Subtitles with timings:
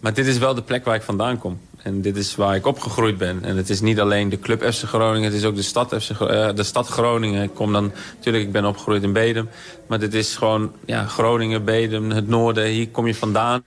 [0.00, 1.58] Maar dit is wel de plek waar ik vandaan kom.
[1.82, 3.44] En dit is waar ik opgegroeid ben.
[3.44, 6.10] En het is niet alleen de club FC Groningen, het is ook de stad, FC,
[6.10, 7.42] uh, de stad Groningen.
[7.42, 9.48] Ik kom dan, natuurlijk, ik ben opgegroeid in Bedum.
[9.86, 12.64] Maar dit is gewoon ja, Groningen, Bedum, het noorden.
[12.66, 13.62] Hier kom je vandaan.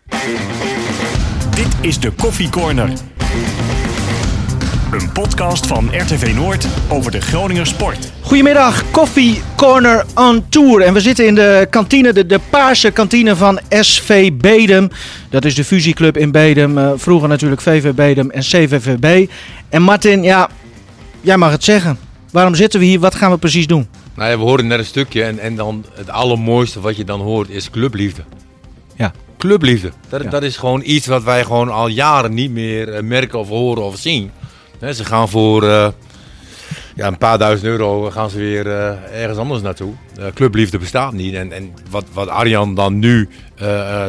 [1.56, 2.92] Dit is de Koffie Corner.
[4.94, 8.12] Een podcast van RTV Noord over de Groninger sport.
[8.22, 10.82] Goedemiddag, Koffie Corner on Tour.
[10.82, 14.90] En we zitten in de kantine, de, de paarse kantine van SV Bedum.
[15.30, 16.78] Dat is de fusieclub in Bedum.
[16.78, 19.30] Uh, vroeger natuurlijk VV Bedum en CVVB.
[19.70, 20.50] En Martin, ja,
[21.22, 21.98] jij mag het zeggen.
[22.32, 23.00] Waarom zitten we hier?
[23.00, 23.88] Wat gaan we precies doen?
[24.16, 27.22] Nou ja, we horen net een stukje en, en dan het allermooiste wat je dan
[27.22, 28.22] hoort is clubliefde.
[28.96, 29.12] Ja.
[29.38, 29.92] Clubliefde.
[30.10, 30.30] Dat, Ja.
[30.30, 33.84] dat is gewoon iets wat wij gewoon al jaren niet meer eh, merken of horen
[33.84, 34.32] of zien.
[34.92, 35.88] Ze gaan voor eh,
[36.96, 39.94] ja, een paar duizend euro gaan ze weer eh, ergens anders naartoe.
[40.20, 41.34] Eh, clubliefde bestaat niet.
[41.34, 43.30] En, en wat, wat Arjan dan nu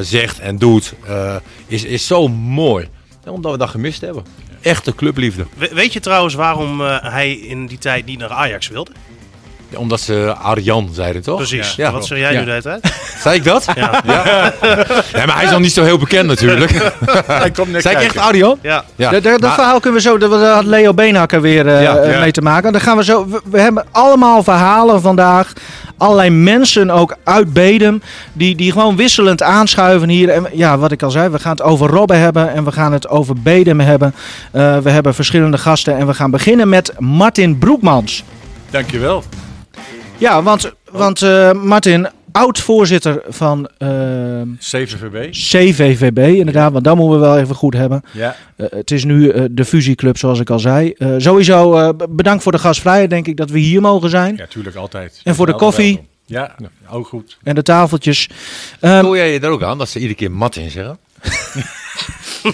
[0.01, 0.95] zegt en doet,
[1.67, 2.89] is, is zo mooi.
[3.27, 4.25] Omdat we dat gemist hebben.
[4.61, 5.47] Echte clubliefde.
[5.57, 8.91] We- weet je trouwens waarom hij in die tijd niet naar Ajax wilde?
[9.77, 11.37] Omdat ze Arjan zeiden, toch?
[11.37, 11.75] Precies.
[11.75, 11.93] Ja.
[11.93, 12.39] Wat zeg jij Ja.
[12.39, 12.93] nu de hele tijd?
[13.23, 13.65] Zei ik dat?
[13.75, 14.03] Ja.
[15.13, 16.71] Ja, maar hij is nog niet zo heel bekend natuurlijk.
[17.27, 18.17] Hij komt net Zei ik echt.
[18.19, 18.59] Arjan?
[18.63, 18.85] Ja.
[18.97, 19.11] Ja.
[19.11, 22.21] Dat, dat Maar- verhaal kunnen we zo, dat daar had Leo Beenhakker weer Ja, ja.
[22.21, 22.73] mee te maken.
[22.73, 25.53] Dan gaan we zo, we, we hebben allemaal verhalen vandaag.
[25.99, 28.03] Allerlei mensen ook uit Bedum.
[28.33, 30.29] Die, die gewoon wisselend aanschuiven hier.
[30.29, 32.53] En ja, wat ik al zei, we gaan het over Robben hebben.
[32.53, 34.15] En we gaan het over Bedum hebben.
[34.53, 35.97] Eh, we hebben verschillende gasten.
[35.99, 38.25] En we gaan beginnen met Martin Broekmans.
[38.71, 39.23] Dankjewel.
[40.19, 43.89] Ja, want, want eh, Martin, oud-voorzitter van eh,
[44.59, 45.31] CVVB.
[45.31, 46.73] CVVB inderdaad.
[46.73, 48.03] Want dat moeten we wel even goed hebben.
[48.13, 48.37] Ja.
[48.57, 50.93] Eh, het is nu de fusieclub, zoals ik al zei.
[50.99, 54.37] Eh, sowieso eh, bedankt voor de gastvrijheid, denk ik, dat we hier mogen zijn.
[54.37, 55.21] Ja, tuurlijk altijd.
[55.25, 56.07] En voor de koffie?
[56.27, 56.55] Ja,
[56.91, 57.39] ook goed.
[57.43, 58.29] En de tafeltjes.
[58.81, 60.99] Ehm, Voel jij je er ook aan dat ze iedere keer Martin zeggen?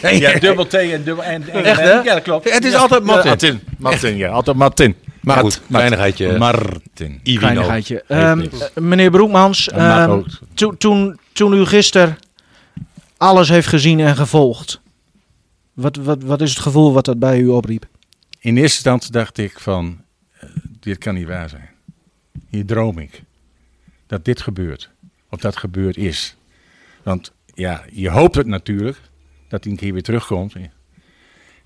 [0.03, 1.45] Ja, dubbel T en dubbel N.
[1.51, 1.91] en- Echt, hè?
[1.93, 2.53] Ja, dat klopt.
[2.55, 2.79] Het is Ja.
[2.79, 3.29] altijd Martin.
[3.31, 3.61] Martin.
[3.79, 4.29] Martin, ja.
[4.29, 4.95] Altijd Martin.
[5.21, 6.39] Maar goed, kleinigheidje.
[6.39, 7.21] Martin.
[7.23, 7.39] Ivino.
[7.39, 8.03] kleinigheidje.
[8.03, 10.23] Ehm, eh, meneer Broekmans, ehm,
[10.79, 12.19] toen, toen u gisteren
[13.17, 14.81] alles heeft gezien en gevolgd.
[15.73, 17.87] Wat, wat, wat is het gevoel wat dat bij u opriep?
[18.39, 20.01] In eerste instantie dacht ik van,
[20.33, 20.49] eh,
[20.81, 21.69] dit kan niet waar zijn.
[22.49, 23.23] Hier droom ik.
[24.07, 24.91] Dat dit gebeurt.
[25.31, 26.37] Of dat gebeurd is.
[27.03, 29.01] Want ja, je hoopt het natuurlijk.
[29.49, 30.55] Dat hij een keer weer terugkomt.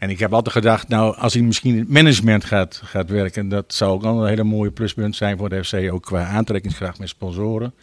[0.05, 3.75] En ik heb altijd gedacht, nou, als hij misschien in management gaat, gaat werken, dat
[3.75, 7.09] zou ook al een hele mooie pluspunt zijn voor de FC, ook qua aantrekkingskracht met
[7.09, 7.75] sponsoren.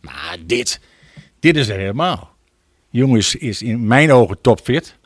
[0.00, 0.80] Maar dit,
[1.40, 2.30] dit is er helemaal.
[2.90, 4.96] Jongen is, in mijn ogen topfit.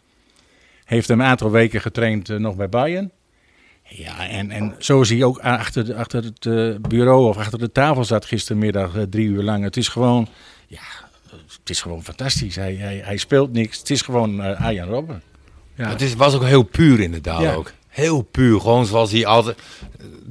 [0.85, 3.11] Heeft een aantal weken getraind eh, nog bij Bayern.
[3.83, 7.73] Ja, en, en zo is hij ook achter, achter het eh, bureau of achter de
[7.73, 9.65] tafel zat gistermiddag eh, drie uur lang.
[9.65, 10.29] Het is gewoon,
[10.67, 10.83] ja,
[11.59, 12.57] het is gewoon fantastisch.
[12.57, 13.79] Hij, hij, hij speelt niks.
[13.79, 15.23] Het is gewoon Arjan Robben.
[15.75, 15.89] Ja.
[15.89, 17.55] Het is, was ook heel puur inderdaad Ja.
[17.55, 17.73] ook.
[17.89, 18.61] Heel puur.
[18.61, 19.57] Gewoon zoals hij altijd...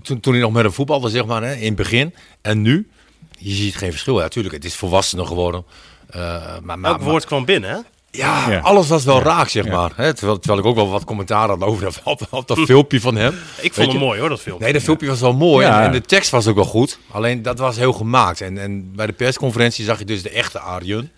[0.03, 2.13] Toen, toen hij nog met een voetbalde, zeg maar, hè, in het begin.
[2.41, 2.89] En nu,
[3.37, 4.15] je ziet geen verschil.
[4.17, 5.63] Ja, natuurlijk, het is volwassener geworden.
[6.09, 6.19] Eh,
[6.63, 7.77] maar, maar, Elk woord kwam binnen, hè?
[8.13, 8.59] Ja, Ja.
[8.59, 9.71] alles was wel raak, zeg Ja.
[9.71, 9.91] maar.
[9.95, 13.01] Hè, terwijl, terwijl ik ook wel wat commentaar had over dat, op, op dat filmpje
[13.01, 13.35] van hem.
[13.61, 13.97] Ik vond je?
[13.97, 14.59] mooi hoor, dat film.
[14.59, 15.79] Nee, dat filmpje was wel mooi Ja.
[15.79, 16.99] en, en de tekst was ook wel goed.
[17.11, 18.41] Alleen dat was heel gemaakt.
[18.41, 21.11] En, en bij de persconferentie zag je dus de echte Arjen.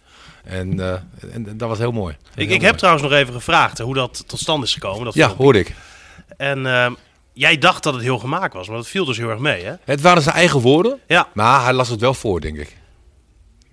[0.44, 0.92] En, eh,
[1.34, 2.16] en dat was heel mooi.
[2.36, 5.06] ik, Heel ik heb trouwens nog even gevraagd hoe dat tot stand is gekomen.
[5.06, 5.44] Dat Ja, filmpje.
[5.44, 5.74] hoorde ik.
[6.38, 6.94] En ehm,
[7.34, 9.74] jij dacht dat het heel gemaakt was, maar dat viel dus heel erg mee, hè?
[9.84, 12.78] Het waren zijn eigen woorden, Ja, maar hij las het wel voor, denk ik.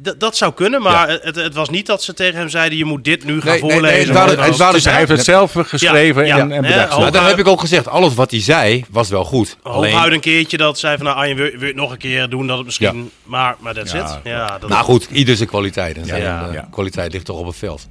[0.03, 2.85] D- dat zou kunnen, maar het, het was niet dat ze tegen hem zeiden: je
[2.85, 3.97] moet dit nu gaan Nee, nee, voorlezen.
[3.97, 6.49] nee, het waren- Want het waren Dus hij heeft het zelf eh, geschreven Ja, en,
[6.49, 6.55] ja.
[6.55, 6.79] en bedacht.
[6.89, 9.57] Maar dan Hooguit- heb ik ook gezegd, alles wat hij zei was wel goed.
[9.63, 11.99] Hooguit Alleen, een keertje dat zei van nou Arjen, wil, wil je het nog een
[11.99, 13.11] keer doen dat het misschien...
[13.25, 14.19] Maar, maar that's Ja, it.
[14.25, 15.97] Ja, dat, nou goed, ieder zijn kwaliteit.
[15.97, 17.87] En zijn eh, kwaliteit ligt toch op het veld.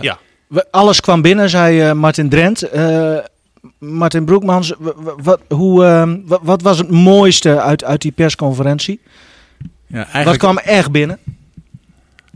[0.00, 0.18] ja.
[0.48, 2.62] We- Alles kwam binnen, zei eh, Martin Drent.
[2.62, 3.16] Eh,
[3.78, 4.72] Martin Broekmans,
[5.22, 9.00] wat, hoe, ehm, wat, wat was het mooiste uit, uit die persconferentie?
[9.92, 11.18] Ja, eigenlijk, kwam echt binnen?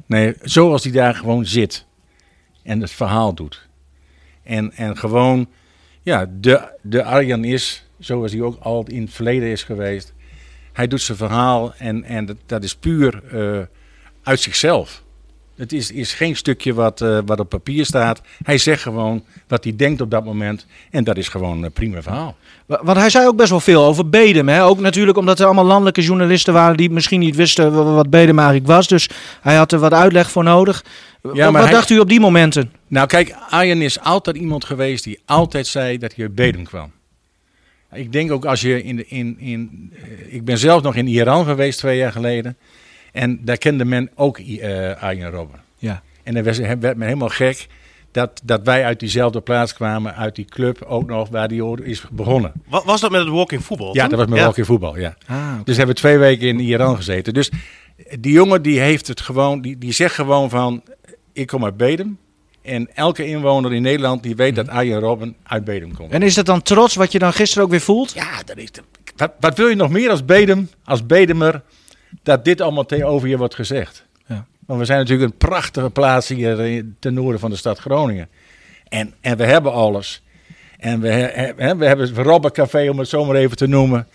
[0.06, 1.86] nee, zoals hij daar gewoon zit
[2.62, 3.68] en het verhaal doet.
[4.42, 5.48] En, en gewoon,
[6.02, 10.12] ja, de, de Arjan is, zoals hij ook altijd in het verleden is geweest.
[10.72, 13.66] Hij doet zijn verhaal en, en dat, dat is puur eh,
[14.22, 15.04] uit zichzelf.
[15.56, 18.20] Het is, is geen stukje wat, eh, wat op papier staat.
[18.42, 20.66] Hij zegt gewoon wat hij denkt op dat moment.
[20.90, 22.36] En dat is gewoon een prima verhaal.
[22.66, 24.48] Wa- Want hij zei ook best wel veel over Bedem.
[24.48, 24.64] Hè?
[24.64, 28.36] Ook natuurlijk omdat er allemaal landelijke journalisten waren die misschien niet wisten wa- wat Bedem
[28.38, 28.88] eigenlijk was.
[28.88, 29.08] Dus
[29.40, 30.84] hij had er wat uitleg voor nodig.
[31.22, 32.72] Wat hij- dacht u op die momenten?
[32.88, 36.90] Nou kijk, Arjen is altijd iemand geweest die altijd zei dat hij uit Bedum kwam.
[37.92, 41.06] Ik denk ook als je in, de, in, in eh, ik ben zelf nog in
[41.06, 42.56] Iran geweest twee jaar geleden.
[43.16, 45.60] En daar kende men ook eh Arjen Robben.
[45.78, 46.02] Ja.
[46.22, 47.66] En dan werd, werd men helemaal gek
[48.10, 52.04] dat, dat wij uit diezelfde plaats kwamen, uit die club ook nog waar die is
[52.10, 52.52] begonnen.
[52.68, 53.94] Wa- Was dat met het walking voetbal?
[53.94, 54.44] Ja, dat was met Ja.
[54.44, 55.16] hockey voetbal, ja.
[55.26, 55.54] Ah.
[55.64, 57.34] Dus hebben we twee weken in Iran gezeten.
[57.34, 57.50] Dus
[58.20, 60.82] die jongen die heeft het gewoon, die, die zegt gewoon van,
[61.32, 62.18] ik kom uit Bedum.
[62.62, 66.12] En elke inwoner in Nederland die weet dat Arjen Robben uit Bedum komt.
[66.12, 68.12] En is dat dan trots wat je dan gisteren ook weer voelt?
[68.12, 68.80] Ja, dat is de,
[69.16, 71.62] wat, wat wil je nog meer als Bedum, als Bedemer,
[72.22, 74.06] dat dit allemaal tegenover je wordt gezegd?
[74.26, 74.46] Ja.
[74.66, 78.28] Want we zijn natuurlijk een prachtige plaats hier eh, ten noorden van de stad Groningen.
[78.88, 80.22] En, en we hebben alles.
[80.78, 84.06] En we, he- we hebben het Robbencafé, om het zo maar even te noemen.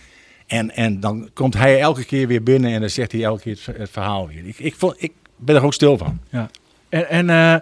[0.48, 3.58] En, en dan komt hij elke keer weer binnen en dan zegt hij elke keer
[3.66, 4.48] het, het verhaal weer.
[4.48, 6.20] Ik, ik, vond, ik ben er ook stil van.
[6.30, 6.50] Ja.
[6.90, 7.62] En, en eh, eh,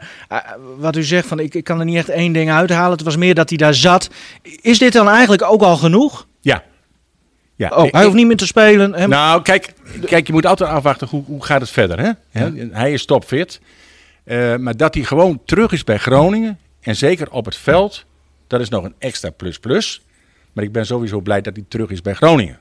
[0.78, 2.92] wat u zegt, van ik, ik kan er niet echt één ding uithalen.
[2.92, 4.10] Het was meer dat hij daar zat.
[4.62, 6.28] Is dit dan eigenlijk ook al genoeg?
[6.42, 6.64] Ja.
[7.60, 7.70] Ja.
[7.70, 8.94] Oh, hij hoeft niet meer te spelen.
[8.94, 9.74] Hem- Nou, kijk,
[10.06, 12.00] kijk, je moet altijd afwachten hoe, hoe gaat het verder.
[12.00, 12.12] Hè?
[12.72, 13.62] Hij is topfit.
[14.24, 16.60] Eh, maar dat hij gewoon terug is bij Groningen.
[16.82, 18.06] En zeker op het veld.
[18.48, 20.02] Dat is nog een extra plus plus.
[20.54, 22.60] Maar ik ben sowieso blij dat hij terug is bij Groningen.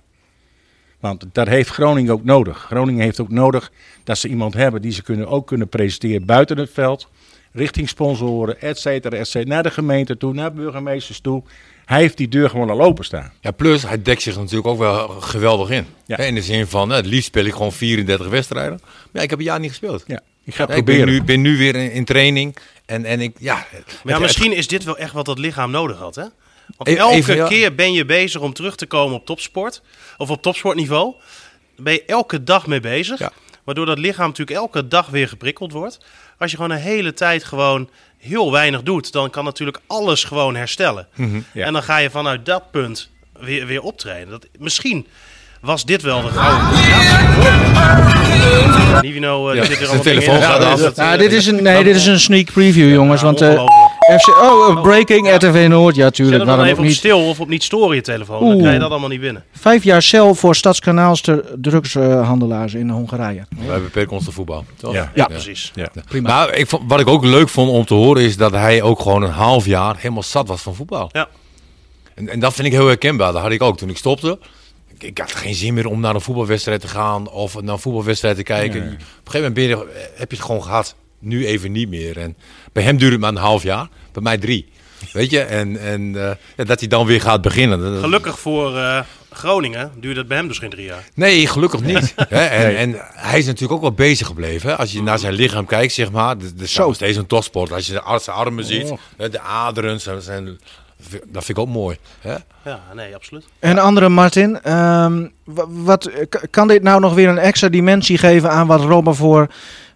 [1.00, 2.58] Want dat heeft Groningen ook nodig.
[2.58, 3.70] Groningen heeft ook nodig
[4.04, 7.08] dat ze iemand hebben die ze kunnen, ook kunnen presenteren buiten het veld.
[7.52, 9.54] Richting sponsoren, et cetera, et cetera.
[9.54, 11.42] Naar de gemeente toe, naar burgemeesters toe.
[11.88, 13.32] Hij heeft die deur gewoon al openstaan.
[13.40, 15.86] Ja, plus hij dekt zich natuurlijk ook wel geweldig in.
[16.06, 16.16] Ja.
[16.16, 18.78] In de zin van, het liefst speel ik gewoon 34 wedstrijden.
[18.82, 20.04] Maar ja, ik heb een jaar niet gespeeld.
[20.06, 21.04] Ja, ik ga Ja, ik proberen.
[21.04, 22.56] ben nu, ben nu weer in, in training.
[22.86, 23.54] En, en ik, ja...
[23.54, 23.64] Maar
[24.04, 26.24] ja, het- misschien is dit wel echt wat dat lichaam nodig had, hè?
[26.76, 27.46] Want Even- elke even, ja.
[27.46, 29.82] keer ben je bezig om terug te komen op topsport.
[30.16, 31.14] Of op topsportniveau.
[31.76, 33.18] Daar ben je elke dag mee bezig.
[33.18, 33.32] Ja.
[33.64, 35.98] Waardoor dat lichaam natuurlijk elke dag weer geprikkeld wordt.
[36.38, 40.56] Als je gewoon een hele tijd gewoon heel weinig doet, dan kan natuurlijk alles gewoon
[40.56, 41.06] herstellen.
[41.14, 41.64] Mhm, ja.
[41.64, 43.10] En dan ga je vanuit dat punt
[43.40, 44.30] weer, weer optreden.
[44.30, 45.06] Dat, misschien
[45.60, 46.78] was dit wel de gouden.
[46.78, 49.00] Ja.
[49.00, 50.96] Nivino, eh, Ja, die zit weer zijn allemaal dingen telefoon gaat Ja, af.
[50.96, 53.22] Ja, dit is een, nee, dit is een sneak preview, jongens.
[53.22, 53.64] Want eh.
[54.16, 55.94] FC, oh, eh, breaking RTV Noord.
[55.94, 56.38] Ja, Zet tuurlijk.
[56.44, 56.94] hem dan even op niet?
[56.94, 58.48] stil of op niet storen je telefoon.
[58.48, 59.44] Dan krijg je dat allemaal niet binnen.
[59.52, 61.22] Vijf jaar cel voor stadskanaals
[61.60, 63.46] drugshandelaars in Hongarije.
[63.66, 64.64] Wij beperken ons tot voetbal.
[64.76, 64.92] toch?
[64.92, 65.12] Ja.
[65.14, 65.26] Ja.
[65.26, 65.72] Precies.
[65.74, 65.90] Ja.
[66.08, 66.28] Prima.
[66.28, 69.00] Maar ik vond, wat ik ook leuk vond om te horen is dat hij ook
[69.00, 71.08] gewoon een half jaar helemaal zat was van voetbal.
[71.12, 71.28] Ja.
[72.14, 73.32] En, en dat vind ik heel herkenbaar.
[73.32, 74.38] Dat had ik ook toen ik stopte.
[74.94, 77.80] Ik, ik had geen zin meer om naar een voetbalwedstrijd te gaan of naar een
[77.80, 78.80] voetbalwedstrijd te kijken.
[78.80, 79.76] Op een gegeven moment ben je,
[80.14, 80.94] heb je het gewoon gehad.
[81.18, 82.18] Nu even niet meer.
[82.18, 82.36] En
[82.72, 83.88] bij hem duurde het maar een half jaar.
[84.12, 84.68] Bij mij drie.
[85.12, 85.40] Weet je?
[85.40, 88.00] En, en eh, ja, dat hij dan weer gaat beginnen.
[88.00, 89.00] Gelukkig voor eh,
[89.30, 91.04] Groningen duurde het bij hem dus geen drie jaar.
[91.14, 92.14] Nee, gelukkig niet.
[92.16, 94.70] Hè, en, en hij is natuurlijk ook wel bezig gebleven.
[94.70, 94.76] Hè?
[94.76, 96.38] Als je naar zijn lichaam kijkt, zeg maar.
[96.38, 96.86] De, de Zo.
[96.86, 97.72] nog steeds een topsport.
[97.72, 98.98] Als je de ar- zijn armen ziet, Oh.
[99.30, 100.44] de aderen, zijn, zijn,
[101.10, 101.96] dat vind ik ook mooi.
[102.20, 102.34] Hè?
[102.64, 103.44] Ja, nee, absoluut.
[103.58, 106.10] En andere Martin, ehm, wa- wat,
[106.50, 109.46] kan dit nou nog weer een extra dimensie geven aan wat Robben voor,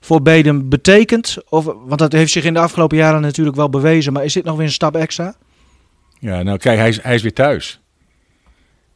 [0.04, 1.37] voor Bedem betekent?
[1.49, 4.44] Of, want dat heeft zich in de afgelopen jaren natuurlijk wel bewezen, maar is dit
[4.44, 5.34] nog weer een stap extra?
[6.19, 7.81] Ja, nou kijk, hij is, hij is weer thuis.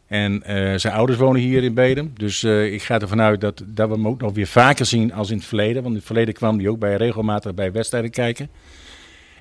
[0.06, 2.12] En eh, zijn ouders wonen hier in Bedum.
[2.14, 5.12] Dus eh, ik ga ervan uit dat, dat we hem ook nog weer vaker zien
[5.12, 5.74] als in het verleden.
[5.74, 8.50] Want in het verleden kwam hij ook bij, regelmatig bij wedstrijden kijken.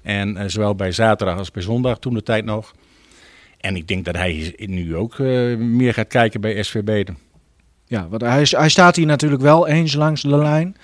[0.04, 2.74] En eh, zowel bij zaterdag als bij zondag toen de tijd nog.
[3.60, 5.18] En ik denk dat hij nu ook
[5.58, 7.18] meer gaat kijken bij SV Bedum.
[7.86, 10.76] Ja, want hij, hij staat hier natuurlijk wel eens langs de lijn.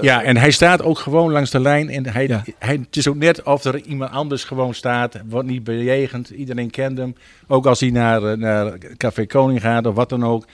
[0.00, 1.88] Ja, en hij staat ook gewoon langs de lijn.
[1.90, 2.42] En hij, Ja.
[2.58, 5.16] hij, het is ook net of er iemand anders gewoon staat.
[5.28, 6.30] Wordt niet bejegend.
[6.30, 7.14] Iedereen kent hem.
[7.48, 10.44] Ook als hij naar, eh, naar Café Koning gaat of wat dan ook.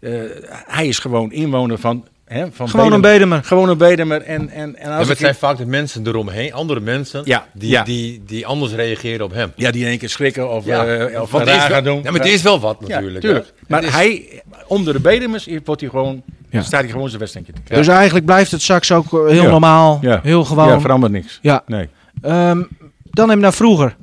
[0.00, 0.12] Eh,
[0.50, 3.00] hij is gewoon inwoner van, hè, van Gewoon een.
[3.00, 3.44] Bedemer.
[3.44, 4.22] Gewoon een Bedemer.
[4.22, 7.46] En, en, en En als het ik, zijn vaak de mensen eromheen, andere mensen, Ja,
[7.52, 7.82] die, ja.
[7.84, 9.52] Die, die anders reageren op hem.
[9.56, 10.86] ja, die in één keer schrikken of, Ja.
[10.86, 12.02] eh, of raar wel- gaan doen.
[12.02, 13.52] Ja, maar het is wel wat Ja, natuurlijk.
[13.68, 16.62] Maar is- hij, onder de Bedemers wordt hij gewoon, Ja.
[16.62, 17.76] staat hij gewoon zijn wedstrijdje te kijken.
[17.84, 19.50] Dus eigenlijk blijft het straks ook eh, heel Ja.
[19.50, 20.20] normaal, Ja.
[20.22, 20.68] heel gewoon.
[20.68, 21.38] Ja, verandert niks.
[21.42, 21.62] Ja.
[21.66, 21.88] Nee.
[22.22, 22.62] Ehm,
[23.02, 23.96] dan even naar vroeger.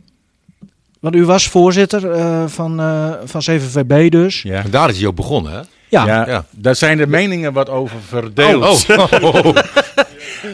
[1.00, 4.42] Want u was voorzitter eh, van, eh, van CVVB dus.
[4.42, 4.64] Ja.
[4.64, 5.60] En daar is hij ook begonnen, hè?
[5.90, 6.46] Ja, Ja, ja.
[6.52, 8.86] daar zijn de meningen wat over verdeeld.
[8.90, 9.56] Oh, oh,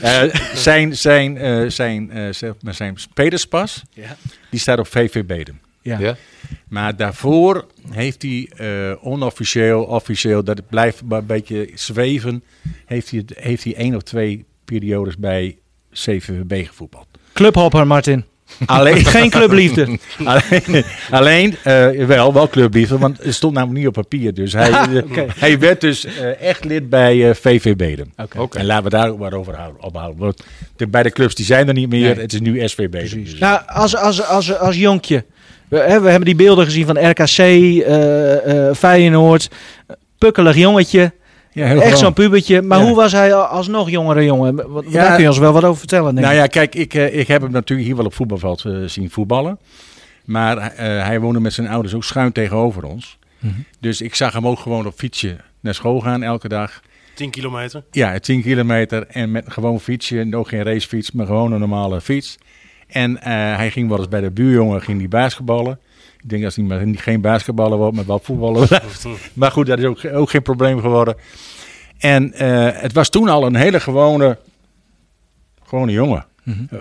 [0.54, 4.16] zijn, zijn, eh, zijn, eh, zeg maar zijn spelerspas, Ja.
[4.50, 5.60] die staat op VV Bedum.
[5.90, 6.00] Ja.
[6.00, 6.16] Ja.
[6.68, 12.44] Maar daarvoor heeft hij eh, onofficieel, officieel, dat het blijft maar een beetje zweven,
[12.86, 15.58] heeft hij, heeft hij één of twee periodes bij
[15.92, 17.08] CVVB gevoetbald.
[17.34, 18.26] Clubhopper, Martin.
[18.66, 20.00] Alleen, Geen clubliefde.
[20.24, 24.34] alleen, alleen eh, wel, wel clubliefde, want het stond namelijk niet op papier.
[24.34, 28.14] Dus hij, eh, hij werd dus eh, echt lid bij VV Bedum.
[28.38, 28.58] Oké.
[28.58, 30.20] En laten we daar ook maar over houden, ophouden.
[30.20, 30.44] Want
[30.76, 32.16] de, bij de clubs die zijn er niet meer.
[32.16, 32.24] Nee.
[32.24, 32.90] Het is nu SV Bedum.
[32.90, 33.32] Precies.
[33.32, 35.26] Dus- Nou, als, als, als, als jonkje.
[35.70, 39.50] We, hè, we hebben die beelden gezien van RKC, eh, eh, Feyenoord.
[40.18, 41.12] Pukkelig jongetje.
[41.52, 42.62] Ja, heel Echt zo'n pubertje.
[42.62, 42.86] Maar Ja.
[42.86, 44.72] hoe was hij als nog jongere jongen?
[44.72, 44.92] Wat- Ja.
[45.04, 46.16] Daar kun je ons wel wat over vertellen.
[46.16, 46.42] Denk Nou ik.
[46.42, 49.60] ja, kijk, ik, eh, ik heb hem natuurlijk hier wel op voetbalveld eh, zien voetballen.
[50.26, 53.18] Maar eh, hij woonde met zijn ouders ook schuin tegenover ons.
[53.40, 53.54] Mhm.
[53.80, 56.82] Dus ik zag hem ook gewoon op fietsje naar school gaan elke dag.
[57.14, 57.84] 10 kilometer.
[57.92, 60.28] Ja, 10 kilometer en met gewoon fietsje.
[60.32, 62.38] Ook geen racefiets, maar gewoon een normale fiets.
[62.90, 65.80] En eh, hij ging wel eens bij de buurjongen ging die basketballen.
[66.22, 68.68] Ik denk dat hij maar geen basketballer wordt, maar wel voetballen.
[69.34, 71.16] maar goed, dat is ook, ook geen probleem geworden.
[71.98, 74.38] En eh, het was toen al een hele gewone,
[75.64, 76.26] gewone jongen.
[76.44, 76.64] Mhm.
[76.70, 76.80] Eh,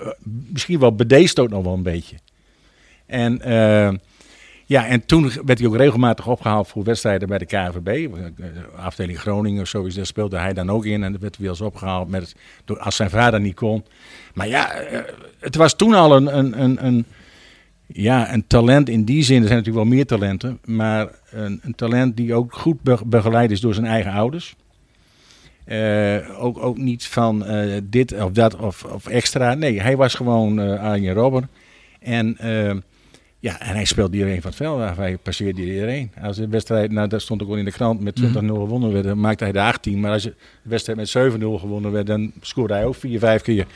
[0.53, 2.17] misschien wel bedeesd ook nog wel een beetje.
[3.07, 3.41] En,
[4.69, 7.89] ja, en toen werd hij ook regelmatig opgehaald voor wedstrijden bij de KNVB.
[7.89, 8.47] Eh,
[8.85, 11.03] Afdeling Groningen of zoiets, daar speelde hij dan ook in.
[11.03, 12.35] En dat werd hij wel eens opgehaald met,
[12.65, 13.85] door, als zijn vader niet kon.
[14.35, 15.01] Maar ja, eh,
[15.39, 17.05] het was toen al een, een, een, een,
[17.87, 19.41] ja, een talent in die zin.
[19.41, 20.59] Er zijn natuurlijk wel meer talenten.
[20.65, 24.57] Maar een, een talent die ook goed be- begeleid is door zijn eigen ouders.
[25.65, 27.45] Eh, ook, ook niet van
[27.85, 29.55] dit of dat of, of extra.
[29.55, 31.51] Nee, hij was gewoon Arjen Robben.
[32.01, 32.37] En,
[33.41, 34.97] ja, en hij speelde iedereen van het veld af.
[34.97, 36.13] Hij passeerde iedereen.
[36.23, 39.05] Als de wedstrijd, nou dat stond ook wel in de krant, met 20-0 gewonnen werd,
[39.05, 40.01] dan maakte hij de 18.
[40.01, 43.67] Maar als de wedstrijd met 7-0 gewonnen werd, dan scoorde hij ook 4, 5 keer.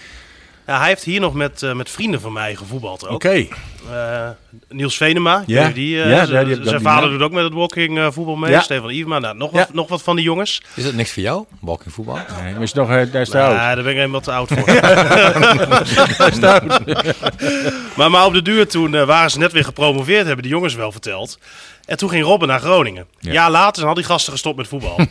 [0.67, 3.15] Ja, hij heeft hier nog met, eh, met vrienden van mij gevoetbald ook.
[3.15, 3.47] Oké.
[3.93, 4.29] Eh,
[4.69, 5.69] Niels Venema, Ja.
[5.69, 8.51] eh, die ik zijn vader doet ook met het walking eh, voetbal mee.
[8.51, 8.61] Ja.
[8.61, 9.59] Stefan Ivema, nou, nog, Ja.
[9.59, 10.63] wat, nog wat van die jongens.
[10.75, 12.19] Is dat niks voor jou, walking voetbal?
[12.43, 13.53] Nee, maar is nog, eh, daar is te oud.
[13.55, 14.65] Ja, daar ben ik helemaal te oud voor.
[17.97, 20.75] maar, maar op de duur toen eh, waren ze net weer gepromoveerd, hebben de jongens
[20.75, 21.39] wel verteld.
[21.85, 23.07] En toen ging Robben naar Groningen.
[23.19, 23.33] Ja.
[23.33, 23.51] Ja.
[23.51, 24.99] later zijn al die gasten gestopt met voetbal.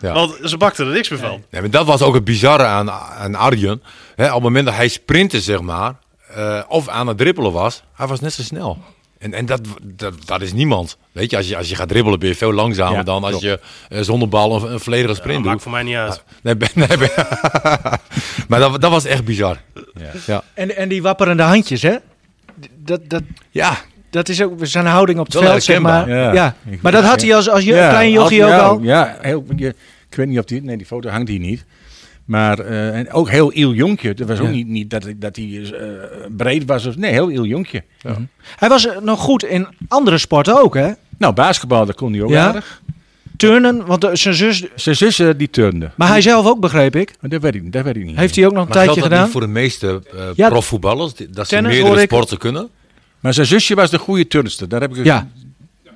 [0.00, 0.12] Ja.
[0.12, 1.42] Want ze bakten er niks meer van.
[1.50, 3.82] Nee, maar dat was ook het bizarre aan, aan Arjen.
[4.16, 5.94] Hè, op het moment dat hij sprintte, zeg maar,
[6.34, 8.78] eh, of aan het dribbelen was, hij was net zo snel.
[9.18, 10.96] En, en dat, dat, dat is niemand.
[11.12, 13.30] Weet je als, je, als je gaat dribbelen ben je veel langzamer Ja, dan als
[13.30, 13.44] klopt.
[13.44, 15.62] je eh, zonder bal een, een volledige Dat sprint maakt doet.
[15.62, 16.22] voor mij niet uit.
[16.42, 17.10] Nee, ben- nee, ben-
[18.48, 19.56] maar dat, dat was echt bizar.
[19.94, 20.10] Ja.
[20.26, 20.42] Ja.
[20.54, 21.96] En, en die wapperende handjes, hè?
[22.76, 23.78] Dat, dat, ja,
[24.16, 26.08] dat is ook zijn houding op het Wel veld, zeg maar.
[26.34, 26.54] Ja.
[26.80, 28.80] Maar dat had hij als, als je, Ja, klein jochie ook al.
[28.82, 29.68] Ja, heel, je,
[30.10, 31.64] ik weet niet of die, nee, die foto hangt hier niet.
[32.24, 34.08] Maar eh, en ook heel iel jonkje.
[34.08, 34.52] Het was ook Ja.
[34.52, 35.80] niet, niet dat, dat hij eh,
[36.36, 36.86] breed was.
[36.86, 37.82] Of, nee, heel iel jonkje.
[38.56, 40.90] Hij was eh, nog goed in andere sporten ook, hè?
[41.18, 42.46] Nou, basketbal, dat kon hij ook Ja.
[42.46, 42.82] aardig.
[43.36, 44.64] Turnen, want zijn zus...
[44.74, 45.90] Zijn zus die turnde.
[45.96, 47.12] Maar hij zelf ook, begreep ik.
[47.20, 48.16] Maar dat weet ik, niet, dat weet ik niet.
[48.16, 49.22] Heeft hij ook nog een maar geldt tijdje dat gedaan?
[49.22, 50.02] niet voor de meeste
[50.36, 51.12] profvoetballers?
[51.30, 52.08] Dat ze Tennis meerdere ik.
[52.10, 52.68] sporten kunnen?
[53.26, 54.68] Maar zijn zusje was de goede turnster.
[54.68, 55.26] Daar heb ik Ja,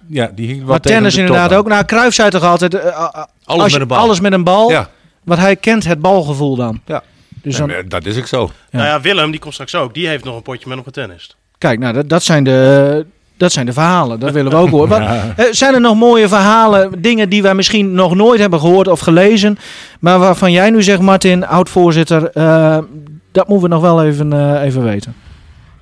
[0.07, 1.69] ja die ging wel maar tegen tennis inderdaad ook.
[1.69, 2.75] Nou, Cruijff zei toch altijd...
[2.75, 3.99] eh, eh, als Alles je- met een bal.
[3.99, 4.71] Alles met een bal.
[4.71, 4.89] Ja.
[5.25, 6.81] Want hij kent het balgevoel dan.
[6.87, 7.03] Ja.
[7.43, 8.51] Dus dan, maar dat is ook zo.
[8.71, 8.79] Ja.
[8.79, 9.95] Nou ja, Willem, die komt straks ook.
[9.95, 11.37] Die heeft nog een potje met hem getennist.
[11.59, 13.07] kijk, nou, dat, dat, zijn de,
[13.37, 14.21] dat zijn de verhalen.
[14.21, 14.89] Dat willen we ook horen.
[14.89, 15.33] Wat- Ja.
[15.37, 19.01] eh, zijn er nog mooie verhalen, dingen die wij misschien nog nooit hebben gehoord of
[19.01, 19.59] gelezen,
[20.01, 22.79] maar waarvan jij nu zegt, Martin, oud-voorzitter, eh,
[23.33, 25.15] dat moeten we nog wel even, eh, even weten.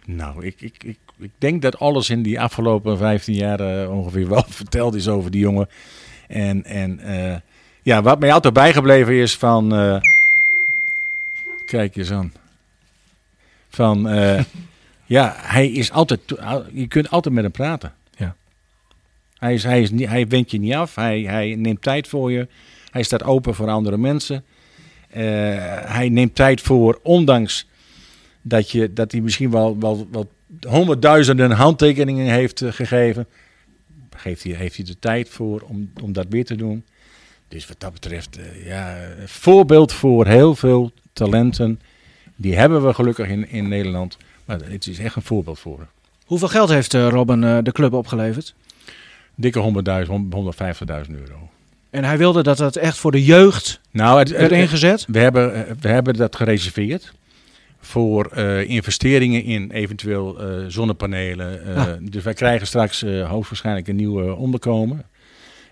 [0.06, 4.28] Nou, ik, ik, ik, ik denk dat alles in die afgelopen 15 jaar eh, ongeveer
[4.28, 5.68] wel verteld is over die jongen.
[6.28, 7.36] En, en eh,
[7.82, 9.74] ja, wat mij altijd bijgebleven is van.
[9.74, 10.00] eh,
[11.66, 12.32] kijk eens aan.
[13.68, 14.08] Van.
[15.06, 16.20] ja, hij is altijd.
[16.72, 17.94] Je kunt altijd met hem praten.
[18.16, 18.36] Ja.
[19.38, 20.94] Hij, is, hij, is niet, hij wendt je niet af.
[20.94, 22.48] Hij, hij neemt tijd voor je.
[22.90, 24.44] Hij staat open voor andere mensen.
[25.08, 27.66] Hij neemt tijd voor, ondanks
[28.42, 30.28] dat, je, dat hij misschien wel, wel, wel
[30.68, 33.26] honderdduizenden handtekeningen heeft eh, gegeven.
[34.16, 36.84] Geeft hij, heeft hij de tijd voor om, om dat weer te doen.
[37.48, 41.80] Dus wat dat betreft, eh, ja, voorbeeld voor heel veel talenten.
[42.36, 44.16] Die hebben we gelukkig in, in Nederland.
[44.44, 45.86] Maar het is echt een voorbeeld voor.
[46.24, 48.54] Hoeveel geld heeft eh, Robin de club opgeleverd?
[49.34, 50.10] Dikke 100.000,
[51.08, 51.48] 150.000 euro.
[51.90, 55.04] En hij wilde dat het echt voor de jeugd Nou, het, werd ingezet.
[55.08, 57.12] We hebben, we hebben dat gereserveerd
[57.80, 61.64] voor eh, investeringen in eventueel eh, zonnepanelen.
[61.64, 61.86] eh, Ah.
[62.00, 64.96] Dus wij krijgen straks hoogstwaarschijnlijk een nieuw onderkomen.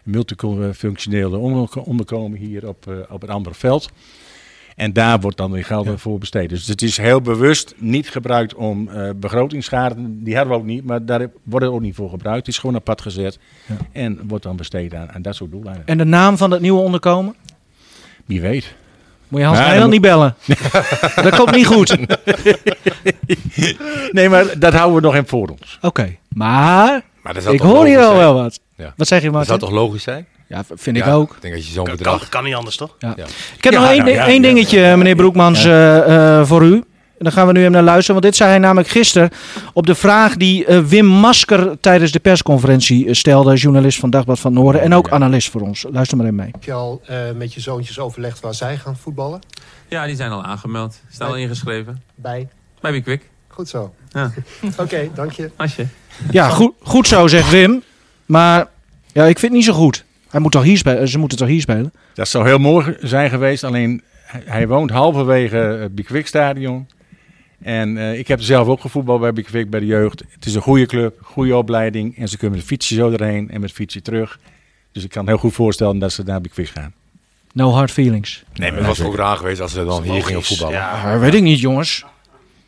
[0.05, 3.91] Een multifunctionele onder- onderkomen hier op, op het andere veld.
[4.77, 6.49] En daar wordt dan weer geld voor besteed.
[6.49, 11.05] Dus het is heel bewust niet gebruikt om begrotingsschade, die hadden we ook niet, maar
[11.07, 12.39] daar wordt het ook niet voor gebruikt.
[12.47, 13.77] Het is gewoon apart gezet Ja.
[13.93, 15.87] en wordt dan besteed aan, aan dat soort doeleinden.
[15.87, 17.35] En de naam van het nieuwe onderkomen?
[18.27, 18.75] Wie weet.
[19.29, 20.37] Moet je Hans Ja, dan niet bellen.
[21.23, 21.97] dat komt niet goed.
[24.11, 25.79] Nee, maar dat houden we nog in voor ons.
[25.81, 28.33] Oké, maar Maar dat zou ik toch hoor hier logisch al zijn?
[28.33, 28.61] wel wat.
[28.77, 28.93] Ja.
[28.97, 30.27] Wat zeg je, Dat zou toch logisch zijn?
[30.49, 31.35] Ja, vind ik Ja, ook.
[31.35, 32.19] Ik denk dat je zo'n Kan, bedrag...
[32.19, 32.95] kan, kan niet anders, toch?
[32.99, 33.13] Ja.
[33.17, 33.25] Ja.
[33.57, 36.85] Ik heb Ja, nog één, nou één ja, dingetje, meneer Broekmans, eh, eh, voor u.
[37.19, 38.13] En dan gaan we nu hem naar luisteren.
[38.13, 39.31] Want dit zei hij namelijk gisteren
[39.73, 43.55] op de vraag die eh, Wim Masker tijdens de persconferentie eh, stelde.
[43.55, 45.87] Journalist van Dagblad van Noorden en ook analist voor ons.
[45.91, 46.51] Luister maar even mee.
[46.53, 49.41] Heb je al eh, met je zoontjes overlegd waar zij gaan voetballen?
[49.89, 51.01] Ja, die zijn al aangemeld.
[51.11, 52.03] Staan al ingeschreven.
[52.15, 52.49] Bij?
[52.81, 53.29] Bij Bikwik.
[53.49, 53.95] Goed zo.
[54.09, 54.33] Ja.
[54.77, 55.51] Oké, dank je.
[55.57, 55.87] Asje.
[56.31, 57.83] Ja, goed, goed zo, zegt Wim.
[58.27, 58.67] Maar
[59.13, 60.05] ja, ik vind het niet zo goed.
[60.29, 61.09] Hij moet toch hier spelen?
[61.09, 61.93] Ze moeten toch hier spelen?
[62.15, 63.65] Dat zou heel mooi zijn geweest.
[63.65, 66.87] Alleen hij, hij woont halverwege het Bikwik Stadion.
[67.63, 70.23] En eh, ik heb zelf ook gevoetbald bij Bikwik bij de jeugd.
[70.31, 72.19] Het is een goede club, goede opleiding.
[72.19, 74.39] En ze kunnen met fietsje zo erheen en met fietsje terug.
[74.93, 76.95] Dus ik kan heel goed voorstellen dat ze naar Bikwik gaan.
[77.53, 78.45] No hard feelings.
[78.55, 80.75] Nee, maar het was ook raar geweest als ze dan hier gingen voetballen.
[80.75, 81.19] Ja.
[81.19, 82.05] Weet ik niet, jongens.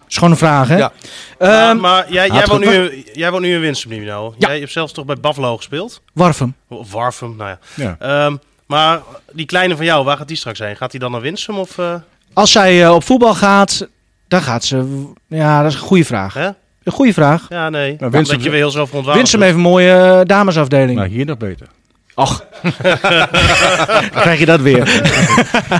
[0.09, 0.77] is gewoon een vraag, hè?
[0.77, 0.93] Ja.
[1.39, 4.35] Maar, Ehm, maar jij, jij, woont nu, jij woont nu in Winsum, Nino.
[4.39, 4.49] Ja.
[4.49, 6.01] Jij hebt zelfs toch bij Buffalo gespeeld?
[6.13, 6.55] Warfum.
[6.69, 7.59] Warfum, nou ja.
[7.75, 7.97] Ja.
[8.27, 9.01] Ehm, maar
[9.33, 10.77] die kleine van jou, waar gaat die straks heen?
[10.77, 11.79] Gaat hij dan naar Winsum of...
[11.79, 11.95] eh,
[12.33, 13.89] Als zij eh, op voetbal gaat,
[14.29, 15.05] dan gaat ze...
[15.27, 16.35] Ja, dat is een goede vraag.
[16.35, 16.47] hè?
[16.83, 17.47] Een goede vraag.
[17.49, 17.89] Ja, nee.
[17.91, 20.99] Maar Dan Winsum- dat je weer heel zo verontwaardigd Winsum heeft een mooie eh, damesafdeling.
[20.99, 21.67] Maar hier nog beter.
[22.15, 22.45] Och.
[24.21, 25.03] Krijg je dat weer.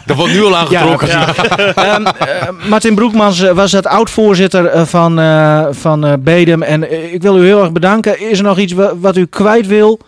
[0.07, 1.09] Dat wordt nu al aangetrokken.
[1.09, 1.35] Ja,
[1.75, 6.63] Ehm, eh, Martin Broekmans eh, was het oud-voorzitter van, eh, van eh, Bedem.
[6.63, 8.21] En ik wil u heel erg bedanken.
[8.31, 10.01] Is er nog iets wa- wat u kwijt wil?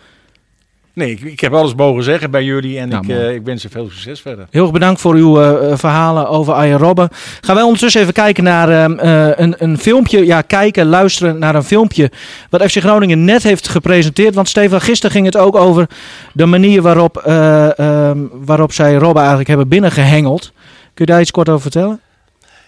[0.93, 2.79] Nee, ik, ik heb alles mogen zeggen bij jullie.
[2.79, 4.47] En Nou, ik, eh, ik wens je veel succes verder.
[4.49, 7.09] Heel erg bedankt voor uw eh, eh, verhalen over Arjen Robben.
[7.41, 10.25] Gaan wij ondertussen even kijken naar ehm, eh, een, een filmpje.
[10.25, 12.11] Ja, kijken, luisteren naar een filmpje.
[12.49, 14.35] Wat FC Groningen net heeft gepresenteerd.
[14.35, 15.87] Want Stefan, gisteren ging het ook over
[16.33, 20.51] de manier waarop, eh, ehm, waarop zij Robben eigenlijk hebben binnengehengeld.
[20.93, 21.99] Kun je daar iets kort over vertellen?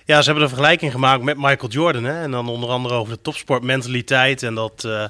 [0.05, 2.03] Ja, ze hebben een vergelijking gemaakt met Michael Jordan.
[2.03, 2.21] Hè?
[2.21, 4.43] En dan onder andere over de topsportmentaliteit.
[4.43, 5.03] En dat eh,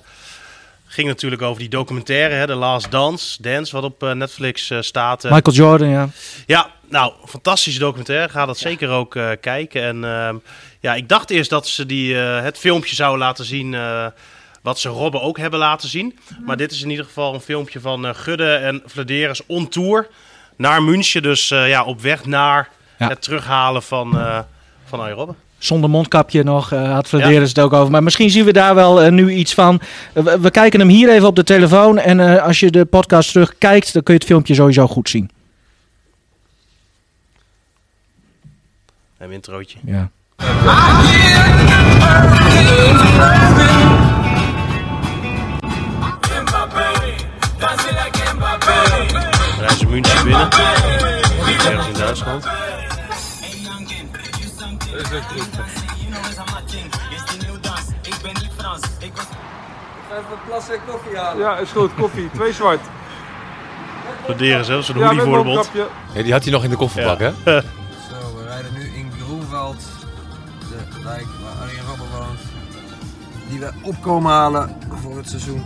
[0.94, 2.48] ging natuurlijk over die documentaire, hè?
[2.48, 5.24] The Last Dance, Dance, wat op eh, Netflix eh, staat.
[5.26, 6.10] Eh, Michael Jordan, ja.
[6.46, 8.30] Ja, nou, fantastische documentaire.
[8.30, 9.82] Ga dat zeker ook eh, kijken.
[9.84, 10.36] En ehm,
[10.80, 13.74] ja, ik dacht eerst dat ze die, eh, het filmpje zouden laten zien...
[13.74, 14.06] eh,
[14.62, 16.20] wat ze Robben ook hebben laten zien.
[16.46, 20.08] Maar dit is in ieder geval een filmpje van eh, Gudde en Vladeris on tour
[20.58, 21.22] naar München.
[21.22, 22.70] Dus eh, ja, op weg naar
[23.00, 23.08] Ja.
[23.08, 24.40] het terughalen van, eh
[24.86, 25.36] van Arjen Robben.
[25.64, 27.92] Zonder mondkapje nog, eh, had Vladeris het ook over.
[27.92, 29.82] Maar misschien zien we daar wel eh, nu iets van.
[30.14, 31.98] We, we kijken hem hier even op de telefoon.
[31.98, 35.30] En eh, als je de podcast terugkijkt, dan kun je het filmpje sowieso goed zien.
[39.18, 39.78] Een introotje.
[39.86, 40.10] Ja.
[49.90, 50.50] München binnen.
[51.66, 52.46] Ergens in Duitsland.
[61.38, 61.94] Ja, is goed.
[61.96, 62.30] Koffie.
[62.34, 62.80] Twee zwart.
[64.28, 64.64] Hè?
[64.64, 65.46] Zo'n Ja, hoodie voor de mond.
[65.46, 65.88] mondkapje.
[66.14, 67.32] Ja, die had hij nog in de kofferbak, hè?
[67.44, 69.82] Zo, we rijden nu in Groenveld,
[70.70, 72.40] de wijk waar Arjen Robben woont.
[73.50, 75.66] Die we opkomen halen voor het seizoen 2020-2021.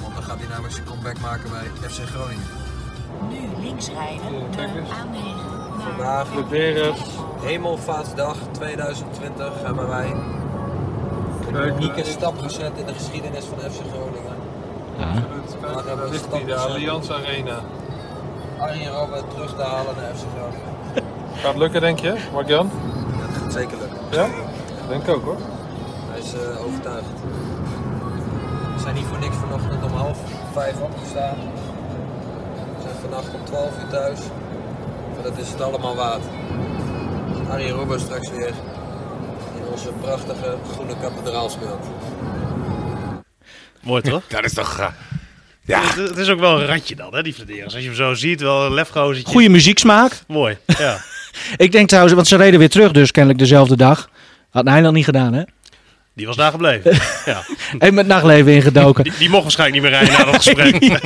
[0.00, 2.44] Want dan gaat hij namelijk zijn comeback maken bij FC Groningen.
[3.28, 6.28] Nu links rijden, de A9 naar Vandaag.
[7.40, 10.14] Hemelvaartsdag 2020, hebben wij
[11.52, 14.36] een unieke stap gezet in de geschiedenis van FC Groningen.
[15.60, 16.70] Vandaag hebben we een stap de gezet.
[16.70, 17.60] Allianz Arena.
[18.58, 20.74] Arjen Robben terug te halen naar FC Groningen.
[21.42, 22.70] Gaat lukken, denk je, Mark-Jan?
[23.20, 23.98] Dat gaat zeker lukken.
[24.10, 24.26] Ja?
[24.88, 25.38] Denk ik ook, hoor.
[26.10, 27.20] Hij is eh, overtuigd.
[28.74, 30.18] We zijn niet voor niks vanochtend om half
[30.52, 31.36] vijf opgestaan.
[32.76, 34.20] We zijn vannacht om 12 uur thuis.
[35.22, 36.22] Maar dat is het allemaal waard.
[37.50, 38.46] Arjen Robben straks weer
[39.56, 41.86] in onze prachtige groene kathedraal speelt.
[43.82, 44.22] Mooi toch?
[44.28, 44.78] Dat is toch...
[44.78, 44.86] eh,
[45.64, 45.80] Ja.
[45.82, 47.64] Het, het is ook wel een ratje dan, hè, die Vladeris.
[47.64, 49.32] Als je hem zo ziet, wel een lefgozertje.
[49.32, 50.20] Goede muzieksmaak.
[50.28, 50.98] Mooi, ja.
[51.56, 54.08] Ik denk trouwens, want ze reden weer terug dus kennelijk dezelfde dag.
[54.50, 55.42] Had Nijland niet gedaan, hè?
[56.20, 56.92] Die was daar gebleven.
[57.32, 57.42] ja.
[57.78, 59.04] En met nachtleven ingedoken.
[59.04, 61.00] Die, die mocht waarschijnlijk niet meer rijden na dat gesprek.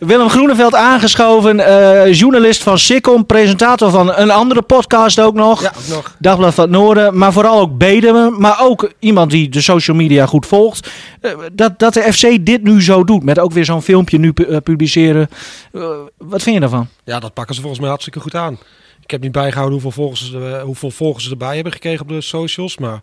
[0.00, 5.62] Willem Groeneveld aangeschoven, eh, journalist van Sikkom, presentator van een andere podcast ook nog.
[5.62, 6.14] Ja, ook nog.
[6.18, 8.40] Dagblad van het Noorden, maar vooral ook Bedemen.
[8.40, 10.90] Maar ook iemand die de social media goed volgt.
[11.20, 14.32] Eh, dat, dat de FC dit nu zo doet, met ook weer zo'n filmpje nu
[14.32, 15.28] pu- eh, publiceren.
[15.72, 15.82] Eh,
[16.18, 16.88] wat vind je daarvan?
[17.04, 18.58] Ja, dat pakken ze volgens mij hartstikke goed aan.
[19.02, 22.20] Ik heb niet bijgehouden hoeveel volgers, ze, hoeveel volgers ze erbij hebben gekregen op de
[22.20, 22.78] socials.
[22.78, 23.00] Maar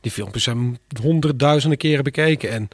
[0.00, 2.50] die filmpjes zijn honderdduizenden keren bekeken.
[2.50, 2.68] En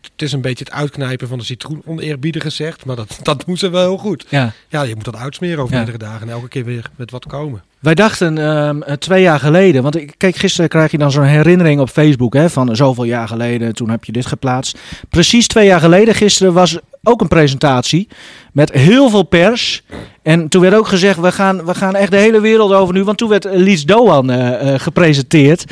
[0.00, 2.84] het is een beetje het uitknijpen van de citroen, oneerbiedig gezegd.
[2.84, 4.24] Maar dat, dat doen ze wel heel goed.
[4.28, 4.52] Ja.
[4.68, 5.76] Ja, je moet dat uitsmeren over Ja.
[5.76, 6.20] meerdere dagen.
[6.28, 7.62] En elke keer weer met wat komen.
[7.78, 11.24] Wij dachten ehm, eh, twee jaar geleden, want ik, kijk, gisteren krijg je dan zo'n
[11.24, 14.78] herinnering op Facebook hè, van zoveel jaar geleden, toen heb je dit geplaatst.
[15.08, 18.08] Precies twee jaar geleden, gisteren was ook een presentatie
[18.52, 19.82] met heel veel pers.
[20.22, 23.04] En toen werd ook gezegd, we gaan, we gaan echt de hele wereld over nu.
[23.04, 25.64] Want toen werd Lies Doan eh, eh, gepresenteerd.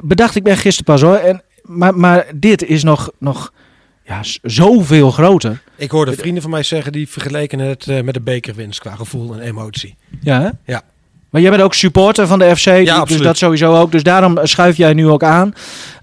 [0.00, 1.16] Bedacht ik ben gisteren pas hoor.
[1.16, 3.52] En, maar, maar dit is nog, nog
[4.04, 5.62] ja, zoveel groter.
[5.76, 9.34] Ik hoorde vrienden van mij zeggen die vergeleken het eh, met de bekerwinst qua gevoel
[9.34, 9.96] en emotie.
[10.20, 10.48] Ja, hè?
[10.64, 10.82] Ja.
[11.30, 13.22] Maar jij bent ook supporter van de FC, dus absoluut.
[13.22, 13.92] dat sowieso ook.
[13.92, 15.54] Dus daarom schuif jij nu ook aan.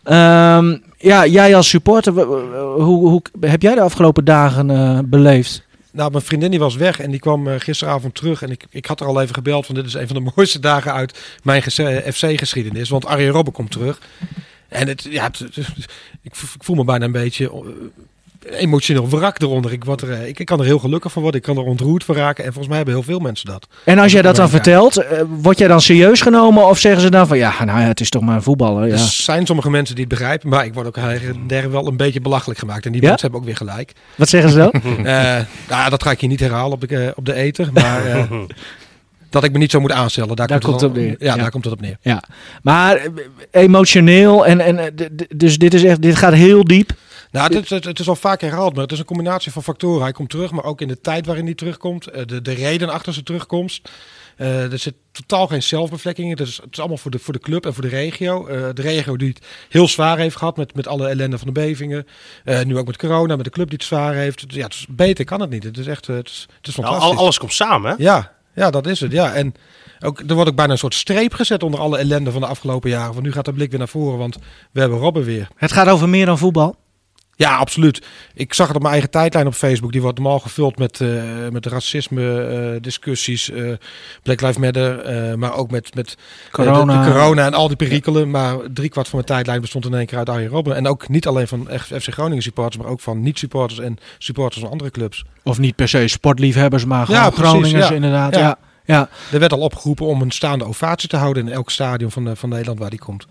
[0.03, 5.65] Ehm, ja, jij als supporter, hoe, hoe heb jij de afgelopen dagen eh, beleefd?
[5.91, 8.41] Nou, mijn vriendin die was weg en die kwam eh, gisteravond terug.
[8.41, 10.59] En ik, ik had er al even gebeld, want dit is een van de mooiste
[10.59, 11.61] dagen uit mijn
[12.13, 12.89] FC-geschiedenis.
[12.89, 13.99] Want Arjen Robben komt terug.
[14.67, 15.67] En het, ja, het- het-
[16.21, 17.57] ik, voel me bijna een beetje eh,
[18.51, 19.71] emotioneel wrak eronder.
[19.71, 21.63] Ik, word er, eh, ik, ik kan er heel gelukkig van worden, ik kan er
[21.63, 22.43] ontroerd van raken.
[22.43, 23.67] En volgens mij hebben heel veel mensen dat.
[23.83, 26.67] En als jij dat dan vertelt, eh, word jij dan serieus genomen?
[26.67, 28.85] Of zeggen ze dan van, ja, nou ja, het is toch maar een voetballer.
[28.87, 28.93] Ja.
[28.93, 30.97] Er zijn sommige mensen die het begrijpen, maar ik word ook
[31.47, 32.85] der wel een beetje belachelijk gemaakt.
[32.85, 33.07] En die Ja?
[33.07, 33.91] mensen hebben ook weer gelijk.
[34.15, 34.71] Wat zeggen ze dan?
[35.05, 35.37] Eh,
[35.69, 37.69] nou, dat ga ik hier niet herhalen op de, eh, op de eter.
[37.73, 38.01] Maar
[39.29, 40.35] dat ik me niet zo moet aanstellen.
[40.35, 41.15] Daar, Daar komt, komt het op neer.
[41.19, 41.41] Ja, Ja.
[41.41, 41.97] daar komt het op neer.
[42.01, 42.23] Ja,
[42.61, 43.01] maar
[43.51, 44.95] emotioneel en, en
[45.35, 46.91] dus dit is echt, dit gaat heel diep.
[47.37, 50.01] Nou, het, het, het is al vaak herhaald, maar het is een combinatie van factoren.
[50.01, 52.07] Hij komt terug, maar ook in de tijd waarin hij terugkomt.
[52.07, 53.89] eh, De, de reden achter zijn terugkomst.
[54.37, 56.37] Eh, er zit totaal geen zelfbevlekking in.
[56.37, 58.47] Het is, het is allemaal voor de, voor de club en voor de regio.
[58.47, 61.53] Eh, de regio die het heel zwaar heeft gehad met, met alle ellende van de
[61.53, 62.07] bevingen.
[62.43, 64.43] Eh, nu ook met corona, met de club die het zwaar heeft.
[64.47, 65.63] Ja, het is, beter kan het niet.
[65.63, 67.17] Het is echt het is, het is Nou, fantastisch.
[67.17, 68.03] al- alles komt samen, hè?
[68.03, 69.11] Ja, ja, dat is het.
[69.11, 69.33] Ja.
[69.33, 69.53] En
[69.99, 72.89] ook, er wordt ook bijna een soort streep gezet onder alle ellende van de afgelopen
[72.89, 73.13] jaren.
[73.13, 74.37] Want nu gaat de blik weer naar voren, want
[74.71, 75.47] we hebben Robben weer.
[75.55, 76.75] Het gaat over meer dan voetbal.
[77.37, 78.05] Ja, absoluut.
[78.33, 79.91] Ik zag het op mijn eigen tijdlijn op Facebook.
[79.91, 81.09] Die wordt normaal gevuld met, eh,
[81.51, 83.71] met racisme eh, discussies, eh,
[84.23, 86.17] Black Lives Matter, maar ook met, met
[86.51, 86.99] Corona.
[86.99, 88.29] de, de corona en al die perikelen.
[88.29, 90.75] Maar driekwart van mijn tijdlijn bestond in één keer uit Arjen Robben.
[90.75, 94.71] En ook niet alleen van FC Groningen supporters, maar ook van niet-supporters en supporters van
[94.71, 95.25] andere clubs.
[95.43, 97.93] Of niet per se sportliefhebbers, maar gewoon Ja, Groningers ja.
[97.93, 98.35] inderdaad.
[98.35, 98.57] Ja.
[98.85, 99.09] Ja.
[99.31, 102.49] Er werd al opgeroepen om een staande ovatie te houden in elk stadion van, van
[102.49, 103.27] Nederland waar die komt.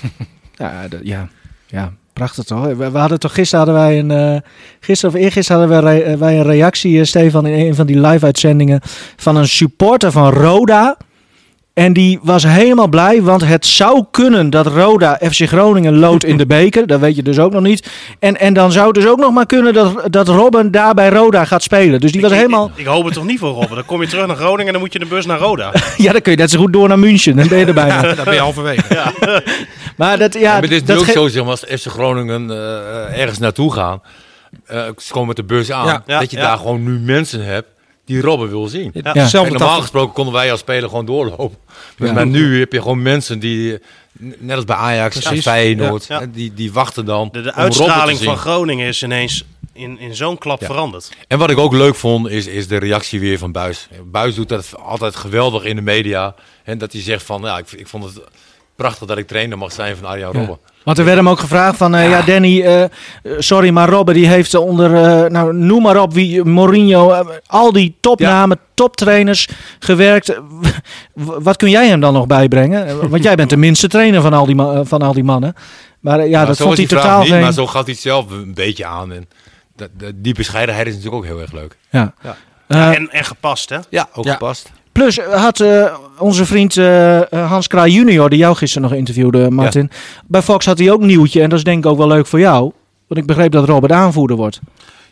[0.54, 1.28] Ja, ja,
[1.66, 2.66] ja, prachtig toch?
[2.76, 4.40] We, hadden toch gisteren hadden wij een, eh,
[4.80, 8.00] gisteren of eergisteren hadden wij, eh, wij een reactie, eh, Stefan, in een van die
[8.00, 8.80] live-uitzendingen
[9.16, 10.96] van een supporter van Roda.
[11.78, 16.36] En die was helemaal blij, want het zou kunnen dat Roda FC Groningen loodt in
[16.36, 16.86] de beker.
[16.86, 17.90] Dat weet je dus ook nog niet.
[18.18, 21.08] En, en dan zou het dus ook nog maar kunnen dat, dat Robben daar bij
[21.08, 22.00] Roda gaat spelen.
[22.00, 22.70] Dus die was helemaal...
[22.74, 23.76] Ik hoop het toch niet voor Robben.
[23.76, 25.72] Dan kom je terug naar Groningen en dan moet je de bus naar Roda.
[25.96, 27.36] Ja, dan kun je net zo goed door naar München.
[27.36, 28.02] Dan ben je er bijna.
[28.02, 28.94] Ja, daar ben je halverwege.
[28.94, 29.12] Ja.
[29.96, 31.86] Maar dat, ja, Ja, maar het is nu dat ook zo, zeg maar, als FC
[31.86, 34.02] Groningen eh, ergens naartoe gaan,
[34.66, 36.42] eh, ze komen met de bus aan, Ja, ja, dat je ja.
[36.42, 37.68] daar gewoon nu mensen hebt
[38.08, 38.90] die Robben wil zien.
[38.94, 39.28] Ja, Ja.
[39.32, 41.56] Normaal tafel- gesproken konden wij als speler gewoon doorlopen.
[41.98, 42.14] Maar, Ja.
[42.14, 43.78] maar nu heb je gewoon mensen die,
[44.18, 45.42] net als bij Ajax en.
[45.42, 46.26] Feyenoord, Ja.
[46.26, 48.36] Die, die wachten dan De, de uitstraling van.
[48.36, 50.66] Groningen is ineens in, in zo'n klap Ja.
[50.66, 51.08] veranderd.
[51.28, 53.88] En wat ik ook leuk vond, is, is de reactie weer van Buis.
[54.04, 56.34] Buis doet dat altijd geweldig in de media.
[56.64, 58.20] En dat hij zegt van, ja, ik, ik vond het
[58.78, 60.38] prachtig dat ik trainer mag zijn van Arjan Ja.
[60.38, 60.58] Robben.
[60.84, 62.22] Want er werd hem ook gevraagd van, eh, ja.
[62.22, 62.90] Danny, eh, eh,
[63.38, 67.96] sorry, maar Robben die heeft onder, eh, nou noem maar op, wie, Mourinho, al die
[68.00, 70.40] topnamen, toptrainers gewerkt.
[71.14, 73.10] Wat kun jij hem dan nog bijbrengen?
[73.10, 75.54] Want jij bent de minste trainer van al die, van al die mannen.
[76.00, 77.40] Maar ja, Maar dat zo vond hij totaal niet, geen...
[77.40, 79.12] Maar zo gaf hij het zelf een beetje aan.
[79.12, 79.28] En
[80.14, 81.76] die bescheidenheid is natuurlijk ook heel erg leuk.
[81.90, 82.14] Ja.
[82.68, 82.94] Ja.
[82.94, 83.78] En, en gepast, hè?
[83.90, 84.32] Ja, ook Ja.
[84.32, 84.70] gepast.
[84.98, 89.50] Plus had eh, onze vriend eh, eh, Hans Kraai junior, die jou gisteren nog interviewde,
[89.50, 89.90] Martin.
[90.26, 92.40] Bij Fox had hij ook nieuwtje en dat is denk ik ook wel leuk voor
[92.40, 92.72] jou.
[93.06, 94.60] Want ik begreep dat Robert aanvoerder wordt.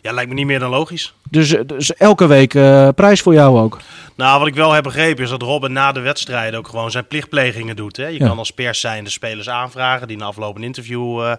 [0.01, 1.13] Ja, lijkt me niet meer dan logisch.
[1.29, 3.79] Dus, eh, dus elke week eh, prijs voor jou ook.
[4.15, 7.07] Nou, wat ik wel heb begrepen is dat Robben na de wedstrijden ook gewoon zijn
[7.07, 7.97] plichtplegingen doet.
[7.97, 8.07] Hè?
[8.07, 8.27] Je Ja.
[8.27, 11.33] kan als pers zijn de spelers aanvragen die een interview eh,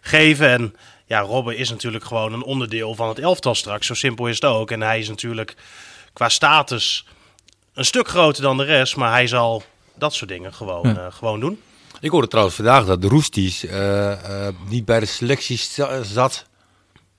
[0.00, 0.48] geven.
[0.48, 0.74] En
[1.06, 3.86] ja, Robben is natuurlijk gewoon een onderdeel van het elftal straks.
[3.86, 4.70] Zo simpel is het ook.
[4.70, 5.54] En hij is natuurlijk
[6.12, 7.06] qua status
[7.76, 8.96] een stuk groter dan de rest.
[8.96, 9.62] Maar hij zal
[9.94, 10.94] dat soort dingen gewoon, Ja.
[10.96, 11.60] eh, gewoon doen.
[12.00, 14.12] Ik hoorde trouwens vandaag dat de Roesties eh,
[14.46, 15.60] eh, niet bij de selectie
[16.02, 16.46] zat.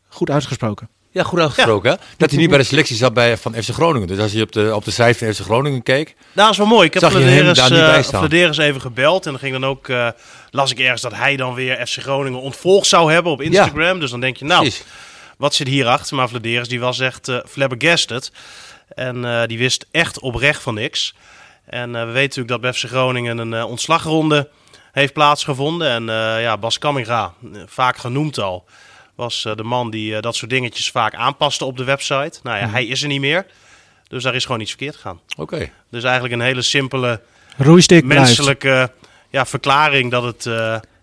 [0.08, 0.90] Goed uitgesproken.
[1.12, 1.96] Ja, goed uitgesproken, hè?
[2.18, 4.08] Dat hij niet bij de selectie zat bij, van FC Groningen.
[4.08, 6.08] Dus als je op de, op de site van FC Groningen keek...
[6.18, 6.88] Nou, dat is wel mooi.
[6.88, 7.54] Ik heb eh,
[8.04, 8.20] staan?
[8.28, 9.26] Flederis even gebeld.
[9.26, 10.10] En dan ging dan ook, eh,
[10.52, 14.00] las ik ergens dat hij dan weer FC Groningen ontvolgd zou hebben op Instagram.
[14.00, 14.84] Dus dan denk je, nou, Precies.
[15.38, 16.16] wat zit hierachter?
[16.16, 18.32] Maar Vladeris die was echt eh flabbergasted.
[18.88, 21.16] En eh, die wist echt oprecht van niks.
[21.66, 24.50] En eh, we weten natuurlijk dat bij FC Groningen een eh, ontslagronde
[24.92, 25.90] heeft plaatsgevonden.
[25.90, 26.04] En
[26.42, 27.34] ja, Bas Kamminga,
[27.66, 28.66] vaak genoemd al,
[29.16, 32.40] was de man die dat soort dingetjes vaak aanpaste op de website.
[32.44, 32.72] Nou ja, Mhm.
[32.74, 33.46] hij is er niet meer.
[34.08, 35.20] Dus daar is gewoon iets verkeerd gegaan.
[35.38, 35.70] Oké.
[35.90, 37.22] Dus eigenlijk een hele simpele
[38.04, 38.06] blijft.
[38.06, 38.92] menselijke
[39.30, 40.46] ja, verklaring dat het,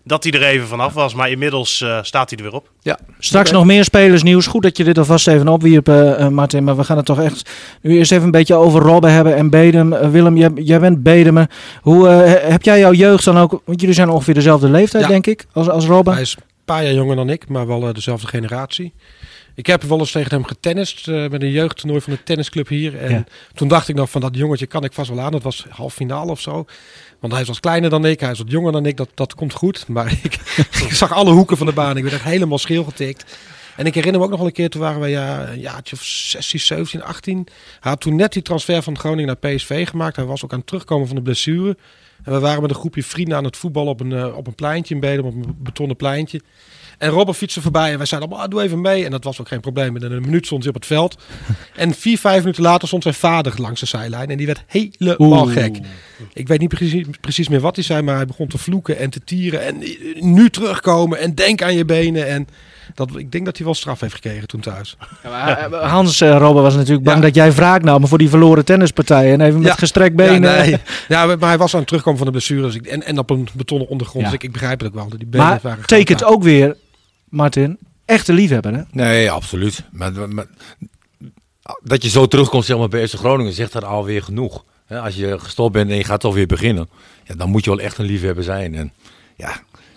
[0.05, 1.13] dat hij er even vanaf was.
[1.13, 2.71] Maar inmiddels eh, staat hij er weer op.
[2.81, 2.99] Ja.
[3.19, 4.47] Straks nog meer spelersnieuws.
[4.47, 6.63] Goed dat je dit alvast even opwierp, eh, Martin.
[6.63, 7.49] Maar we gaan het toch echt
[7.81, 9.89] nu eerst even een beetje over Robben hebben en Bedem.
[10.11, 11.49] Willem, jij, jij bent Bedemer.
[11.81, 13.61] Hoe eh, he- heb jij jouw jeugd dan ook?
[13.65, 15.09] Want jullie zijn ongeveer dezelfde leeftijd, Ja.
[15.09, 16.13] denk ik, als, als Robben.
[16.13, 18.93] Hij is een paar jaar jonger dan ik, maar wel dezelfde generatie.
[19.55, 22.97] Ik heb wel eens tegen hem getennist eh, met een jeugdtoernooi van de tennisclub hier.
[22.97, 23.23] En Ja.
[23.53, 25.31] toen dacht ik nog van dat jongetje kan ik vast wel aan.
[25.31, 26.65] Dat was half finale of zo.
[27.19, 28.97] Want hij was kleiner dan ik, hij is wat jonger dan ik.
[28.97, 29.87] Dat, dat komt goed.
[29.95, 30.39] Maar ik,
[30.91, 31.97] zag alle hoeken van de baan.
[31.97, 33.37] Ik werd echt helemaal scheel getikt.
[33.75, 35.95] En ik herinner me ook nog wel een keer, toen waren we ja, een jaartje
[35.95, 37.47] of 16, 17, 18.
[37.79, 40.15] Hij had toen net die transfer van Groningen naar PSV gemaakt.
[40.15, 41.77] Hij was ook aan het terugkomen van de blessure.
[42.23, 44.55] En we waren met een groepje vrienden aan het voetballen op een, eh, op een
[44.55, 46.41] pleintje in Bedum, op een betonnen pleintje.
[46.97, 49.05] En Robben fietste voorbij en wij zeiden allemaal, ah, doe even mee.
[49.05, 49.93] En dat was ook geen probleem.
[49.93, 51.17] Binnen een minuut stond hij op het veld.
[51.75, 54.29] En vier, vijf minuten later stond zijn vader langs de zijlijn.
[54.29, 55.53] En die werd helemaal Oeh.
[55.53, 55.77] gek.
[56.33, 59.09] Ik weet niet precies, precies meer wat hij zei, maar hij begon te vloeken en
[59.09, 59.61] te tieren.
[59.65, 62.27] En eh, nu terugkomen en denk aan je benen.
[62.27, 62.47] En
[62.93, 64.97] dat, ik denk dat hij wel straf heeft gekregen toen thuis.
[65.71, 67.23] Hans eh, Robben was natuurlijk bang Ja.
[67.23, 69.33] dat jij wraak nam voor die verloren tennispartijen.
[69.33, 69.75] En even met Ja.
[69.75, 70.33] gestrekt benen.
[70.55, 70.77] Ja, nee.
[71.07, 72.61] ja, maar hij was aan het terugkomen van de blessure.
[72.61, 74.23] Dus ik, en, en op een betonnen ondergrond.
[74.25, 74.31] Ja.
[74.31, 75.09] Dus ik, ik begrijp het ook wel.
[75.09, 76.75] dat Die benen Maar waren tekent ook weer,
[77.35, 78.81] Martin, echte liefhebber, hè?
[78.91, 79.83] Nee, absoluut.
[79.91, 80.11] Maar,
[81.83, 84.63] dat je zo terugkomt zeg maar, bij FC Groningen zegt dat alweer genoeg.
[84.87, 86.89] Als je gestopt bent en je gaat toch weer beginnen,
[87.23, 88.75] ja, dan moet je wel echt een liefhebber zijn.
[88.75, 88.93] En
[89.35, 89.51] ja,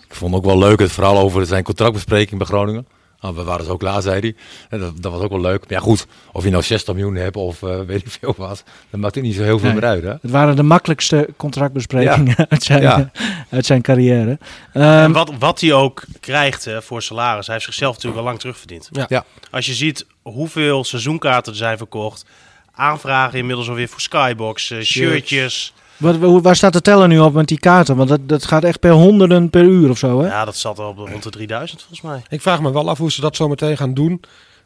[0.07, 2.87] ik vond ook wel leuk het verhaal over zijn contractbespreking bij Groningen.
[3.21, 4.35] Nou, we waren zo klaar, zei hij.
[4.69, 5.59] En dat, dat was ook wel leuk.
[5.59, 8.63] Maar ja, goed, of je nou 60 miljoen hebt of eh, weet ik veel wat,
[8.89, 9.79] dat maakt het niet zo heel veel Nee.
[9.79, 10.03] meer uit.
[10.03, 10.09] Hè?
[10.21, 13.11] Het waren de makkelijkste contractbesprekingen uit, zijn, Ja.
[13.49, 14.37] uit zijn carrière.
[14.73, 18.27] En Ehm, wat, wat hij ook krijgt hè, voor salaris, hij heeft zichzelf natuurlijk al
[18.27, 18.89] lang terugverdiend.
[18.91, 19.05] Ja.
[19.09, 19.25] Ja.
[19.51, 22.25] Als je ziet hoeveel seizoenkaarten er zijn verkocht,
[22.73, 25.73] aanvragen inmiddels alweer voor Skybox, eh, shirtjes.
[25.99, 27.95] Wat, hoe- waar staat de teller nu op met die kaarten?
[27.95, 30.27] Want dat, dat gaat echt per honderden per uur of zo, hè?
[30.27, 32.21] Ja, dat zat al op rond de 3000 volgens mij.
[32.29, 34.21] Ik vraag me wel af hoe ze dat zo meteen gaan doen.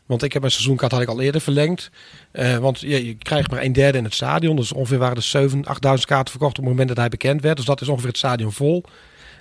[0.06, 1.90] Want ik heb mijn seizoenkaart had ik al eerder verlengd.
[2.32, 4.56] Eh, want je, je krijgt maar een derde in het stadion.
[4.56, 7.58] Dus ongeveer waren er 7.000, 8.000 kaarten verkocht op het moment dat hij bekend werd.
[7.58, 8.84] Dus dat is ongeveer het stadion vol.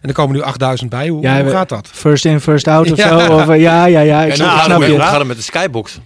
[0.00, 0.42] En er komen nu
[0.82, 1.08] 8.000 bij.
[1.08, 1.88] Hoe, Ja, hoe gaat dat?
[1.92, 3.26] First in, first out of Ja.
[3.26, 3.34] zo?
[3.34, 4.22] Of, eh, ja, ja, ja.
[4.22, 5.02] Ik En snap, hoe gaat, snap het, hoe je.
[5.04, 5.98] gaat het met de skybox?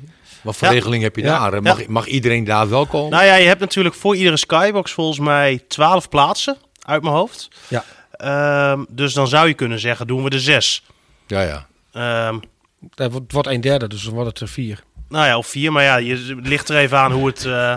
[0.46, 0.74] Wat voor Ja.
[0.74, 1.50] regeling heb je Ja.
[1.50, 1.62] daar?
[1.62, 3.10] Mag, mag iedereen daar wel komen?
[3.10, 7.48] Nou ja, je hebt natuurlijk voor iedere Skybox volgens mij 12 plaatsen uit mijn hoofd.
[7.68, 7.84] Ja.
[8.10, 10.82] Ehm, dus dan zou je kunnen zeggen, doen we de zes.
[11.26, 11.66] Ja, ja.
[11.92, 12.38] Ehm,
[12.94, 14.82] Dat wordt, wordt een derde, dus dan wordt het er vier.
[15.08, 15.72] nou ja, of vier.
[15.72, 17.76] Maar ja, je het ligt er even aan hoe het, eh,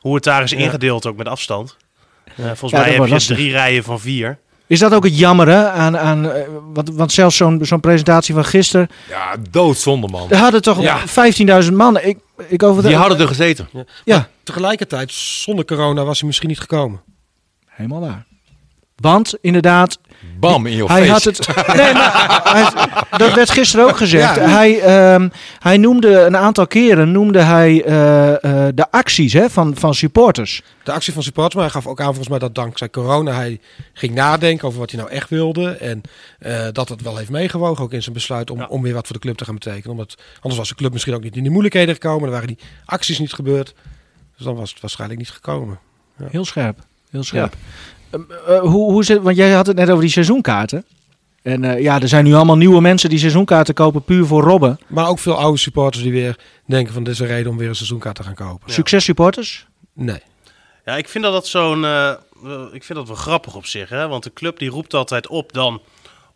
[0.00, 1.76] hoe het daar is ingedeeld, ook met afstand.
[2.24, 3.36] Eh, volgens Ja, mij heb je lastig.
[3.36, 4.38] drie rijen van vier.
[4.70, 5.70] Is dat ook het jammer, hè?
[5.70, 8.88] Aan, aan, eh, want, want zelfs zo'n zo'n presentatie van gisteren...
[9.08, 10.30] Ja, doodzonde man.
[10.30, 11.00] Er hadden toch Ja.
[11.64, 11.98] 15.000 man.
[12.00, 13.68] Ik, ik over Die hadden er gezeten.
[14.04, 17.00] Ja, Tegelijkertijd, zonder corona was hij misschien niet gekomen.
[17.66, 18.26] helemaal waar.
[19.00, 19.98] Want inderdaad,
[20.38, 21.12] Bam, in je hij face.
[21.12, 21.66] had het.
[21.76, 24.34] Nee, maar hij- dat werd gisteren ook gezegd.
[24.34, 24.48] Ja.
[24.48, 29.76] Hij, ehm, hij noemde een aantal keren noemde hij, eh, eh, de acties hè, van,
[29.76, 30.62] van supporters.
[30.82, 33.60] De actie van supporters, maar hij gaf ook aan volgens mij dat dankzij corona hij
[33.92, 35.70] ging nadenken over wat hij nou echt wilde.
[35.70, 36.00] En
[36.38, 38.66] eh, dat het wel heeft meegewogen ook in zijn besluit om, Ja.
[38.66, 39.90] om weer wat voor de club te gaan betekenen.
[39.90, 42.20] Omdat, anders was de club misschien ook niet in die moeilijkheden gekomen.
[42.22, 43.74] Dan waren die acties niet gebeurd.
[44.36, 45.78] Dus dan was het waarschijnlijk niet gekomen.
[46.30, 46.78] Heel scherp.
[47.10, 47.54] Heel scherp.
[48.10, 50.84] Eh, hoe, hoe zit, want jij had het net over die seizoenkaarten.
[51.42, 54.78] En eh, ja, er zijn nu allemaal nieuwe mensen die seizoenkaarten kopen puur voor Robben.
[54.86, 57.68] Maar ook veel oude supporters die weer denken van dit is een reden om weer
[57.68, 58.72] een seizoenkaart te gaan kopen.
[58.72, 59.66] Successupporters?
[59.94, 60.20] Nee.
[60.84, 61.84] Ja, ik vind dat, dat zo'n.
[61.84, 62.12] eh,
[62.72, 63.88] ik vind dat wel grappig op zich.
[63.88, 64.08] Hè?
[64.08, 65.80] Want de club die roept altijd op dan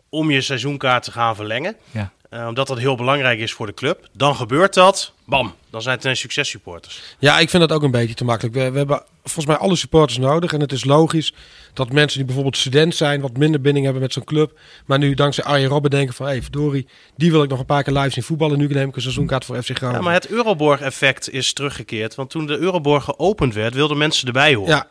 [0.08, 1.76] om je seizoenkaart te gaan verlengen.
[1.90, 2.12] Ja.
[2.30, 4.08] Eh, omdat dat heel belangrijk is voor de club.
[4.12, 5.12] Dan gebeurt dat.
[5.24, 5.54] Bam.
[5.70, 7.02] Dan zijn het successupporters.
[7.18, 8.54] Ja, ik vind dat ook een beetje te makkelijk.
[8.54, 10.52] We, we hebben volgens mij alle supporters nodig.
[10.52, 11.34] En het is logisch
[11.72, 14.58] dat mensen die bijvoorbeeld student zijn, wat minder binding hebben met zo'n club.
[14.86, 17.66] Maar nu dankzij Arjen Robben denken van, hé, hey, verdorie, die wil ik nog een
[17.66, 18.58] paar keer live zien voetballen.
[18.58, 19.98] Nu neem ik een seizoenkaart voor FC Groningen.
[19.98, 22.14] Ja, maar het Euroborg-effect is teruggekeerd.
[22.14, 24.74] Want toen de Euroborg geopend werd, wilden mensen erbij horen.
[24.74, 24.88] Ja,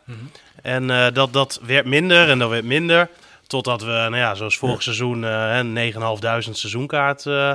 [0.62, 3.08] En eh, dat, dat werd minder en dat werd minder.
[3.46, 5.60] Totdat we, nou ja, zoals vorig seizoen, eh
[6.44, 7.52] 9.500 seizoenkaart eh,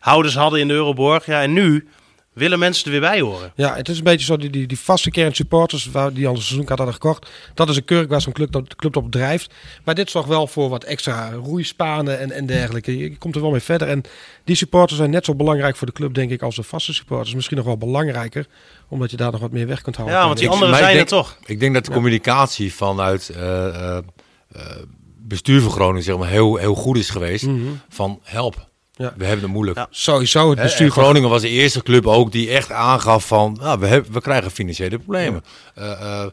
[0.00, 1.26] houders hadden in de Euroborg.
[1.26, 1.88] Ja, en nu
[2.32, 3.52] willen mensen er weer bij horen.
[3.54, 6.34] Ja, het is een beetje zo, die, die, die vaste kern supporters waar- die al
[6.34, 7.30] een seizoenkaart hadden gekocht.
[7.54, 9.54] Dat is een kurk waar zo'n club, dat- club op drijft.
[9.84, 12.98] Maar dit zorgt wel voor wat extra roeispanen en, en dergelijke.
[12.98, 13.88] Je, je komt er wel mee verder.
[13.88, 14.02] En
[14.44, 17.34] die supporters zijn net zo belangrijk voor de club, denk ik, als de vaste supporters.
[17.34, 18.46] Misschien nog wel belangrijker,
[18.88, 20.12] omdat je daar nog wat meer weg kunt halen.
[20.12, 21.38] Ja, want die anderen zijn er toch.
[21.46, 23.96] Ik denk dat de communicatie vanuit eh, eh,
[24.52, 24.62] eh,
[25.28, 27.46] bestuur van Groningen zeg maar, heel, heel goed is geweest.
[27.46, 27.58] Mhm.
[27.88, 29.12] Van help, Ja.
[29.16, 29.78] we hebben het moeilijk.
[29.78, 29.86] Ja.
[29.90, 33.78] Sowieso het bestuur en Groningen was de eerste club ook die echt aangaf van nou,
[33.80, 35.44] we, hebben, we krijgen financiële problemen.
[35.74, 36.26] Eh, eh,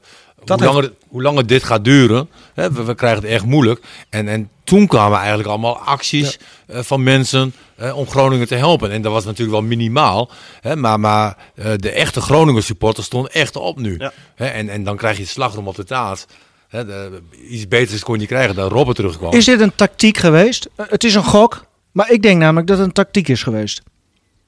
[0.46, 3.46] Dat hoe, heeft- langer, hoe langer dit gaat duren, hè, we, we krijgen het echt
[3.46, 3.82] moeilijk.
[4.10, 7.54] En, en toen kwamen eigenlijk allemaal acties eh, van mensen
[7.96, 8.92] om Groningen te helpen.
[8.92, 10.30] En dat was natuurlijk wel minimaal.
[10.62, 14.00] Hè, maar maar eh, de echte Groningen supporters stonden echt op nu.
[14.36, 16.26] Hè, en, en dan krijg je het slagroom op de taart.
[16.72, 19.34] Hè, de- iets beters kon je krijgen dan Robert terugkwam.
[19.34, 20.70] Is dit een tactiek geweest?
[20.76, 23.82] Eh, Het is een gok, maar ik denk namelijk dat het een tactiek is geweest.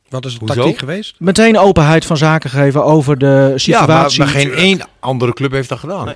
[0.09, 0.53] Wat is de Hoezo?
[0.55, 1.15] tactiek geweest?
[1.19, 4.19] Meteen openheid van zaken geven over de Ja, maar, situatie.
[4.19, 6.13] maar geen één andere club heeft dat gedaan.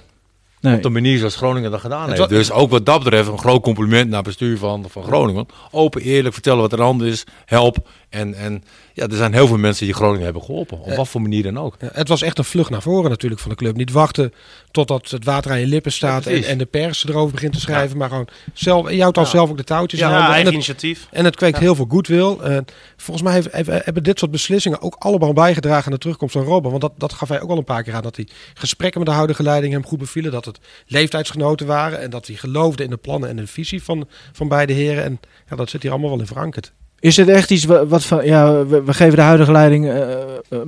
[0.61, 0.75] Nee.
[0.75, 2.29] Op de manier zoals Groningen dat gedaan heeft.
[2.29, 5.45] Dus ook wat dat betreft een groot compliment naar het bestuur van, van Groningen.
[5.71, 7.23] Open, eerlijk, vertellen wat er aan de hand is.
[7.45, 7.77] Help.
[8.09, 10.79] En, en ja, er zijn heel veel mensen die Groningen hebben geholpen.
[10.79, 11.75] Op wat voor manier dan ook.
[11.79, 13.75] Ja, het was echt een vlucht naar voren natuurlijk van de club.
[13.75, 14.33] Niet wachten
[14.71, 17.59] totdat het water aan je lippen staat Ja, en, en de pers erover begint te
[17.59, 17.97] schrijven.
[17.97, 19.29] Maar gewoon zelf, je houdt dan Ja.
[19.29, 20.33] zelf ook de touwtjes Ja, in handen.
[20.33, 21.07] eigen en het, initiatief.
[21.11, 22.37] En het kweekt heel veel goodwill.
[22.41, 22.57] Eh,
[22.97, 26.43] volgens mij heeft, heeft- hebben dit soort beslissingen ook allemaal bijgedragen aan de terugkomst van
[26.43, 26.69] Robben.
[26.69, 28.01] Want dat, dat gaf hij ook al een paar keer aan.
[28.03, 30.31] Dat die gesprekken met de huidige leiding hem goed bevielen.
[30.31, 32.01] Dat het leeftijdsgenoten waren.
[32.01, 35.03] En dat hij geloofde in de plannen en de visie van, van beide heren.
[35.03, 36.73] En ja, dat zit hier allemaal wel in verankerd.
[36.99, 40.11] Is dit echt iets wa- wat van, ja, we, we geven de huidige leiding eh,
[40.11, 40.59] eh,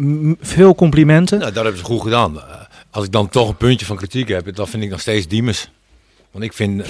[0.42, 1.40] veel complimenten.
[1.40, 2.38] Nou, dat hebben ze goed gedaan.
[2.38, 2.44] Eh,
[2.92, 5.70] Als ik dan toch een puntje van kritiek heb, dan vind ik nog steeds Diemers.
[6.32, 6.86] Want ik vind,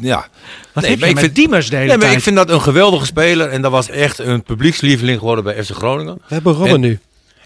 [0.00, 0.26] ja...
[0.72, 2.16] Wat Nee, heb maar je ik met vind- Diemers de hele Nee, maar tijd?
[2.18, 3.48] ik vind dat een geweldige speler.
[3.48, 6.14] En dat was echt een publiekslieveling geworden bij FC Groningen.
[6.14, 6.98] We hebben Robben En- nu.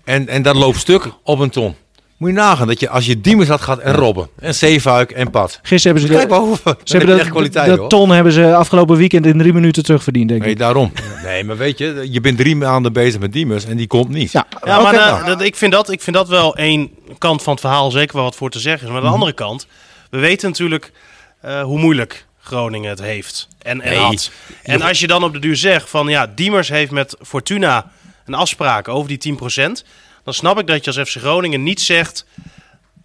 [0.04, 1.74] En, en dat loopt stuk op een ton.
[2.16, 4.28] Moet je nagaan dat je als je Diemers had gehad en Robben.
[4.38, 5.58] En Zeefuik en Pat.
[5.62, 6.74] Gisteren hebben ze, Kijk de, maar hoeveel.
[6.84, 7.88] ze hebben echt de, kwaliteit de hoor.
[7.88, 10.58] ton hebben ze afgelopen weekend in drie minuten terugverdiend, denk Nee, ik.
[10.58, 10.92] daarom.
[11.24, 14.32] Nee, maar weet je, je bent drie maanden bezig met Diemers en die komt niet.
[14.32, 15.04] Ja, Ja, maar oké.
[15.04, 18.14] nou, dat, ik, vind dat, ik vind dat wel één kant van het verhaal zeker
[18.14, 18.92] wel wat voor te zeggen is.
[18.92, 19.66] Maar aan de andere kant,
[20.10, 20.92] we weten natuurlijk
[21.40, 23.98] eh, hoe moeilijk Groningen het heeft en, en Nee.
[23.98, 24.30] had.
[24.62, 27.90] En als je dan op de duur zegt van ja, Diemers heeft met Fortuna
[28.26, 29.36] een afspraak over die
[29.78, 29.84] 10%.
[30.26, 32.26] Dan snap ik dat je als FC Groningen niet zegt,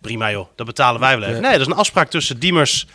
[0.01, 1.41] prima joh, dat betalen wij wel even.
[1.41, 2.87] Nee, dat is een afspraak tussen Diemers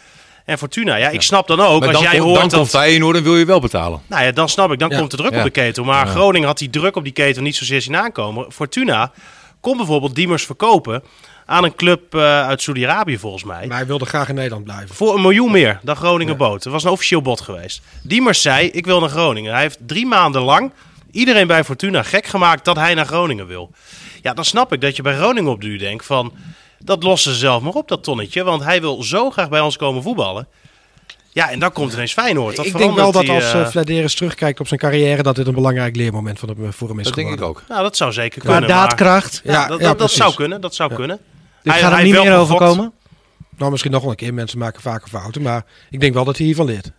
[0.45, 0.97] en Fortuna.
[0.97, 2.59] Ja, ik snap dan ook, Maar als dan, jij hoort dan dat...
[2.59, 4.01] komt Feyenoord en wil je wel betalen.
[4.07, 4.79] Nou ja, dan snap ik.
[4.79, 4.99] Dan Ja.
[4.99, 5.39] komt de druk Ja.
[5.39, 5.85] op de ketel.
[5.85, 6.13] Maar Ja.
[6.13, 8.53] Groningen had die druk op die ketel niet zozeer zien aankomen.
[8.53, 9.13] Fortuna
[9.61, 11.03] kon bijvoorbeeld Diemers verkopen
[11.47, 13.67] aan een club eh, uit Saudi-Arabië volgens mij.
[13.67, 14.95] Maar hij wilde graag in Nederland blijven.
[14.95, 16.65] Voor een miljoen meer dan Groningen bood.
[16.65, 17.81] Het was een officieel bod geweest.
[18.03, 19.53] Diemers zei, ik wil naar Groningen.
[19.53, 20.73] Hij heeft drie maanden lang
[21.11, 23.71] iedereen bij Fortuna gek gemaakt dat hij naar Groningen wil.
[24.27, 26.33] Ja, dan snap ik dat je bij Groningen op de duur denkt van...
[26.79, 28.45] dat lossen ze zelf maar op, dat tonnetje.
[28.45, 30.49] Want hij wil zo graag bij ons komen voetballen.
[31.33, 32.57] Ja, en dan komt ineens Feyenoord.
[32.57, 35.23] Dat ik denk wel dat die, als eh, uh, Flederis terugkijkt op zijn carrière...
[35.23, 37.63] dat dit een belangrijk leermoment van hem, voor hem is Dat denk ik ook.
[37.69, 38.71] Nou, dat zou zeker Qua kunnen.
[38.71, 39.41] maar- daadkracht.
[39.45, 40.61] Ja, Ja, dat, ja, dat, zou kunnen.
[40.61, 41.19] Dat zou kunnen.
[41.63, 42.77] Dit Hij- gaat er niet meer wel over gegokt.
[42.77, 42.93] komen.
[43.59, 44.35] Nou, misschien nog wel een keer.
[44.35, 45.43] Mensen maken vaker fouten.
[45.43, 46.91] Maar ik denk wel dat hij hiervan leert.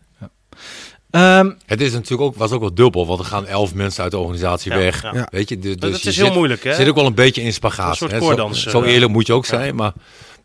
[1.17, 4.11] Ehm, Het is natuurlijk ook, was ook wel dubbel, want er gaan elf mensen uit
[4.11, 5.01] de organisatie Ja, weg.
[5.01, 5.27] ja.
[5.31, 6.73] Weet je, dus, Dat dus is je heel zit- moeilijk, hè?
[6.73, 7.89] Zit ook wel een beetje in spagaat.
[7.89, 8.17] Een soort hè.
[8.19, 8.93] koordanser, Zo, zo eh.
[8.93, 9.57] eerlijk moet je ook Ja.
[9.57, 9.91] zijn, maar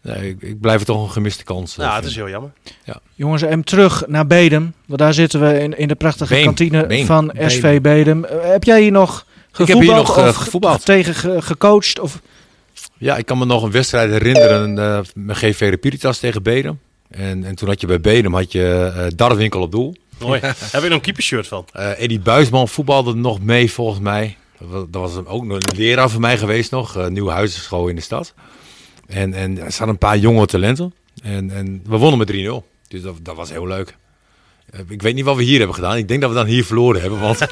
[0.03, 1.79] nee, ik, ik blijf het toch een gemiste kans.
[1.79, 2.51] eh, Ja, het is heel jammer.
[3.15, 4.75] jongens, en terug naar Bedem.
[4.87, 6.45] Want daar zitten we in, in de prachtige Beem.
[6.45, 7.07] kantine Beem.
[7.07, 8.25] van SV Bedem.
[8.25, 10.85] Eh, heb jij hier nog heb gevoetbald hier nog, eh, of gevoetbald.
[10.85, 11.99] tegen ge- gecoacht?
[12.01, 12.21] Of...
[12.99, 16.79] Ja, ik kan me nog een wedstrijd herinneren eh met GV Repiritas tegen Bedem.
[17.11, 19.95] En, en toen had je bij Bedem had je eh Darwinkel op doel.
[20.23, 20.41] Mooi.
[20.43, 21.65] Heb ik nog een keepershirt van.
[21.73, 24.37] Eh Eddie Buisman voetbalde nog mee volgens mij.
[24.59, 26.97] Dat was, dat was ook nog een leraar van mij geweest nog.
[26.97, 28.35] Uh, Nieuwe huisenschool in de stad.
[29.07, 30.95] En, en er zaten een paar jonge talenten.
[31.23, 32.67] En, en we wonnen met 3-0.
[32.89, 33.97] Dus dat, dat was heel leuk.
[34.71, 35.97] Eh, Ik weet niet wat we hier hebben gedaan.
[35.97, 37.21] Ik denk dat we dan hier verloren hebben.
[37.21, 37.39] Want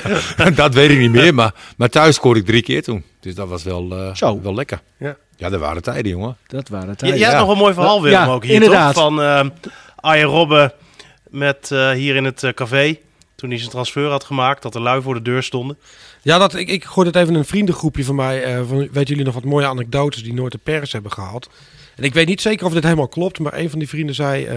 [0.36, 1.34] dat, dat weet ik niet meer.
[1.34, 3.04] Maar, maar thuis scoorde ik drie keer toen.
[3.20, 4.40] Dus dat was wel, eh, Zo.
[4.42, 4.80] wel lekker.
[4.98, 5.16] Ja.
[5.36, 6.36] ja, dat waren tijden, jongen.
[6.46, 6.94] Dat waren.
[6.98, 8.94] Je, jij hebt nog een mooi verhaal, Willem, Ja, ook hier, inderdaad.
[8.94, 9.02] toch?
[9.04, 9.44] Van eh
[9.96, 10.72] Arjen Robben
[11.34, 12.98] met eh, hier in het eh, café.
[13.34, 15.78] Toen hij zijn transfer had gemaakt, dat er lui voor de deur stonden.
[16.22, 18.42] Ja, dat, ik, ik gooi het even een vriendengroepje van mij.
[18.44, 21.48] eh, van, weten jullie nog wat mooie anekdotes die nooit de pers hebben gehad?
[21.96, 24.44] En ik weet niet zeker of dit helemaal klopt, maar een van die vrienden zei
[24.44, 24.56] eh,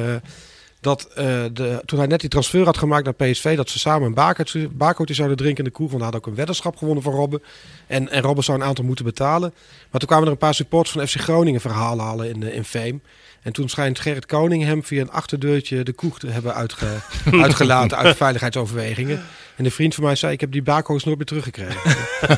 [0.79, 4.07] dat eh, de, toen hij net die transfer had gemaakt naar PSV, dat ze samen
[4.07, 5.89] een bakertje- bakertje zouden drinken in de kroeg.
[5.89, 7.41] Want hij had ook een weddenschap gewonnen van Robben.
[7.87, 9.53] En, en Robben zou een aantal moeten betalen.
[9.91, 12.63] Maar toen kwamen er een paar supporters van FC Groningen verhaal halen in, eh, in
[12.63, 12.99] Fame.
[13.47, 16.85] En toen schijnt Gerrit Koning hem via een achterdeurtje de kroeg te hebben uitge,
[17.41, 19.21] uitgelaten uit veiligheidsoverwegingen.
[19.55, 21.75] En een vriend van mij zei, ik heb die bako's nooit meer teruggekregen.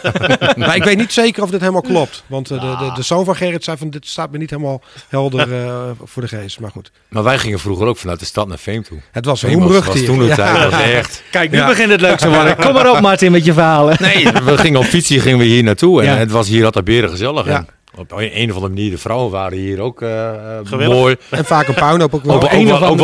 [0.60, 2.24] maar ik weet niet zeker of dit helemaal klopt.
[2.28, 4.82] Want eh, de, de, de zoon van Gerrit zei van, dit staat me niet helemaal
[5.08, 6.60] helder eh, voor de geest.
[6.60, 9.00] Maar goed, Maar wij gingen vroeger ook vanuit de stad naar Veem toe.
[9.12, 11.24] het was een was, was toen de tijd was echt...
[11.32, 11.68] Kijk, nu Ja.
[11.68, 12.56] begint het leuk te worden.
[12.56, 13.98] Kom maar op, Martin, met je verhalen.
[14.00, 16.02] Nee, we gingen op fietsen gingen we hier naartoe.
[16.02, 16.16] En Ja.
[16.18, 17.46] het was hier altijd beren gezellig.
[17.46, 17.56] Ja.
[17.58, 21.16] En op een, of andere manier, de vrouwen waren hier ook eh, eh, mooi.
[21.30, 22.36] En vaak een puinhoop ook wel.
[22.36, 22.98] Ook, Op ook, een wel- of ook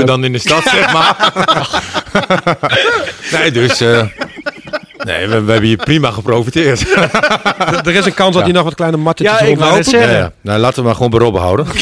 [0.00, 0.06] ook.
[0.06, 1.32] dan in de stad, zeg maar.
[3.40, 3.80] nee, dus...
[3.80, 4.06] eh,
[5.06, 6.94] Nee, we, we hebben hier prima geprofiteerd.
[7.86, 9.76] er is een kans dat hij nog wat kleine mattetjes Ja, ik wou rondlopen.
[9.76, 10.12] het zeggen.
[10.12, 10.32] Ja, ja.
[10.40, 11.66] Nou, laten we maar gewoon bij Robben houden.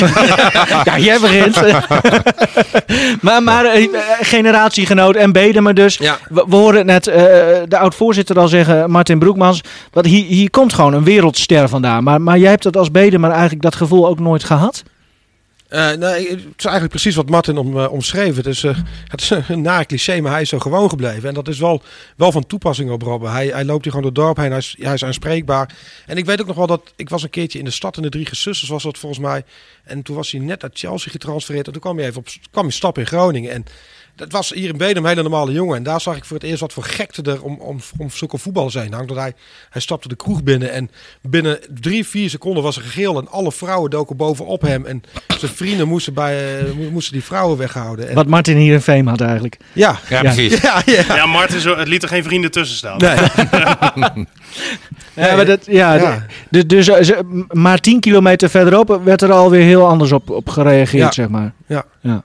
[0.85, 1.57] Ja, jij begint.
[3.23, 3.89] maar maar eh,
[4.21, 5.97] generatiegenoot en Bedemer dus.
[5.97, 6.19] Ja.
[6.29, 7.25] We, we hoorden het net eh,
[7.69, 9.61] de oud-voorzitter al zeggen, Martin Broekmans.
[9.91, 12.05] Dat hier, hier komt gewoon een wereldster vandaan.
[12.05, 14.83] Maar, maar jij hebt het als Bedemer eigenlijk dat gevoel ook nooit gehad?
[15.75, 18.37] Eh, nee, het is eigenlijk precies wat Martin om, eh, omschreef.
[18.37, 21.29] Het is, eh, een naar cliché, maar hij is zo gewoon gebleven.
[21.29, 21.83] En dat is wel,
[22.17, 23.33] wel van toepassing op Robben.
[23.33, 25.75] Hij, hij loopt hier gewoon door het dorp heen, hij is, hij is aanspreekbaar.
[26.07, 28.03] En ik weet ook nog wel dat, ik was een keertje in de stad in
[28.03, 29.45] de Drie Gezusters was dat volgens mij.
[29.85, 31.67] En toen was hij net uit Chelsea getransfereerd.
[31.67, 33.51] En toen kwam hij even op kwam hij stap in Groningen.
[33.51, 33.65] En
[34.17, 35.77] dat was hier in Bedum een hele normale jongen.
[35.77, 38.39] En daar zag ik voor het eerst wat voor gekte er om, om, om zulke
[38.39, 39.09] voetbal zijn hangt.
[39.09, 39.33] Dat hij,
[39.71, 40.91] hij stapte de kroeg binnen en
[41.23, 43.19] binnen drie, vier seconden was er gegil.
[43.19, 44.87] En alle vrouwen doken bovenop hem.
[44.87, 45.03] En
[45.39, 48.09] zijn vrienden moesten, bij, eh, mo- moesten die vrouwen weghouden.
[48.09, 49.57] En, Wat Martin hier in Fame had eigenlijk.
[49.73, 49.99] ja.
[50.09, 50.61] Ja, precies.
[50.61, 51.15] Ja, ja.
[51.15, 52.99] Ja, Martin, zo, het liet er geen vrienden tussen staan.
[52.99, 53.17] Nee.
[55.15, 56.27] Ja, maar dat, ja, Ja.
[56.51, 57.13] Dus, dus
[57.49, 61.13] maar 10 kilometer verderop werd er alweer heel anders op, op gereageerd, Ja.
[61.13, 61.53] zeg maar.
[61.67, 61.85] Ja.
[62.01, 62.25] Ja,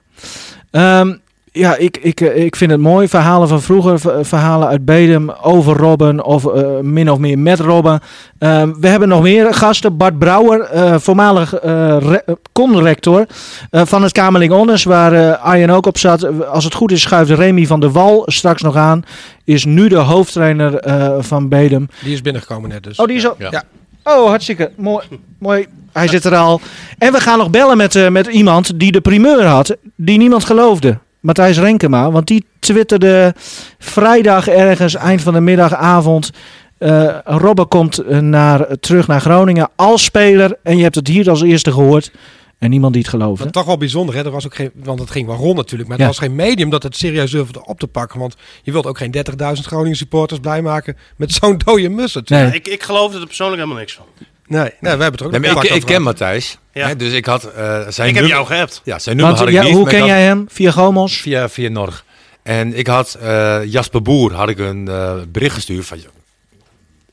[0.70, 1.16] Ehm,
[1.52, 3.08] ja ik, ik, eh, ik vind het mooi.
[3.08, 7.60] Verhalen van vroeger, v- verhalen uit Bedem over Robben of eh, min of meer met
[7.60, 8.00] Robben.
[8.38, 9.96] Ehm, we hebben nog meer gasten.
[9.96, 13.26] Bart Brouwer, eh, voormalig eh, re- eh, conrector
[13.70, 16.46] eh, van het Kamerling Onnes, waar eh, Arjen ook op zat.
[16.46, 19.02] Als het goed is schuift Remy van der Wal straks nog aan.
[19.44, 21.88] Is nu de hoofdtrainer eh, van Bedem.
[22.04, 22.98] Die is binnengekomen net dus.
[22.98, 23.34] Oh, die is al.
[23.38, 23.48] Ja.
[23.50, 23.62] Ja.
[24.04, 25.04] Oh, hartstikke mooi.
[25.38, 25.66] mooi.
[25.92, 26.60] Hij zit er al.
[26.98, 30.44] En we gaan nog bellen met, eh, met iemand die de primeur had, die niemand
[30.44, 30.98] geloofde.
[31.20, 33.34] Matthijs Renkema, want die twitterde
[33.78, 36.30] vrijdag ergens, eind van de middagavond.
[36.78, 40.58] eh Robben komt eh, naar, terug naar Groningen als speler.
[40.62, 42.12] En je hebt het hier als eerste gehoord.
[42.58, 43.42] En niemand die het geloofde.
[43.44, 44.24] Maar toch wel bijzonder, hè?
[44.24, 45.88] Er was ook geen, want het ging wel rond natuurlijk.
[45.88, 46.06] Maar Ja.
[46.06, 48.20] het was geen medium dat het serieus durfde op te pakken.
[48.20, 52.14] Want je wilt ook geen 30.000 Groningen supporters blij maken met zo'n dode mus.
[52.14, 52.50] natuurlijk.
[52.50, 52.58] Nee.
[52.60, 54.04] Ik, ik geloofde er persoonlijk helemaal niks van.
[54.50, 56.58] Nee, nee, we hebben het ook Nee, ik, ken Matthijs.
[56.72, 56.86] Ja.
[56.88, 58.80] Hè, dus ik had eh, zijn Ik heb nummer- jou geappt.
[58.84, 59.76] Ja, zijn nummer Want, had ik ja, niet.
[59.78, 60.46] hoe ken had- jij hem?
[60.48, 61.20] Via Gomos?
[61.20, 62.04] Via, via Norg.
[62.42, 65.98] En ik had eh, Jasper Boer had ik een eh, bericht gestuurd van...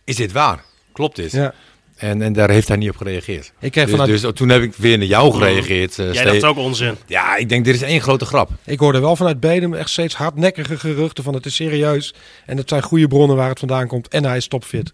[0.03, 0.63] Is dit waar?
[0.93, 1.31] Klopt dit?
[1.31, 1.53] Ja.
[1.97, 3.51] En, en daar heeft hij niet op gereageerd.
[3.59, 5.99] Ik kreeg Dus, vanuit, dus toen heb ik weer naar jou gereageerd.
[5.99, 6.95] eh, Jij dacht ook onzin.
[7.05, 8.49] Ja, ik denk dit is één grote grap.
[8.65, 12.13] ik hoorde wel vanuit Bedem echt steeds hardnekkige geruchten van het is serieus.
[12.45, 14.07] En het zijn goede bronnen waar het vandaan komt.
[14.07, 14.91] En hij is topfit.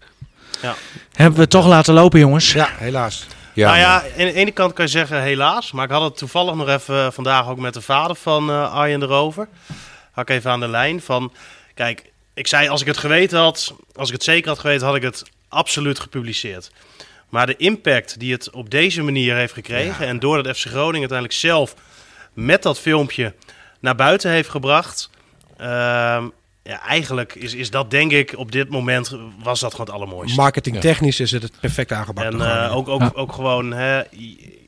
[1.12, 2.52] Hebben we het toch laten lopen, jongens?
[2.52, 3.26] Ja, helaas.
[3.54, 5.72] Ja, nou ja, aan de ene kant kan je zeggen helaas.
[5.72, 8.72] Maar ik had het toevallig nog even eh, vandaag ook met de vader van eh,
[8.72, 9.48] Arjen erover.
[10.10, 11.32] Had ik even aan de lijn van...
[11.74, 14.96] Kijk, ik zei als ik het geweten had, als ik het zeker had geweten, had
[14.96, 16.70] ik het absoluut gepubliceerd.
[17.28, 20.06] Maar de impact die het op deze manier heeft gekregen...
[20.06, 21.74] en doordat FC Groningen uiteindelijk zelf
[22.32, 23.34] met dat filmpje
[23.80, 25.10] naar buiten heeft gebracht...
[25.56, 26.28] ehm,
[26.64, 30.40] ja, eigenlijk is, is dat denk ik op dit moment was dat gewoon het allermooiste.
[30.40, 32.32] Marketingtechnisch is het het perfect aangepakt.
[32.32, 33.10] En eh, ook, ook, Ja.
[33.14, 34.02] ook gewoon, hè,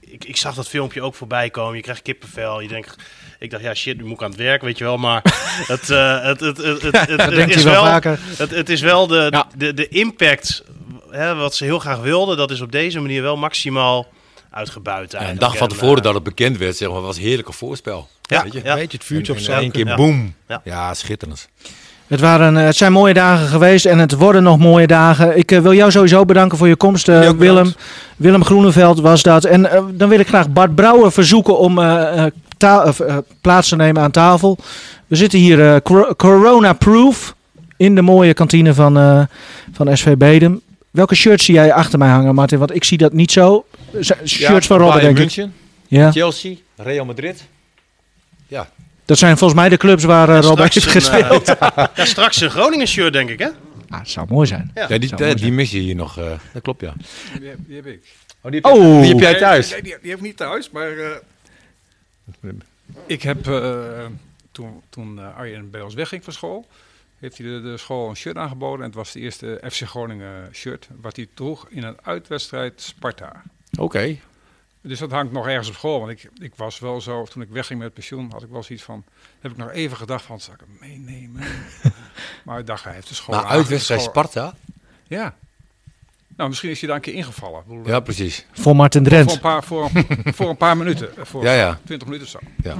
[0.01, 1.77] ik, ik zag dat filmpje ook voorbij komen.
[1.77, 2.61] Je krijgt kippenvel.
[2.61, 2.97] Je denkt,
[3.39, 4.97] ik dacht, ja shit, nu moet ik aan het werk, weet je wel.
[4.99, 5.21] Maar
[5.73, 8.19] het, eh, het, het, het, het, het, is wel vaker.
[8.37, 9.47] het, het is wel de, Ja.
[9.57, 10.65] de, de impact
[11.11, 12.37] hè, wat ze heel graag wilden.
[12.37, 14.07] Dat is op deze manier wel maximaal
[14.51, 17.17] uitgebuit Ja, een dag van En, tevoren eh, dat het bekend werd, zeg maar, was
[17.17, 18.09] een heerlijke voorspel.
[18.23, 18.61] Ja, Weet je?
[18.65, 18.75] ja.
[18.75, 20.35] Weet je, het vuurtje op En in één keer boom.
[20.49, 20.61] Ja.
[20.65, 21.49] Ja, schitterend.
[22.07, 25.39] Het, waren, eh, het zijn mooie dagen geweest en het worden nog mooie dagen.
[25.39, 27.37] Ik eh, wil jou sowieso bedanken voor je komst, eh, Willem.
[27.39, 27.79] bedankt.
[28.17, 29.45] Willem Groeneveld was dat.
[29.45, 32.27] En dan wil ik graag Bart Brouwer verzoeken om eh, eh,
[32.59, 34.59] eh, plaats te nemen aan tafel.
[35.07, 37.35] We zitten hier eh, cor- corona-proof
[37.77, 39.21] in de mooie kantine van, eh,
[39.73, 40.61] van SV Bedem.
[40.91, 42.59] Welke shirts zie jij achter mij hangen, Martin?
[42.59, 43.65] Want ik zie dat niet zo.
[44.01, 45.19] Z- Shirts van Robben, denk ik.
[45.19, 45.53] München,
[45.87, 46.11] Ja.
[46.13, 47.45] Chelsea, Real Madrid.
[49.07, 51.47] Dat zijn volgens mij de clubs waar eh, straks heeft een, eh, gespeeld.
[51.97, 53.49] ja, straks een Groningen shirt, denk ik, hè?
[53.89, 54.71] Ah, het zou mooi zijn.
[54.75, 54.87] Ja.
[54.89, 55.55] ja die, zou mooi die, zijn.
[55.55, 56.19] mis je hier nog.
[56.19, 56.95] eh, dat klopt, ja.
[57.39, 58.05] Die heb, die heb ik.
[58.41, 59.01] Oh, die Oh.
[59.01, 59.71] die heb jij thuis.
[59.71, 61.11] Nee, die, die heb ik niet thuis, maar eh,
[63.07, 64.05] ik heb eh,
[64.53, 66.67] toen, toen Arjen bij ons wegging van school,
[67.19, 68.81] heeft hij de, de school een shirt aangeboden.
[68.81, 73.43] En het was de eerste FC Groningen shirt wat hij droeg in een uitwedstrijd Sparta.
[73.79, 74.17] Oké.
[74.87, 75.99] Dus dat hangt nog ergens op school.
[75.99, 78.85] Want ik, ik was wel zo, toen ik wegging met pensioen, had ik wel zoiets
[78.85, 79.05] van,
[79.41, 81.43] heb ik nog even gedacht van, zal ik hem meenemen?
[82.45, 84.55] maar ik dacht, hij heeft de school Maar uitwedstrijd Sparta?
[85.07, 85.35] Ja.
[86.37, 87.63] Nou, misschien is hij daar een keer ingevallen.
[87.85, 88.47] Ja, precies.
[88.53, 89.33] Voor Martin voor, Drent.
[89.33, 89.91] een paar, voor,
[90.37, 91.17] voor een paar minuten.
[91.17, 91.79] eh, Voor Ja, ja.
[91.85, 92.39] 20 minuten of zo.
[92.63, 92.75] Ja.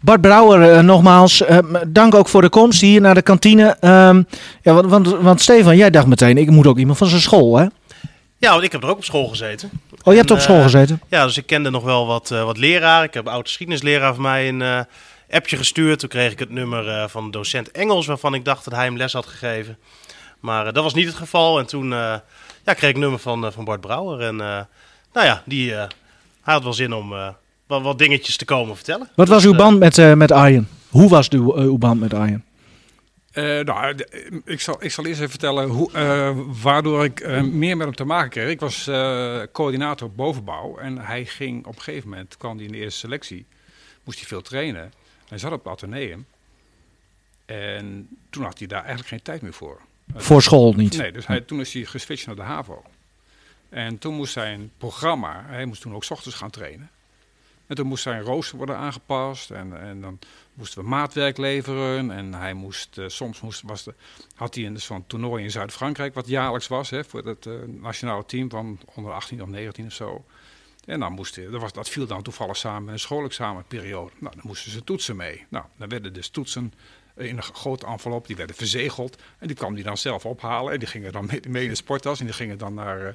[0.00, 3.76] Bart Brouwer, eh, nogmaals, eh, dank ook voor de komst hier naar de kantine.
[3.80, 4.22] Ehm,
[4.62, 7.56] ja, want, want, want Stefan, jij dacht meteen, ik moet ook iemand van zijn school,
[7.58, 7.66] hè?
[8.38, 9.70] Ja, want ik heb er ook op school gezeten.
[10.02, 11.00] Oh, je hebt En, op school eh, gezeten?
[11.08, 13.06] Ja, dus ik kende nog wel wat, eh, wat leraren.
[13.06, 14.80] Ik heb een oud geschiedenisleraar van mij een eh,
[15.30, 15.98] appje gestuurd.
[15.98, 19.12] Toen kreeg ik het nummer van docent Engels, waarvan ik dacht dat hij hem les
[19.12, 19.78] had gegeven.
[20.40, 21.58] Maar dat was niet het geval.
[21.58, 22.22] En toen ja,
[22.64, 24.20] kreeg ik een nummer van, van Bart Brouwer.
[24.20, 25.88] En nou ja, die, hij
[26.42, 27.14] had wel zin om
[27.66, 29.08] wat, wat dingetjes te komen vertellen.
[29.14, 30.68] Wat was uw band met, met Arjen?
[30.88, 32.44] Hoe was uw, uw band met Arjen?
[33.36, 33.96] Uh, nou,
[34.44, 37.96] ik zal, ik zal eerst even vertellen hoe, uh, waardoor ik uh, meer met hem
[37.96, 38.48] te maken kreeg.
[38.48, 38.84] Ik was
[39.52, 43.46] coördinator bovenbouw en hij ging op een gegeven moment, kwam hij in de eerste selectie,
[44.04, 44.92] moest hij veel trainen.
[45.28, 46.26] Hij zat op het ateneum
[47.46, 49.80] en toen had hij daar eigenlijk geen tijd meer voor.
[50.14, 50.96] Voor school niet?
[50.96, 52.82] Nee, dus hij, toen is hij geswitcht naar de HAVO.
[53.68, 56.90] En toen moest zijn programma, hij moest toen ook s ochtends gaan trainen.
[57.66, 60.18] En toen moest zijn rooster worden aangepast en, en dan
[60.56, 62.10] moesten we maatwerk leveren.
[62.10, 63.94] En hij moest, uh, soms moest, was de,
[64.34, 68.24] had hij een zo'n toernooi in Zuid-Frankrijk, wat jaarlijks was, hè, voor het uh, nationale
[68.24, 70.24] team van onder 18 of 19 of zo.
[70.84, 74.12] En dan moest dat, was, dat viel dan toevallig samen met een schoolexamenperiode.
[74.18, 75.46] Nou, dan moesten ze toetsen mee.
[75.48, 76.72] Nou, dan werden dus toetsen
[77.16, 79.22] in een grote envelop, die werden verzegeld.
[79.38, 80.72] En die kwam hij dan zelf ophalen.
[80.72, 82.20] En die gingen dan mee, in de sporttas.
[82.20, 83.12] En die gingen dan naar, uh,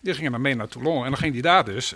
[0.00, 1.04] die gingen dan mee naar Toulon.
[1.04, 1.94] En dan ging hij daar dus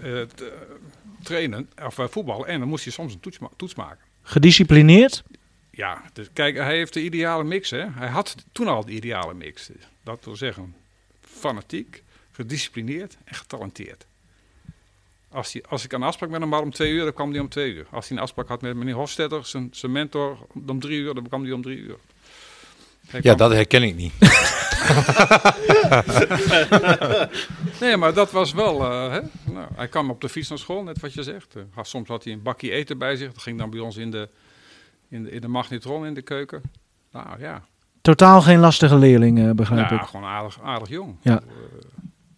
[1.23, 2.47] trainen, of voetballen.
[2.47, 4.10] En dan moest hij soms een toets, toets maken.
[4.23, 5.23] Gedisciplineerd?
[5.71, 7.71] Ja, dus kijk, hij heeft de ideale mix.
[7.71, 7.87] Hè?
[7.91, 9.71] Hij had toen al de ideale mix.
[10.03, 10.75] Dat wil zeggen,
[11.21, 12.03] fanatiek,
[12.33, 14.07] gedisciplineerd en getalenteerd.
[15.29, 17.41] Als, hij, als ik een afspraak met hem had om twee uur, dan kwam hij
[17.41, 17.87] om twee uur.
[17.91, 21.29] Als hij een afspraak had met meneer Hofstetter, zijn, zijn mentor, om drie uur, dan
[21.29, 21.97] kwam hij om drie uur.
[23.21, 24.13] Ja, dat herken ik niet.
[27.81, 28.81] nee, maar dat was wel.
[28.81, 29.21] Uh, hè?
[29.53, 31.57] Nou, hij kwam op de fiets naar school, net wat je zegt.
[31.57, 33.33] Uh, soms had hij een bakje eten bij zich.
[33.33, 34.29] Dat ging dan bij ons in de,
[35.09, 36.63] in de, in de magnetron in de keuken.
[37.13, 37.63] Nou ja.
[38.01, 40.07] Totaal geen lastige leerling, uh, begrijp ja, ik.
[40.07, 41.17] gewoon aardig, aardig jong.
[41.23, 41.41] Ja.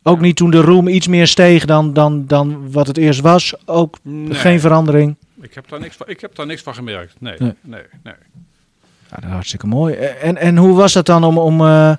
[0.03, 3.67] ook niet toen de roem iets meer steeg dan, dan, dan wat het eerst was.
[3.67, 4.35] Ook nee.
[4.35, 5.17] geen verandering.
[5.41, 7.21] Ik heb, daar niks van, ik heb daar niks van gemerkt.
[7.21, 7.83] Nee, nee, nee.
[8.03, 8.15] nee.
[9.13, 9.95] Ja, dat is hartstikke mooi.
[9.95, 11.93] En, en hoe was dat dan om, om, uh,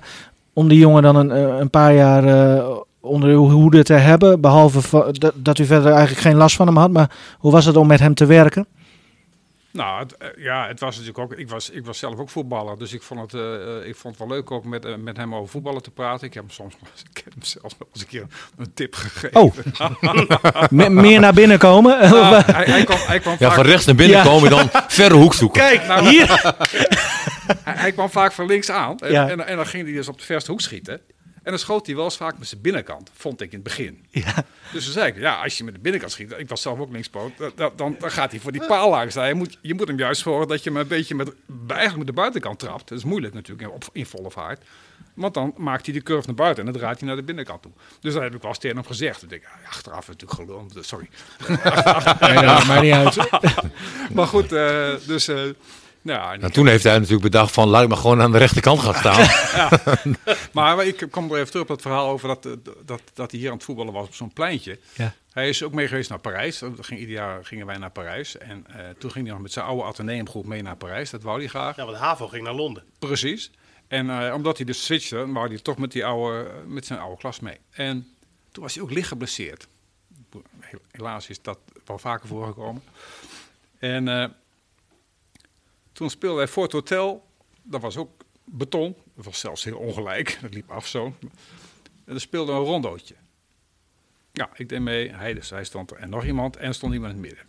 [0.52, 4.40] om die jongen dan een, een paar jaar uh, onder uw hoede te hebben?
[4.40, 6.90] Behalve dat, dat u verder eigenlijk geen last van hem had.
[6.90, 8.66] Maar hoe was het om met hem te werken?
[9.74, 11.38] Nou, het, ja, het was natuurlijk ook.
[11.38, 14.28] Ik was, ik was zelf ook voetballer, dus ik vond het, uh, ik vond het
[14.28, 16.26] wel leuk ook met, uh, met hem over voetballen te praten.
[16.26, 16.74] Ik heb hem soms
[17.10, 19.40] ik heb hem zelfs nog eens een keer een tip gegeven.
[19.40, 19.54] Oh,
[21.02, 21.98] meer naar binnen komen?
[22.00, 23.54] Nou, hij, hij, kwam, hij kwam ja, vaak...
[23.56, 24.24] van rechts naar binnen ja.
[24.24, 25.60] komen, dan verre hoek zoeken.
[25.60, 26.28] Kijk, nou, hier.
[27.64, 29.28] hij, hij, kwam vaak van links aan en, ja.
[29.28, 31.00] en, en, dan ging hij dus op de verste hoek schieten.
[31.44, 34.06] En dan schoot hij wel eens vaak met zijn binnenkant, vond ik in het begin.
[34.10, 34.44] Ja.
[34.72, 36.92] Dus dan zei ik, ja, als je met de binnenkant schiet, ik was zelf ook
[36.92, 39.14] linkspoot, dan, dan, dan gaat hij voor die paal langs.
[39.14, 41.32] Je moet, je moet hem juist zorgen dat je hem een beetje met,
[41.66, 42.88] eigenlijk met de buitenkant trapt.
[42.88, 44.64] Dat is moeilijk natuurlijk in, in volle vaart.
[45.14, 47.62] Want dan maakt hij de curve naar buiten en dan draait hij naar de binnenkant
[47.62, 47.72] toe.
[48.00, 49.20] Dus dat heb ik wel eens tegen hem gezegd.
[49.20, 51.08] Dan denk ik, ja, achteraf natuurlijk gelul, sorry.
[52.20, 53.16] nee, nou, maar niet uit.
[54.14, 55.28] maar goed, uh, dus...
[55.28, 55.42] Uh,
[56.04, 58.80] nou, nou, toen heeft hij natuurlijk bedacht van laat ik maar gewoon aan de rechterkant
[58.80, 59.24] gaan staan.
[59.54, 59.80] ja.
[60.52, 62.42] Maar ik kom er even terug op dat verhaal over dat,
[62.84, 64.78] dat, dat hij hier aan het voetballen was op zo'n pleintje.
[64.94, 65.14] Ja.
[65.32, 66.62] Hij is ook mee geweest naar Parijs.
[66.80, 68.38] Ging, ieder jaar gingen wij naar Parijs.
[68.38, 71.10] En uh, toen ging hij nog met zijn oude ateneumgroep mee naar Parijs.
[71.10, 71.76] Dat wou hij graag.
[71.76, 72.82] Ja, want HAVO ging naar Londen.
[72.98, 73.50] Precies.
[73.88, 77.16] En uh, omdat hij dus switchte, wou hij toch met, die oude, met zijn oude
[77.16, 77.58] klas mee.
[77.70, 78.08] En
[78.52, 79.66] toen was hij ook licht geblesseerd.
[80.90, 82.82] Helaas is dat wel vaker voorgekomen.
[83.78, 84.06] En...
[84.06, 84.24] Uh,
[85.94, 87.26] toen speelde hij voor het hotel.
[87.62, 88.96] Dat was ook beton.
[89.14, 90.38] Dat was zelfs heel ongelijk.
[90.40, 91.14] Dat liep af zo.
[92.04, 93.14] En er speelde een rondootje.
[94.32, 95.12] Ja, ik deed mee.
[95.12, 95.96] Hij, dus, hij stond er.
[95.96, 96.56] En nog iemand.
[96.56, 97.46] En stond iemand in het midden.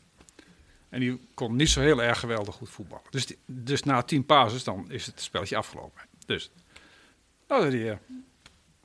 [0.89, 3.05] En die kon niet zo heel erg geweldig goed voetballen.
[3.09, 6.01] Dus, dus na tien pases dan is het spelletje afgelopen.
[6.25, 6.51] Dus,
[7.47, 7.95] nou die, uh,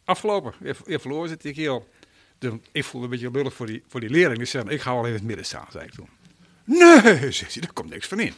[0.05, 0.55] afgelopen.
[0.87, 1.89] Je, verloren zit ik hier al.
[2.39, 4.39] Dus ik voelde een beetje lullig voor die, voor die leerling.
[4.39, 6.09] Die zei, ik ga wel in het midden staan, zei ik toen.
[6.65, 8.35] Nee, zei hij, daar komt niks van in.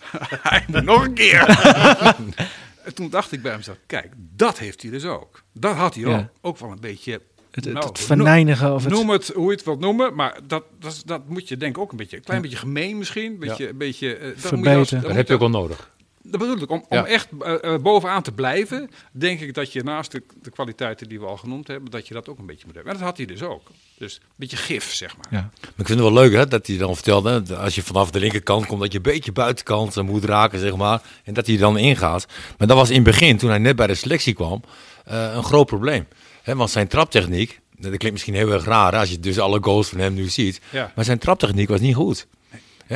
[0.48, 1.46] hij moet nog een keer.
[2.84, 5.42] en toen dacht ik bij hem, kijk, dat heeft hij dus ook.
[5.52, 6.18] Dat had hij ja.
[6.18, 6.24] ook.
[6.40, 7.20] Ook wel een beetje...
[7.50, 8.92] Het, het, nou, het verneinigen of het...
[8.92, 11.82] Noem het hoe je het wilt noemen, maar dat, dat, dat moet je denk ik
[11.82, 12.16] ook een beetje...
[12.16, 12.48] Een klein ja.
[12.48, 13.38] beetje gemeen misschien.
[13.38, 13.70] Beetje, ja.
[13.70, 15.90] een beetje, uh, dat, moet je als, dat, dat heb je ook wel nodig.
[16.22, 16.70] Dat bedoel ik.
[16.70, 21.08] Om, om echt uh, bovenaan te blijven, denk ik dat je naast de, de, kwaliteiten
[21.08, 22.92] die we al genoemd hebben, dat je dat ook een beetje moet hebben.
[22.92, 23.70] En dat had hij dus ook.
[23.98, 25.26] Dus een beetje gif, zeg maar.
[25.30, 25.50] Ja.
[25.60, 28.18] Maar ik vind het wel leuk hè, dat hij dan vertelde, als je vanaf de
[28.18, 31.02] linkerkant komt, dat je een beetje buitenkant moet raken, zeg maar.
[31.24, 32.26] En dat hij dan ingaat.
[32.58, 34.62] Maar dat was in het begin, toen hij net bij de selectie kwam,
[35.08, 36.06] uh, een groot probleem.
[36.42, 39.88] Hè, want zijn traptechniek, dat klinkt misschien heel erg raar als je dus alle goals
[39.88, 40.60] van hem nu ziet.
[40.70, 40.92] Ja.
[40.94, 42.26] Maar zijn traptechniek was niet goed.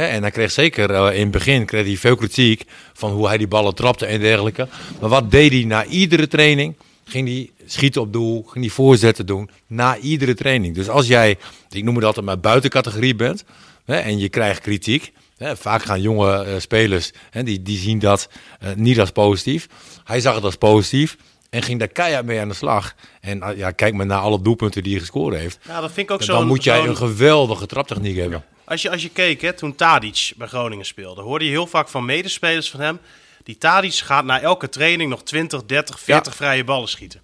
[0.02, 3.38] En hij kreeg zeker uh, in het begin kreeg hij veel kritiek van hoe hij
[3.38, 4.68] die ballen trapte en dergelijke.
[5.00, 6.74] Maar wat deed hij na iedere training?
[7.04, 10.74] Ging hij schieten op doel, ging hij voorzetten doen na iedere training.
[10.74, 11.38] Dus als jij,
[11.70, 13.44] ik noem het altijd maar buitencategorie bent
[13.84, 15.12] en je krijgt kritiek.
[15.38, 18.28] Vaak gaan jonge uh, spelers, die, die zien dat
[18.62, 19.68] uh, niet als positief.
[20.04, 21.16] Hij zag het als positief.
[21.50, 22.94] En ging daar keihard mee aan de slag.
[23.20, 25.58] En ah, ja, kijk maar naar alle doelpunten die hij gescoord heeft.
[25.66, 26.46] Ja, dat vind ik ook Dan zo.
[26.46, 28.44] moet jij een geweldige traptechniek hebben.
[28.66, 31.88] Als je, als je keek, hè, toen Tadic bij Groningen speelde, hoorde je heel vaak
[31.88, 32.98] van medespelers van hem.
[33.44, 37.20] Die Tadic gaat na elke training nog 20, 30, 40 vrije ballen schieten.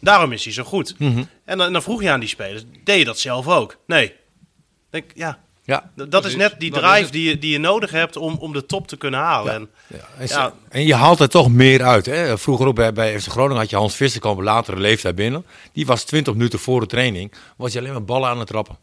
[0.00, 0.94] Daarom is hij zo goed.
[0.98, 1.24] Mhm.
[1.44, 3.76] En dan, dan vroeg je aan die spelers, deed je dat zelf ook?
[3.86, 4.12] Nee.
[4.90, 5.38] Denk, ja.
[5.66, 8.66] Ja, dat is net die drive die je, die je nodig hebt om, om de
[8.66, 9.54] top te kunnen halen.
[9.54, 9.70] En,
[10.18, 12.06] En, ja, en je haalt er toch meer uit.
[12.06, 12.38] Hè?
[12.38, 15.46] Vroeger ook bij, bij FC Groningen had je Hans Visser komen latere leeftijd binnen.
[15.72, 17.32] Die was 20 minuten voor de training.
[17.56, 18.76] Was je alleen maar ballen aan het trappen.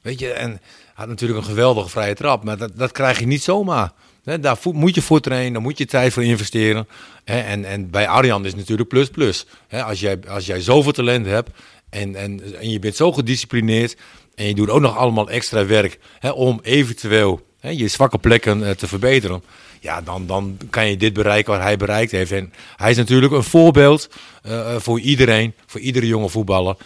[0.00, 0.60] Weet je, en
[0.98, 2.44] had natuurlijk een geweldige vrije trap.
[2.44, 3.92] Maar dat, dat krijg je niet zomaar.
[4.24, 4.40] Hè?
[4.40, 6.88] Daar moet je voor trainen, daar moet je tijd voor investeren.
[7.24, 9.46] En, en bij Arjan is natuurlijk plus plus.
[9.68, 9.82] Hè?
[9.82, 11.50] Als, jij, als jij zoveel talent hebt
[11.90, 13.96] en, en, en je bent zo gedisciplineerd.
[14.34, 15.98] En je doet ook nog allemaal extra werk
[16.34, 19.42] om eventueel je zwakke plekken eh, te verbeteren.
[19.80, 22.32] Ja, dan, dan kan je dit bereiken wat hij bereikt heeft.
[22.32, 24.08] En hij is natuurlijk een voorbeeld
[24.42, 26.76] eh, eh, voor iedereen, voor iedere jonge voetballer.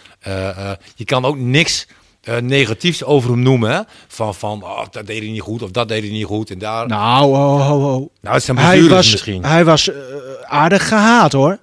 [0.95, 1.87] Je kan ook niks
[2.23, 3.71] eh, negatiefs over hem noemen.
[3.71, 3.79] Hè?
[4.07, 6.49] Van, van oh, dat deed hij niet goed of dat deed hij niet goed.
[6.51, 6.87] En daar...
[6.87, 8.09] Nou, ho, ho, ho.
[8.21, 9.45] Nou, het zijn hij was, misschien.
[9.45, 9.95] Hij was eh,
[10.43, 11.57] aardig gehaat hoor.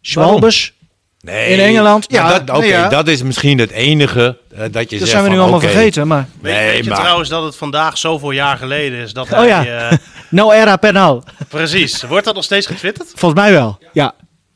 [0.00, 0.72] Schwalbes.
[1.20, 2.10] Nee, In Engeland.
[2.10, 2.88] maar Ja, dat, oké, nee, ja.
[2.88, 5.60] dat is misschien het enige eh, dat je Dat zegt zijn we nu van, allemaal
[5.60, 6.28] vergeten, maar...
[6.40, 9.38] weet, Nee, weet je maar- trouwens dat het vandaag zoveel jaar geleden is dat Oh
[9.38, 9.46] hij...
[9.66, 9.90] ja.
[10.30, 11.22] No era penal.
[11.48, 12.02] precies.
[12.02, 13.08] Wordt dat nog steeds getwitterd?
[13.14, 13.78] Volgens mij wel.
[13.92, 14.14] Ja.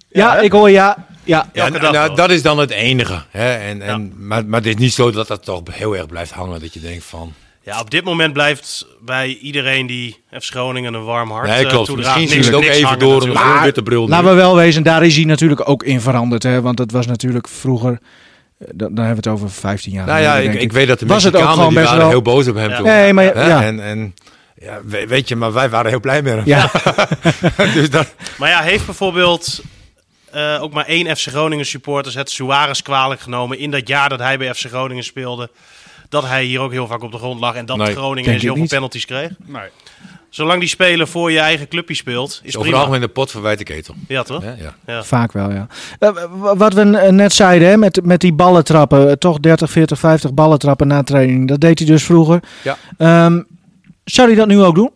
[0.09, 1.07] Ja, ik hoor ja.
[1.29, 1.51] Ja.
[1.55, 3.22] Nou, nou, dat is dan het enige.
[3.31, 3.55] Hè?
[3.55, 6.61] En, en, maar, maar het is niet zo dat dat toch heel erg blijft hangen.
[6.61, 7.33] Dat je denkt van...
[7.62, 11.68] Ja, op dit moment blijft bij iedereen die FC Groningen een warm hart Nee, eh,
[11.70, 11.97] klopt.
[11.97, 13.62] Misschien zien we het ook even hangen door een natuurlijk.
[13.64, 14.09] witte bril.
[14.09, 16.43] Laten we wel wezen, daar is hij natuurlijk ook in veranderd.
[16.43, 16.61] Hè?
[16.61, 17.91] Want het was natuurlijk vroeger...
[18.59, 20.07] eh, Dan, dan hebben we het over 15 jaar.
[20.07, 22.22] Nou ja, ik, weet dat de Was het ook gewoon die best waren wel- heel
[22.22, 22.76] boos op hem Ja.
[22.76, 22.87] toen.
[22.87, 23.62] Nee, maar ja.
[23.64, 24.14] En, en
[24.61, 26.43] ja, we- weet je, maar wij waren heel blij met hem.
[26.45, 26.70] Ja.
[27.74, 29.62] dus dat, Maar ja, heeft bijvoorbeeld
[30.33, 34.18] eh, ook maar één FC Groningen supporters het Suarez kwalijk genomen in dat jaar dat
[34.18, 35.51] hij bij FC Groningen speelde.
[36.09, 38.43] Dat hij hier ook heel vaak op de grond lag en dat Nee, Groningen eens
[38.43, 39.31] heel veel penalties kreeg.
[39.47, 39.68] Nee.
[40.31, 42.76] Zolang die speler voor je eigen clubje speelt, is over prima.
[42.76, 43.95] algemeen de pot verwijt de ketel.
[44.09, 44.43] Ja, toch?
[44.43, 44.74] Ja.
[44.87, 45.05] Ja.
[45.05, 45.66] Vaak wel, ja.
[45.99, 46.11] Eh,
[46.55, 49.18] wat we eh, net zeiden, hè, met, met die ballentrappen.
[49.18, 51.49] toch 30, 40, 50 ballentrappen na training.
[51.49, 52.43] Dat deed hij dus vroeger.
[52.62, 52.76] Ja.
[52.99, 53.43] Ehm,
[54.05, 54.91] zou hij dat nu ook doen?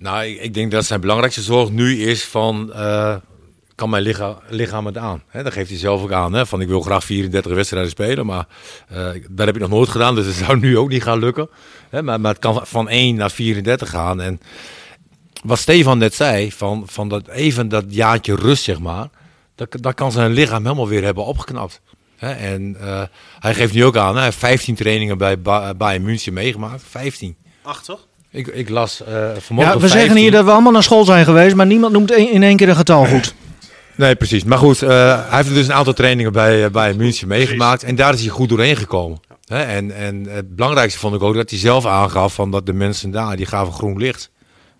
[0.00, 2.72] Nou, ik, denk dat zijn belangrijkste zorg nu is van...
[2.72, 3.16] eh,
[3.74, 5.22] kan mijn lichaam, lichaam het aan?
[5.28, 6.32] Hè, dat geeft hij zelf ook aan.
[6.32, 6.46] Hè?
[6.46, 8.46] Van ik wil graag 34 wedstrijden spelen, maar
[8.88, 10.14] eh, dat heb ik nog nooit gedaan.
[10.14, 11.48] Dus het zou nu ook niet gaan lukken.
[11.90, 14.20] Maar, maar het kan van 1 naar 34 gaan.
[14.20, 14.40] En
[15.44, 19.08] wat Stefan net zei, van, van dat even dat jaartje rust, zeg maar.
[19.54, 21.80] Dat, dat kan zijn lichaam helemaal weer hebben opgeknapt.
[22.18, 23.02] En eh,
[23.38, 26.82] hij geeft nu ook aan, hij heeft 15 trainingen bij Ba- Bayern München meegemaakt.
[26.88, 27.36] 15.
[27.62, 28.06] Acht, toch?
[28.30, 29.88] Ik, ik las eh vanmorgen Ja, we 15.
[30.00, 32.56] zeggen hier dat we allemaal naar school zijn geweest, maar niemand noemt een- in één
[32.56, 33.34] keer een getal goed.
[33.96, 34.44] Nee, precies.
[34.44, 34.88] Maar goed, eh,
[35.28, 37.82] hij heeft dus een aantal trainingen bij, uh, bij München meegemaakt.
[37.82, 39.20] En daar is hij goed doorheen gekomen.
[39.44, 39.62] Hè?
[39.62, 43.10] En, en het belangrijkste vond ik ook dat hij zelf aangaf van dat de mensen
[43.10, 44.30] daar, die gaven groen licht.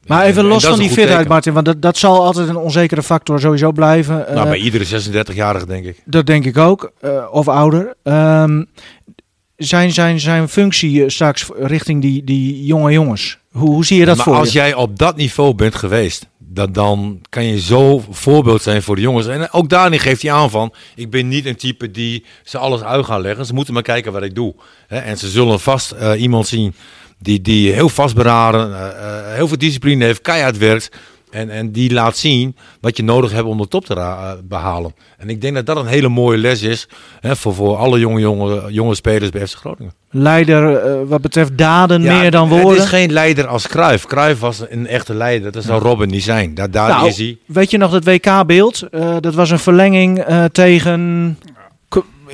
[0.07, 1.29] Maar En- even en los van die fitheid, teken.
[1.29, 4.17] Martin, want dat, dat zal altijd een onzekere factor sowieso blijven.
[4.17, 6.03] Nou, Eh, bij iedere 36-jarige denk ik.
[6.05, 7.95] Dat denk ik ook, eh, of ouder.
[8.03, 8.65] Ehm,
[9.57, 14.05] zijn, zijn, zijn functie eh, straks richting die, die jonge jongens, hoe, hoe zie je
[14.05, 14.59] dat maar voor als je?
[14.59, 19.03] jij op dat niveau bent geweest, dat, dan kan je zo voorbeeld zijn voor de
[19.03, 19.27] jongens.
[19.27, 22.83] En ook daarin geeft hij aan van, ik ben niet een type die ze alles
[22.83, 23.47] uit gaan leggen.
[23.47, 24.55] Ze moeten maar kijken wat ik doe.
[24.89, 26.75] En ze zullen vast eh, iemand zien
[27.19, 30.97] die, die heel vastberaden, eh, eh, heel veel discipline heeft, keihard werkt.
[31.31, 34.95] En, en die laat zien wat je nodig hebt om de top te eh, behalen.
[35.19, 36.89] En ik denk dat dat een hele mooie les is
[37.21, 39.93] hè, voor, voor alle jonge, jonge, jonge spelers bij FC Groningen.
[40.11, 42.83] Leider eh, wat betreft daden Ja, meer dan Het woorden.
[42.83, 44.07] is geen leider als Cruijff.
[44.07, 45.53] Cruijff was een echte leider.
[45.53, 46.55] Dat zou Robin niet zijn.
[46.55, 47.39] Daar, daar Nou, is hij.
[47.47, 48.83] Weet je nog dat WK-beeld?
[48.91, 51.01] Eh, dat was een verlenging tegen...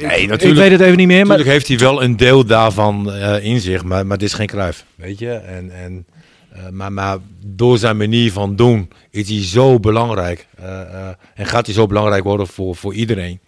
[0.00, 2.16] Nee, ik, natuurlijk- ik weet het even niet meer, maar Natuurlijk heeft hij wel een
[2.16, 4.84] deel daarvan in zich, maar, maar het is geen Cruijff.
[4.94, 5.30] Weet je?
[5.30, 6.06] En, en,
[6.56, 10.46] eh, maar, maar door zijn manier van doen is hij zo belangrijk.
[10.56, 13.40] eh, eh, en gaat hij zo belangrijk worden voor, voor iedereen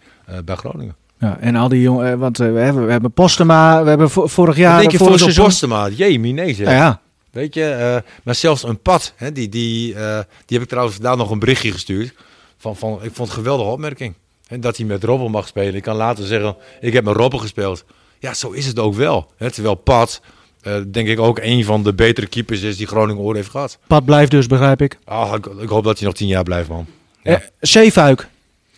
[0.45, 0.95] bij Groningen.
[1.19, 4.57] Ja, en al die jongen, want we, hebben, we hebben Postema, we hebben vo- vorig
[4.57, 4.71] jaar.
[4.71, 5.89] Wat denk je voor zo'n seizoen- Postema?
[5.89, 6.67] Jee, nee zeg.
[6.67, 7.01] Ja, ja.
[7.31, 11.31] Weet je, maar zelfs een pad, hè, die, die, die heb ik trouwens daar nog
[11.31, 12.13] een berichtje gestuurd.
[12.57, 14.13] Van, van, ik vond het een geweldige opmerking.
[14.47, 15.75] En dat hij met Robben mag spelen.
[15.75, 17.85] Ik kan later zeggen, ik heb met Robben gespeeld.
[18.19, 19.31] Ja, zo is het ook wel.
[19.37, 20.21] Hè, terwijl Pat,
[20.61, 23.77] eh, denk ik ook een van de betere keepers is die Groningen ooit heeft gehad.
[23.87, 24.97] Pad blijft dus, begrijp ik.
[25.05, 26.85] Ah, ik, ik hoop dat hij nog tien jaar blijft, man.
[27.23, 28.27] Eh, Zeefuik.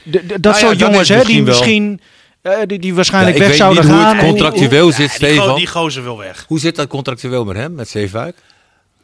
[0.03, 2.01] Dat Nou ja, soort jongens hè, die misschien wel- misschien,
[2.41, 4.15] eh, die, die waarschijnlijk Ja, ik weg weet zouden niet hoe gaan.
[4.15, 5.55] het En- contractueel Ja, zit, die, Stefan.
[5.55, 6.45] die gozer wil weg.
[6.47, 8.35] Hoe zit dat contractueel met hem, met Zeefuik?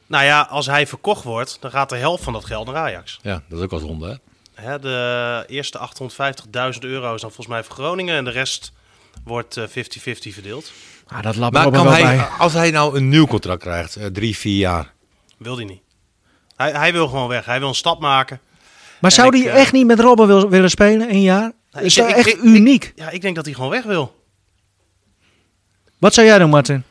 [0.07, 3.19] Nou ja, als hij verkocht wordt, dan gaat de helft van dat geld naar Ajax.
[3.21, 4.15] Ja, dat is ook wel zonde, hè?
[4.69, 8.15] Hè, de eerste 850.000 euro is dan volgens mij voor Groningen.
[8.15, 8.71] En de rest
[9.23, 10.71] wordt eh, 50-50 verdeeld.
[11.07, 12.25] Ah, dat Maar Robben kan wel hij, bij.
[12.37, 14.93] als hij nou een nieuw contract krijgt, eh, drie, vier jaar.
[15.37, 15.81] Wil hij niet.
[16.55, 17.45] Hij, hij wil gewoon weg.
[17.45, 18.39] Hij wil een stap maken.
[19.01, 21.51] Maar En zou ik, die eh, echt niet met Robben wil, willen spelen een jaar?
[21.71, 22.93] Nou, is ik- dat ik- echt ik- uniek?
[22.95, 24.15] Ja, ik denk dat hij gewoon weg wil.
[25.97, 26.83] Wat zou jij doen, Martin?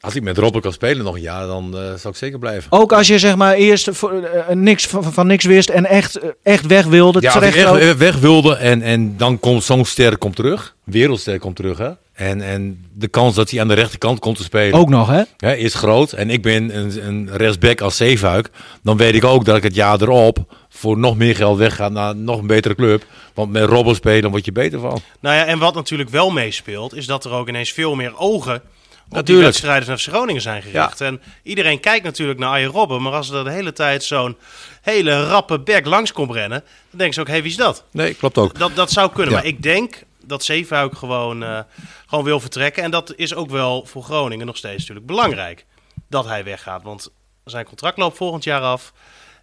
[0.00, 2.72] Als ik met Robben kan spelen nog een jaar, dan eh, zou ik zeker blijven.
[2.72, 6.66] Ook als je zeg maar eerst voor, niks van, van niks wist en echt, echt
[6.66, 7.20] weg wilde.
[7.20, 7.98] Ja, als ik terecht echt ook.
[7.98, 10.76] weg wilde en, en dan komt zo'n ster komt terug.
[10.84, 11.90] Wereldster komt terug, hè.
[12.12, 14.78] En, en de kans dat hij aan de rechterkant komt te spelen...
[14.78, 15.22] Ook nog, hè?
[15.36, 16.12] hè, is groot.
[16.12, 18.50] En ik ben een, een rechtsback als Zeefuik.
[18.82, 22.16] Dan weet ik ook dat ik het jaar erop voor nog meer geld wegga naar
[22.16, 23.04] nog een betere club.
[23.34, 25.00] Want met Robben spelen word je beter van.
[25.20, 28.62] Nou ja, en wat natuurlijk wel meespeelt, is dat er ook ineens veel meer ogen
[29.08, 31.00] op die van FC Groningen zijn gericht.
[31.00, 34.36] En iedereen kijkt natuurlijk naar Arjen Robben, maar als er de hele tijd zo'n
[34.82, 36.58] hele rappe back langs komt rennen,
[36.90, 37.84] dan denken ze ook, hé, wie is dat?
[37.90, 38.58] Nee, klopt ook.
[38.58, 39.38] Dat, dat zou kunnen, Ja.
[39.38, 41.58] maar ik denk dat Zeefuik gewoon, eh,
[42.06, 42.82] gewoon wil vertrekken.
[42.82, 45.66] En dat is ook wel voor Groningen nog steeds natuurlijk belangrijk,
[46.08, 46.82] dat hij weggaat.
[46.82, 47.10] Want
[47.44, 48.92] zijn contract loopt volgend jaar af.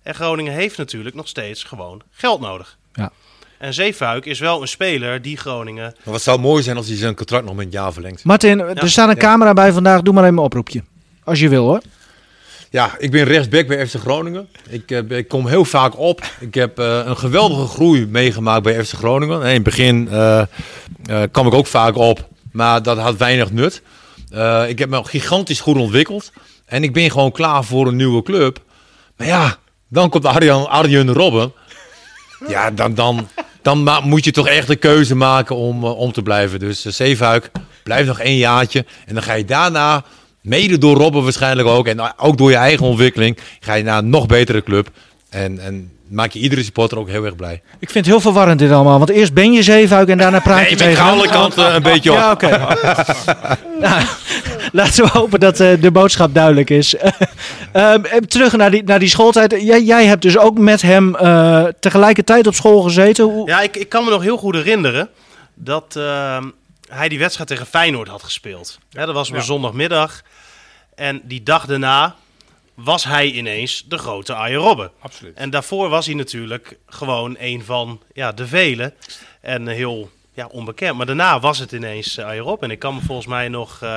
[0.04, 2.78] En Groningen heeft natuurlijk nog steeds gewoon geld nodig.
[2.94, 3.12] Ja.
[3.58, 6.98] En Zeefuik is wel een speler die Groningen Maar wat zou mooi zijn als hij
[6.98, 8.24] zijn contract nog met een jaar verlengt.
[8.24, 10.02] Martin, er staat een camera bij vandaag.
[10.02, 10.84] Doe maar even een oproepje.
[11.24, 11.82] Als je wil, hoor.
[12.72, 14.50] Ja, ik ben rechtsback bij FC Groningen.
[14.70, 16.24] Ik, eh, ik kom heel vaak op.
[16.40, 19.42] Ik heb eh, een geweldige groei meegemaakt bij FC Groningen.
[19.42, 20.44] In het begin eh,
[21.32, 23.82] kwam ik ook vaak op, maar dat had weinig nut.
[24.68, 26.32] Ik heb me gigantisch goed ontwikkeld.
[26.66, 28.64] En ik ben gewoon klaar voor een nieuwe club.
[29.18, 29.58] Maar ja,
[29.88, 31.54] dan komt Arjan, Arjen Robben.
[32.48, 33.28] Ja, dan, dan,
[33.62, 36.60] dan moet je toch echt een keuze maken om, om te blijven.
[36.60, 37.52] Dus uh, Zeefuik,
[37.84, 38.86] blijf nog één jaartje.
[39.06, 40.04] En dan ga je daarna,
[40.42, 41.88] mede door Robben waarschijnlijk ook...
[41.88, 44.90] en ook door je eigen ontwikkeling, ga je naar een nog betere club.
[45.30, 47.62] En, en maak je iedere supporter ook heel erg blij.
[47.80, 48.98] Ik vind het heel verwarrend dit allemaal.
[48.98, 51.14] Want eerst ben je zeefuik en daarna praat Nee, je ik ben tegen hem.
[51.14, 52.18] alle kanten een beetje op.
[52.18, 52.48] Ja, oké.
[53.86, 54.02] nou,
[54.72, 56.96] laten we hopen dat eh, de boodschap duidelijk is.
[57.72, 59.56] Ehm, en terug naar die, naar die schooltijd.
[59.62, 63.26] Jij, jij hebt dus ook met hem eh, tegelijkertijd op school gezeten.
[63.26, 65.10] Hoe- Ja, ik, ik kan me nog heel goed herinneren
[65.56, 66.44] dat ehm,
[66.90, 68.80] hij die wedstrijd tegen Feyenoord had gespeeld.
[68.90, 69.42] Dat was op Ja.
[69.42, 70.22] zondagmiddag.
[70.96, 72.16] En die dag daarna
[72.74, 74.92] was hij ineens de grote Arjen Robben.
[75.00, 75.38] Absoluut.
[75.38, 78.94] En daarvoor was hij natuurlijk gewoon een van ja, de velen.
[79.42, 80.98] En heel ja, onbekend.
[80.98, 82.68] Maar daarna was het ineens uh, Arjen Robben.
[82.68, 83.82] En ik kan me volgens mij nog...
[83.82, 83.90] eh,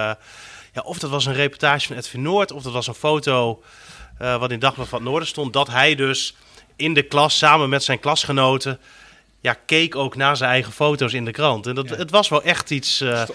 [0.72, 2.52] ja, of dat was een reportage van Edwin Noord...
[2.52, 3.62] of dat was een foto
[4.18, 5.52] eh, wat in Dagblad van het Noorden stond...
[5.52, 6.34] dat hij dus
[6.76, 8.80] in de klas samen met zijn klasgenoten...
[9.42, 11.66] Ja, keek ook naar zijn eigen foto's in de krant.
[11.66, 13.00] En dat, het was wel echt iets...
[13.00, 13.26] eh, Er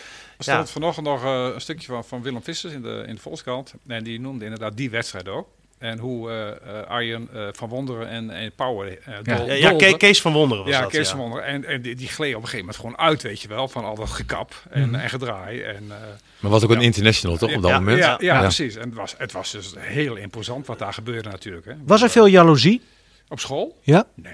[0.43, 0.65] stond ja.
[0.65, 3.73] vanochtend nog eh, een stukje van, van Willem Vissers in de, in de Volkskrant.
[3.87, 5.47] En die noemde inderdaad die wedstrijd ook.
[5.77, 6.47] En hoe eh,
[6.79, 9.35] eh, Arjen eh, van Wonderen en, en Power eh Ja.
[9.35, 9.91] dol- Ja, ja, dolden.
[9.91, 11.11] Ke- Kees van Wonderen was ja, dat, Kees ja.
[11.15, 11.45] van Wonderen.
[11.45, 13.67] En, en die, die gleed op een gegeven moment gewoon uit, weet je wel.
[13.67, 14.95] Van al dat gekap en, Mhm.
[14.99, 15.61] en gedraai.
[15.61, 15.97] En, eh,
[16.39, 17.97] Maar was ook een international, toch, op dat ja, moment?
[17.99, 18.39] Ja, ja, Ja.
[18.41, 18.75] precies.
[18.75, 21.65] En het was, het was dus heel imposant wat daar gebeurde natuurlijk.
[21.65, 21.73] Hè.
[21.85, 22.81] Was er veel jaloezie?
[23.27, 23.77] Op school?
[23.81, 24.05] Ja?
[24.15, 24.33] Nee,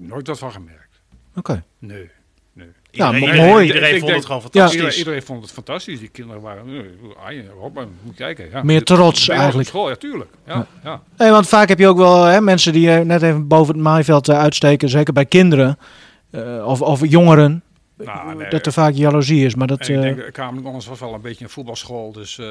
[0.00, 1.00] Nooit wat van gemerkt.
[1.36, 1.64] Oké.
[1.78, 2.10] Nee,
[2.52, 2.66] nee.
[2.90, 3.66] Ja, Iedereen- mo- iedereen- mooi.
[3.66, 4.48] iedereen vond denk- het gewoon Ja.
[4.50, 4.76] fantastisch.
[4.80, 5.98] Iedereen, iedereen vond het fantastisch.
[5.98, 6.66] Die kinderen waren...
[7.26, 8.50] eh, Robben, moet je kijken.
[8.50, 8.62] Ja.
[8.62, 9.68] Meer trots ons eigenlijk.
[9.68, 10.30] Op school, ja, tuurlijk.
[10.46, 11.02] Ja, ja.
[11.16, 13.82] Nee, want vaak heb je ook wel hè, mensen die eh, net even boven het
[13.82, 14.88] maaiveld eh, uitsteken.
[14.88, 15.78] Zeker bij kinderen.
[16.30, 17.62] eh, of, of jongeren.
[17.96, 18.48] Nou, nee.
[18.48, 19.54] Dat er vaak jaloezie is.
[19.54, 22.12] Maar dat En ik denk, de Kamer was wel een beetje een voetbalschool.
[22.12, 22.46] Dus eh,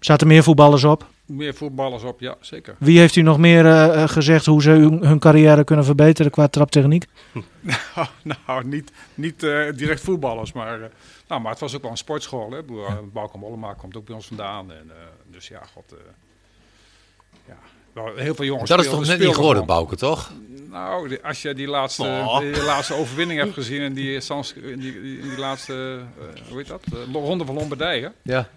[0.00, 1.06] zaten meer voetballers op.
[1.26, 2.76] meer voetballers op, ja, zeker.
[2.78, 6.30] Wie heeft u nog meer eh, eh, gezegd hoe ze hun, hun carrière kunnen verbeteren
[6.30, 7.04] qua traptechniek?
[8.46, 10.88] nou, niet, niet eh, direct voetballers, maar, eh,
[11.28, 12.50] nou, maar het was ook wel een sportschool.
[12.50, 12.56] Hè?
[12.56, 13.00] Ja.
[13.12, 14.72] Bauke Mollema komt ook bij ons vandaan.
[14.72, 14.96] En, eh,
[15.30, 15.98] dus ja, god, eh,
[17.48, 17.56] ja,
[17.92, 19.66] wel heel veel jongens Dat is toch net niet geworden.
[19.66, 20.32] Bouke, toch?
[20.70, 22.38] Nou, als je die laatste, Oh.
[22.38, 26.66] die laatste overwinning hebt gezien en die, Sans, die, die, die laatste, eh, hoe heet
[26.66, 28.12] dat, de ronde van Lombardije.
[28.22, 28.48] Ja.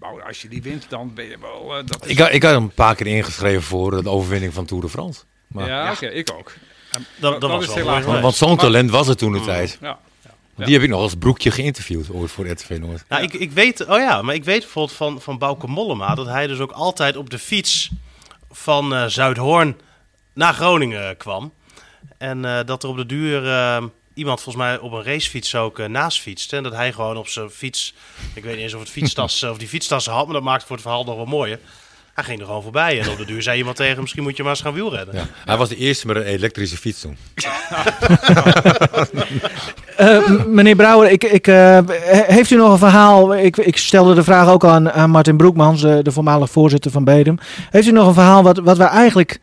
[0.00, 1.76] Nou, als je die wint, dan ben je wel...
[1.78, 4.54] eh, dat is- Ik, had- ik had hem een paar keer ingeschreven voor de overwinning
[4.54, 5.20] van Tour de France.
[5.46, 6.52] Maar, ja, oké, ik ook.
[6.90, 9.78] En Dat- dat was wel want, want zo'n Maar- talent was er toen de tijd.
[9.80, 9.98] Ja,
[10.66, 13.04] Die heb ik nog als broekje geïnterviewd ooit voor RTV Noord.
[13.08, 16.26] Nou, ik, ik weet, oh ja, maar ik weet bijvoorbeeld van, van Bauke Mollema dat
[16.26, 17.90] hij dus ook altijd op de fiets
[18.50, 19.76] van eh, Zuidhoorn
[20.32, 21.52] naar Groningen kwam.
[22.18, 23.84] En eh, dat er op de duur eh,
[24.14, 26.56] iemand volgens mij op een racefiets ook eh, naast fietste.
[26.56, 27.94] En dat hij gewoon op zijn fiets,
[28.34, 30.72] ik weet niet eens of het fietstas of die fietstassen had, maar dat maakt voor
[30.76, 31.58] het verhaal nog wel mooier.
[32.14, 34.36] Hij ging er gewoon voorbij en op de duur zei iemand tegen hem, misschien moet
[34.36, 35.14] je maar eens gaan wielrennen.
[35.14, 35.26] Ja.
[35.44, 37.16] Hij was de eerste met een elektrische fiets toen.
[39.96, 41.54] Eh, meneer Brouwer, ik, ik, eh,
[41.88, 43.36] he- heeft u nog een verhaal?
[43.36, 47.04] Ik, ik stelde de vraag ook aan, aan Martin Broekmans, de, de voormalig voorzitter van
[47.04, 47.38] Bedem.
[47.70, 49.40] Heeft u nog een verhaal wat, wat we eigenlijk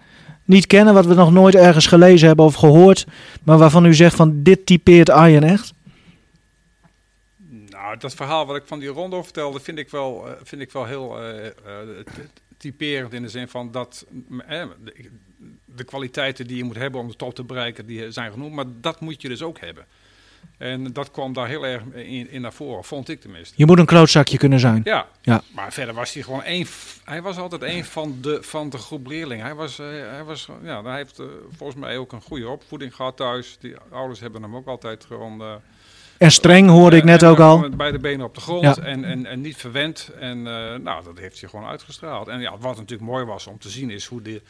[0.48, 3.06] niet kennen, wat we nog nooit ergens gelezen hebben of gehoord,
[3.44, 5.74] maar waarvan u zegt van dit typeert Arjen echt?
[7.70, 10.72] Nou, dat verhaal wat ik van die Rondo vertelde, vind ik wel, eh, vind ik
[10.72, 11.18] wel heel
[12.04, 14.06] t- typerend in de zin van dat
[14.48, 15.10] eh, de,
[15.76, 18.66] de kwaliteiten die je moet hebben om de top te bereiken, die zijn genoemd, maar
[18.82, 19.86] dat moet je dus ook hebben.
[20.58, 23.54] En dat kwam daar heel erg in, in naar voren, vond ik tenminste.
[23.58, 24.82] Je moet een klootzakje kunnen zijn.
[24.84, 25.42] Ja, Ja.
[25.54, 26.68] maar verder was hij gewoon één.
[27.04, 29.46] Hij was altijd één van de, van de groep leerlingen.
[29.46, 31.26] Hij, was, eh, hij, was, ja, hij heeft eh,
[31.58, 33.58] volgens mij ook een goede opvoeding gehad thuis.
[33.60, 35.60] Die ouders hebben hem ook altijd gewoon.
[36.18, 37.58] En streng hoorde ik net ook al.
[37.58, 38.76] met beide benen op de grond Ja.
[38.78, 40.12] en, en, en niet verwend.
[40.20, 42.28] En eh, nou, dat heeft hij gewoon uitgestraald.
[42.28, 44.42] En ja, wat natuurlijk mooi was om te zien is hoe die,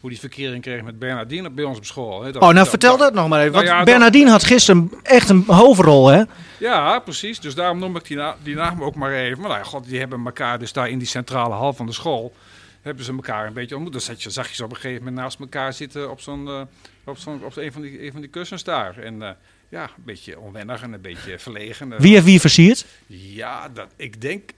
[0.00, 2.22] hoe die verkering kreeg met Bernardine bij ons op school.
[2.22, 2.32] Hè.
[2.32, 3.52] Dat- Oh, nou vertel dat nog maar even.
[3.52, 6.22] Nou ja, Bernardine had gisteren echt een hoofdrol, hè?
[6.58, 7.40] Ja, precies.
[7.40, 9.38] Dus daarom noem ik die, na- die naam ook maar even.
[9.40, 11.92] Maar nou ja, god, die hebben elkaar dus daar in die centrale hal van de
[11.92, 12.34] school...
[12.82, 13.92] hebben ze elkaar een beetje ontmoet.
[13.92, 16.10] Dan zat je, zag je ze op een gegeven moment naast elkaar zitten...
[16.10, 16.60] op, zo'n, eh,
[17.04, 18.98] op, zo'n, op een, van die, een van die kussens daar.
[18.98, 19.30] En eh,
[19.68, 21.94] ja, een beetje onwennig en een beetje verlegen.
[21.98, 22.86] Wie heeft wie versierd?
[23.06, 24.50] Ja, dat, ik denk...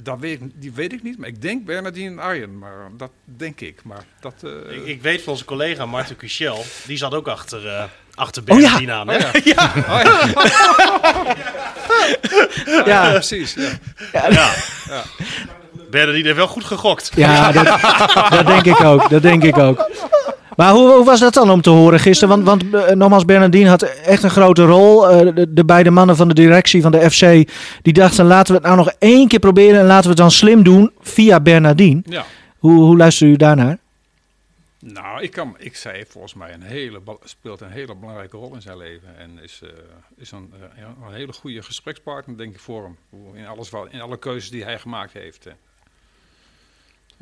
[0.00, 2.58] Dat weet, ik- die weet ik niet, maar ik denk Bernardine en Arjen.
[2.58, 3.80] Maar dat denk ik.
[3.84, 4.34] Maar dat...
[4.42, 7.84] eh, Ik, ik weet van onze collega Martin Cuchel, die zat ook achter, eh
[8.14, 8.78] achter Oh ja.
[8.78, 9.08] Bernardine aan.
[9.08, 9.16] hè?
[9.16, 9.72] Oh ja.
[12.80, 13.10] Oh Ja.
[13.10, 13.54] precies.
[13.54, 13.68] Ja.
[14.12, 14.50] Ja.
[14.88, 15.02] Ja.
[15.90, 17.10] Bernardine heeft wel goed gegokt.
[17.14, 17.64] Ja, dat,
[18.36, 19.10] dat denk ik ook.
[19.10, 19.90] Dat denk ik ook.
[20.56, 22.44] Maar hoe, hoe was dat dan om te horen gisteren?
[22.44, 25.10] Want, want eh, nogmaals, Bernardine had echt een grote rol.
[25.10, 27.50] Eh, de, de beide mannen van de directie van de FC,
[27.82, 30.30] die dachten laten we het nou nog één keer proberen en laten we het dan
[30.30, 32.02] slim doen via Bernardine.
[32.04, 32.24] Ja.
[32.58, 33.78] Hoe, hoe luistert u daarnaar?
[34.78, 38.62] Nou, ik, kan, ik zei volgens mij een hele, speelt een hele belangrijke rol in
[38.62, 39.18] zijn leven.
[39.18, 39.68] En is, eh,
[40.16, 40.52] is een,
[41.06, 42.96] een hele goede gesprekspartner, denk ik, voor hem.
[43.34, 45.46] In, alles wat, in alle keuzes die hij gemaakt heeft.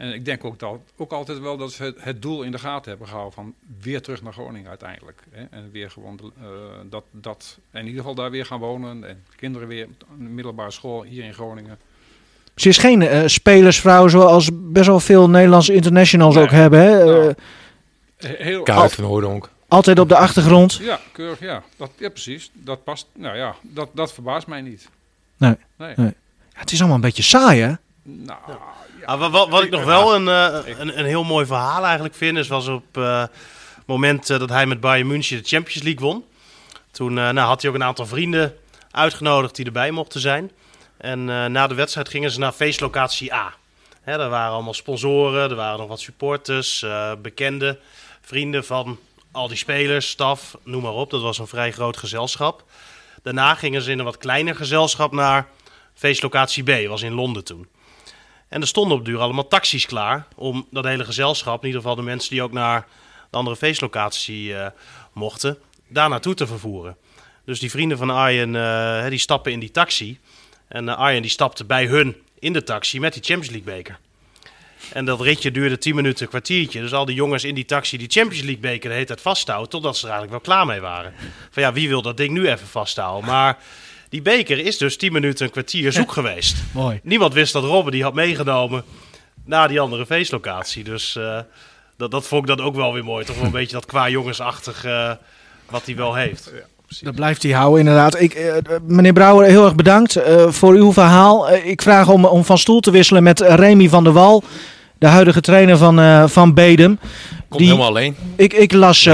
[0.01, 2.59] En ik denk ook, dat, ook altijd wel dat ze het, het doel in de
[2.59, 5.23] gaten hebben gehouden van weer terug naar Groningen uiteindelijk.
[5.31, 5.45] Hè?
[5.51, 6.49] En weer gewoon de- eh,
[6.91, 9.05] dat, dat, in ieder geval daar weer gaan wonen.
[9.09, 9.89] En kinderen weer
[10.19, 11.79] een middelbare school hier in Groningen.
[12.55, 16.45] Ze is geen eh, spelersvrouw zoals best wel veel Nederlandse internationals Nee.
[16.45, 16.81] ook hebben.
[16.81, 17.29] Hè?
[17.29, 17.35] Eh,
[18.17, 19.51] Heel, Kaart van Hooydonk.
[19.69, 20.75] altijd op de achtergrond.
[20.75, 21.63] Ja, keurig, ja.
[21.77, 22.51] Dat, ja, precies.
[22.53, 23.07] Dat past.
[23.15, 24.89] Nou ja, dat, dat verbaast mij niet.
[25.37, 25.55] Nee.
[25.77, 25.93] Nee.
[25.97, 26.07] nee.
[26.53, 27.73] Ja, het is allemaal een beetje saai, hè?
[28.03, 28.39] Nou,
[29.05, 32.15] Ah, wat, wat, wat ik nog wel een, eh, een, een heel mooi verhaal eigenlijk
[32.15, 35.83] vind, is was op eh, het moment eh, dat hij met Bayern München de Champions
[35.83, 36.25] League won.
[36.91, 38.57] Toen nou, had hij ook een aantal vrienden
[38.91, 40.51] uitgenodigd die erbij mochten zijn.
[40.97, 43.55] En na de wedstrijd gingen ze naar feestlocatie A.
[44.03, 47.79] Hè, daar waren allemaal sponsoren, er waren nog wat supporters, eh bekende
[48.21, 48.99] vrienden van
[49.33, 51.11] al die spelers, staf, noem maar op.
[51.11, 52.65] Dat was een vrij groot gezelschap.
[53.23, 55.49] Daarna gingen ze in een wat kleiner gezelschap naar
[55.95, 57.69] feestlocatie B, was in Londen toen.
[58.51, 61.97] En er stonden op duur allemaal taxis klaar om dat hele gezelschap, in ieder geval
[61.97, 62.87] de mensen die ook naar
[63.31, 64.67] de andere feestlocatie eh,
[65.13, 66.97] mochten, daar naartoe te vervoeren.
[67.45, 70.19] Dus die vrienden van Arjen, eh, die stappen in die taxi.
[70.69, 73.99] En eh, Arjen die stapte bij hun in de taxi met die Champions League beker.
[74.93, 76.81] En dat ritje duurde 10 minuten, een kwartiertje.
[76.81, 79.71] Dus al die jongens in die taxi die Champions League beker de hele tijd vasthouden,
[79.71, 81.15] totdat ze er eigenlijk wel klaar mee waren.
[81.51, 83.31] Van ja, wie wil dat ding nu even vasthouden?
[83.31, 83.59] Maar
[84.11, 86.57] die beker is dus 10 minuten, een kwartier zoek geweest.
[86.73, 87.01] Mooi.
[87.03, 88.85] Niemand wist dat Robben die had meegenomen
[89.45, 90.85] naar die andere feestlocatie.
[90.85, 91.39] Dus eh,
[91.97, 93.25] dat, dat vond ik dan ook wel weer mooi.
[93.25, 95.13] Toch wel een beetje dat qua jongensachtig eh,
[95.71, 96.53] wat hij wel heeft.
[97.01, 98.21] Dat blijft hij houden, inderdaad.
[98.21, 98.55] Ik, eh,
[98.87, 101.53] meneer Brouwer, heel erg bedankt eh, voor uw verhaal.
[101.53, 104.43] Ik vraag om, om van stoel te wisselen met Remy van der Wal,
[104.99, 106.99] de huidige trainer van, eh, van Bedem.
[107.49, 108.17] Komt helemaal alleen.
[108.37, 109.09] Ik, ik las...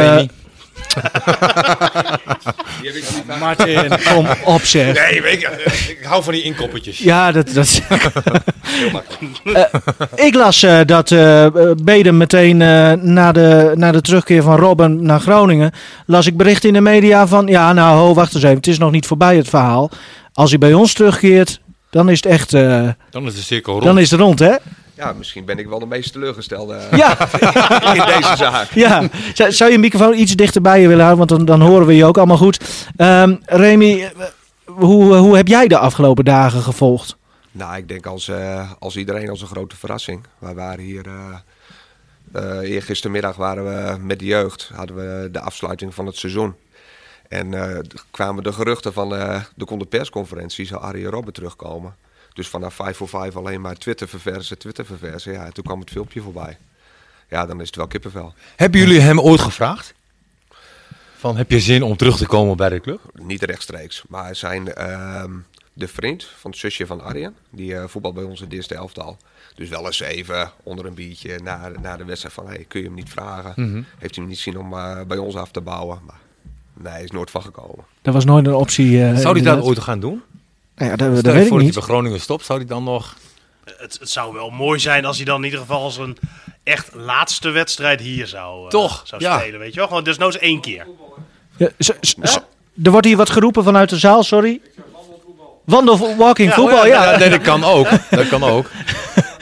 [3.40, 5.10] Martin, kom op zeg.
[5.10, 5.48] Nee, weet je,
[5.88, 6.98] ik hou van die inkoppertjes.
[6.98, 7.54] Ja, dat...
[7.54, 7.80] dat
[8.62, 9.38] Heel makkelijk.
[9.44, 9.62] Eh,
[10.26, 11.46] ik las eh, dat eh
[11.82, 15.70] Bedem meteen eh, na, de, na de terugkeer van Robben naar Groningen...
[16.06, 17.46] las ik berichten in de media van...
[17.46, 18.56] Ja, nou, ho, wacht eens even.
[18.56, 19.90] Het is nog niet voorbij het verhaal.
[20.32, 21.60] Als hij bij ons terugkeert,
[21.90, 22.54] dan is het echt...
[22.54, 23.84] eh, Dan is de cirkel rond.
[23.84, 24.54] dan is het rond, hè?
[24.96, 27.18] Ja, misschien ben ik wel de meest teleurgestelde Ja.
[27.94, 28.70] in deze zaak.
[28.70, 31.26] Ja, zou, je een microfoon iets dichter bij je willen houden?
[31.26, 32.86] Want dan, dan horen we je ook allemaal goed.
[32.96, 34.24] Ehm Remy, eh,
[34.64, 37.16] hoe, hoe heb jij de afgelopen dagen gevolgd?
[37.52, 40.26] Nou, ik denk als, eh, als iedereen als een grote verrassing.
[40.38, 41.34] Wij waren hier, eh
[42.32, 46.54] eh, eergistermiddag waren we met de jeugd, hadden we de afsluiting van het seizoen.
[47.28, 51.32] En eh, er kwamen de geruchten van, eh er kon de persconferentie, zou Arjen Robben
[51.32, 51.96] terugkomen.
[52.36, 55.32] Dus vanaf 5 voor 5 alleen maar Twitter verversen, Twitter verversen.
[55.32, 56.56] Ja, en toen kwam het filmpje voorbij.
[57.28, 58.34] Ja, dan is het wel kippenvel.
[58.56, 59.94] Hebben jullie hem ooit gevraagd?
[61.16, 63.00] Van, heb je zin om terug te komen bij de club?
[63.14, 65.32] Niet rechtstreeks, maar zijn, ehm,
[65.72, 67.36] de vriend van het zusje van Arjen.
[67.50, 69.16] Die uh, voetbal bij ons in de eerste elftal.
[69.54, 72.46] Dus wel eens even onder een biertje na, na de wedstrijd van...
[72.46, 73.52] Hey, kun je hem niet vragen?
[73.56, 73.82] Mhm.
[73.98, 76.00] Heeft hij hem niet zien om uh, bij ons af te bouwen?
[76.06, 76.20] Maar
[76.72, 77.84] nee, is nooit van gekomen.
[78.02, 78.90] Dat was nooit een optie.
[78.90, 80.22] Uh, zou hij dat ooit gaan doen?
[80.76, 81.62] Nou ja, dat, dat Stel weet ik niet.
[81.62, 83.16] hij bij Groningen stopt, zou hij dan nog...
[83.64, 86.16] Het, het zou wel mooi zijn als hij dan in ieder geval als een
[86.62, 89.38] echt laatste wedstrijd hier zou, uh, Toch, zou ja.
[89.38, 89.60] spelen.
[89.60, 89.88] Weet je wel?
[89.88, 90.86] Gewoon desnoods één keer.
[91.56, 91.68] Ja,
[92.82, 94.60] Er wordt hier wat geroepen vanuit de zaal, sorry.
[95.64, 97.16] Wandel, walking voetbal, oh ja.
[97.16, 97.88] Nee, dat kan ook.
[98.10, 98.70] Dat kan ook.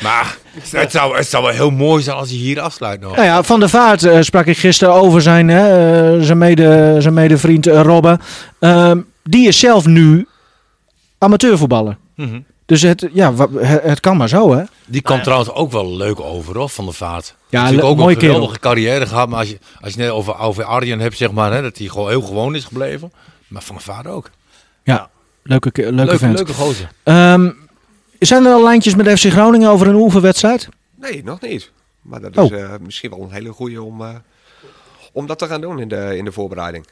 [0.03, 0.37] Maar
[0.71, 3.17] het zou, het zou wel heel mooi zijn als hij hier afsluit nog.
[3.17, 6.97] Nou ja, Van der Vaart eh, sprak ik gisteren over zijn, hè, eh, zijn, mede,
[6.99, 8.21] zijn medevriend uh, Robben.
[8.59, 10.27] Ehm, die is zelf nu
[11.25, 11.97] amateurvoetballer.
[12.17, 12.41] Mhm.
[12.67, 14.63] Dus het, ja, het, kan maar zo, hè?
[14.87, 17.35] Die kwam trouwens ook wel leuk over, hoor, van de vaart.
[17.49, 18.35] Ja, Natuurlijk ook mooie een kerel.
[18.35, 19.29] geweldige carrière gehad.
[19.29, 21.87] Maar als je, als je net over, over Arjen hebt, zeg maar, hè, dat hij
[21.89, 23.13] gewoon heel gewoon is gebleven.
[23.49, 24.31] Maar van de vaart ook.
[24.83, 25.11] Ja,
[25.43, 26.35] leuke, ke- leuke, Leuke, vent.
[26.37, 26.89] leuke gozer.
[27.03, 27.51] Ehm,
[28.19, 30.69] zijn er al lijntjes met FC Groningen over een oefenwedstrijd?
[31.01, 31.71] Nee, nog niet.
[32.03, 32.45] Maar dat Oh.
[32.45, 34.09] is eh, misschien wel een hele goede om, uh,
[35.13, 36.87] om dat te gaan doen in de, in de voorbereiding.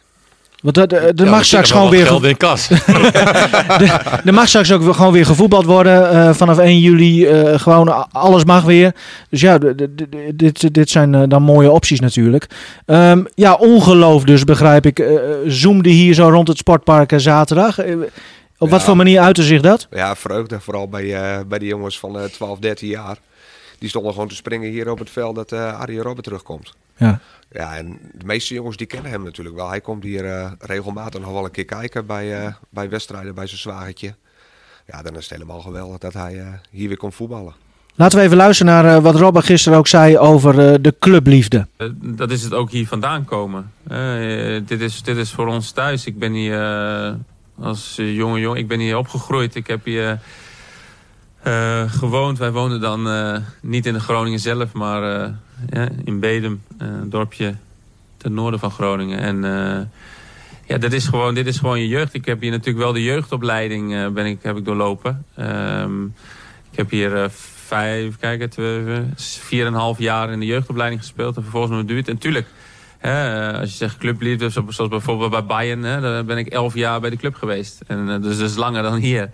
[0.63, 2.07] Want er, Ja, mag straks gewoon weer...
[2.07, 2.71] geld in kas.
[4.25, 6.11] er mag straks ook weer- gewoon weer gevoetbald worden.
[6.11, 8.95] eh, vanaf 1 juli uh, gewoon alles mag weer.
[9.31, 9.59] Dus ja,
[10.35, 12.47] dit, dit zijn uh, dan mooie opties natuurlijk.
[12.87, 14.99] Um, ja, ongeloof dus begrijp ik.
[14.99, 17.79] Uh, zoomde hier zo rond het sportpark zaterdag.
[18.59, 19.87] op wat voor manier uitte zich dat?
[19.91, 20.61] Ja, vreugde.
[20.61, 23.17] Vooral bij, uh, bij de jongens van 12, 13 jaar.
[23.83, 26.75] Die stonden gewoon te springen hier op het veld dat uh, Arie Robben terugkomt.
[26.97, 27.21] Ja.
[27.51, 29.69] Ja, en de meeste jongens die kennen hem natuurlijk wel.
[29.69, 33.47] Hij komt hier uh, regelmatig nog wel een keer kijken bij, uh, bij wedstrijden, bij
[33.47, 34.15] zijn zwagertje.
[34.87, 37.55] Ja, dan is het helemaal geweldig dat hij uh, hier weer komt voetballen.
[37.95, 41.67] Laten we even luisteren naar uh, wat Robben gisteren ook zei over uh, de clubliefde.
[41.79, 43.73] Uh, dat is het ook hier vandaan komen.
[43.91, 46.07] Uh, dit, is, dit is voor ons thuis.
[46.07, 46.61] Ik ben hier
[47.07, 47.15] uh,
[47.59, 49.55] als jonge jongen, ik ben hier opgegroeid.
[49.55, 50.21] Ik heb hier
[51.47, 52.39] uh, gewoond.
[52.39, 55.33] Wij woonden dan uh, niet in Groningen zelf, maar
[55.71, 57.55] uh, in Bedum, een dorpje
[58.17, 59.19] ten noorden van Groningen.
[59.19, 59.91] En
[60.67, 62.15] ja, dat is gewoon, dit is gewoon je jeugd.
[62.15, 65.25] Ik heb hier natuurlijk wel de jeugdopleiding ben ik, heb ik doorlopen.
[65.39, 66.15] Um,
[66.71, 67.31] ik heb hier
[67.67, 68.55] vijf, kijk het,
[69.17, 72.09] vier en een half jaar in de jeugdopleiding gespeeld en vervolgens mijn debuut.
[72.09, 72.47] En tuurlijk,
[72.99, 77.01] hè, als je zegt clubliefde, zoals bijvoorbeeld bij Bayern, hè, dan ben ik elf jaar
[77.01, 77.81] bij de club geweest.
[77.87, 79.31] En dus dat is langer dan hier.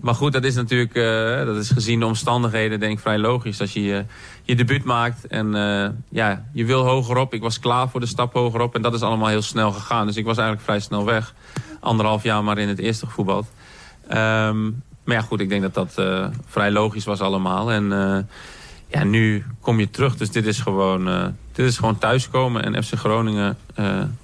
[0.00, 3.60] Maar goed, dat is natuurlijk, uh, dat is gezien de omstandigheden denk ik vrij logisch.
[3.60, 4.04] Als je je,
[4.42, 7.34] je debuut maakt en uh, ja, je wil hogerop.
[7.34, 10.06] Ik was klaar voor de stap hogerop en dat is allemaal heel snel gegaan.
[10.06, 11.34] Dus ik was eigenlijk vrij snel weg.
[11.80, 13.46] Anderhalf jaar maar in het eerste gevoetbald.
[14.04, 16.06] Um, maar ja, goed, ik denk dat dat
[16.46, 17.72] vrij logisch was allemaal.
[17.72, 17.84] En
[18.86, 20.16] ja, nu kom je terug.
[20.16, 22.64] Dus dit is gewoon, dit is gewoon thuiskomen.
[22.64, 23.56] En FC Groningen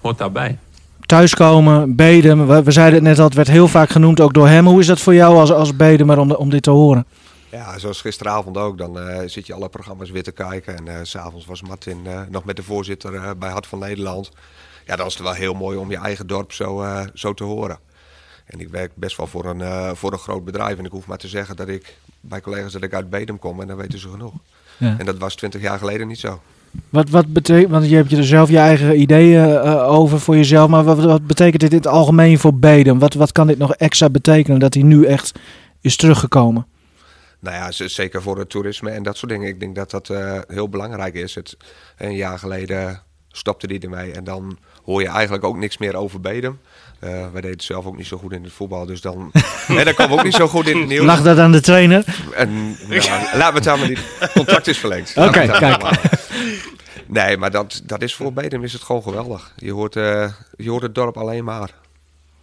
[0.01, 0.59] hoort daarbij.
[1.07, 4.49] Thuiskomen, Bedem, we, we, zeiden het net al, het werd heel vaak genoemd ook door
[4.49, 4.67] hem.
[4.67, 7.07] Hoe is dat voor jou als, als Bedemer om, om dit te horen?
[7.51, 8.79] Ja, zoals gisteravond ook.
[8.79, 10.77] Dan uh, zit je alle programma's weer te kijken.
[10.77, 14.31] En uh, s'avonds was Martin uh, nog met de voorzitter bij Hart van Nederland.
[14.87, 17.79] Ja, dan is het wel heel mooi om je eigen dorp zo, zo te horen.
[18.45, 20.79] En ik werk best wel voor een, voor een groot bedrijf.
[20.79, 23.61] En ik hoef maar te zeggen dat ik bij collega's dat ik uit Bedem kom.
[23.61, 24.33] En dan weten ze genoeg.
[24.77, 24.99] Ja.
[24.99, 26.41] En dat was twintig jaar geleden niet zo.
[26.89, 30.68] Wat, wat betekent, want je hebt er zelf je eigen ideeën uh, over voor jezelf.
[30.68, 32.99] Maar wat, wat, betekent dit in het algemeen voor Bedem?
[32.99, 35.39] Wat, wat kan dit nog extra betekenen dat hij nu echt
[35.81, 36.66] is teruggekomen?
[37.41, 39.49] Nou ja, zeker voor het toerisme en dat soort dingen.
[39.49, 41.35] Ik denk dat dat uh, heel belangrijk is.
[41.35, 41.57] Het,
[41.97, 44.12] een jaar geleden stopte hij ermee.
[44.12, 46.59] En dan hoor je eigenlijk ook niks meer over Bedem.
[47.05, 49.31] Uh, wij deden het zelf ook niet zo goed in het voetbal, dus dan...
[49.69, 51.05] nee, dat kwam ook niet zo goed in het nieuws.
[51.05, 52.05] Lag dat aan de trainer?
[52.35, 53.01] En, nou,
[53.37, 53.99] laat me het aan, maar die
[54.33, 55.13] contract is verlengd.
[55.17, 55.83] Oké, okay, kijk.
[57.07, 59.53] Nee, maar dat, dat is voor Bedem is het gewoon geweldig.
[59.57, 61.71] Je hoort, uh, je hoort het dorp alleen maar.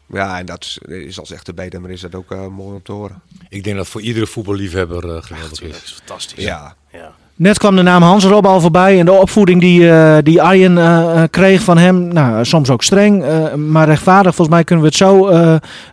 [0.08, 3.22] Ja, en dat is als echte Bedemmer is dat ook uh, mooi om te horen.
[3.50, 5.72] Ik denk dat voor iedere voetballiefhebber uh, geweldig is.
[5.72, 6.44] Dat is fantastisch.
[6.44, 6.76] Ja.
[6.92, 7.16] ja.
[7.42, 10.78] Net kwam de naam Hans Rob al voorbij en de opvoeding die, uh, die Arjen
[10.78, 14.36] uh, kreeg van hem, nou, soms ook streng, uh, maar rechtvaardig.
[14.36, 15.30] Volgens mij kunnen we het zo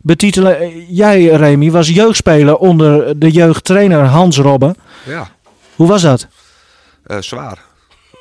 [0.03, 0.85] betitelen.
[0.95, 4.77] Jij, Remy, was jeugdspeler onder de jeugdtrainer Hans Robben.
[5.05, 5.29] Ja.
[5.75, 6.27] Hoe was dat?
[7.21, 7.59] zwaar.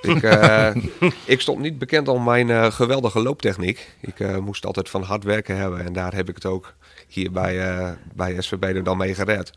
[0.01, 0.38] Ik,
[1.25, 3.95] ik, stond niet bekend om mijn geweldige looptechniek.
[4.01, 5.86] Ik moest altijd van hard werken hebben.
[5.86, 6.73] En daar heb ik het ook
[7.07, 7.75] hier bij,
[8.13, 9.51] bij SVB er dan mee gered.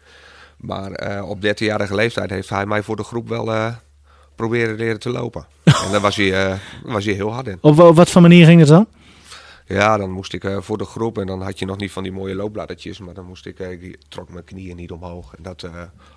[0.61, 3.75] Maar op 13-jarige leeftijd heeft hij mij voor de groep wel
[4.35, 5.47] proberen leren te lopen.
[5.85, 7.59] en daar was hij, was hij heel hard in.
[7.61, 8.87] Op, op, wat voor manier ging het dan?
[9.67, 12.13] Ja, dan moest ik voor de groep en dan had je nog niet van die
[12.13, 12.99] mooie loopbladdertjes.
[12.99, 15.35] Maar dan moest ik, ik trok mijn knieën niet omhoog.
[15.37, 15.69] En dat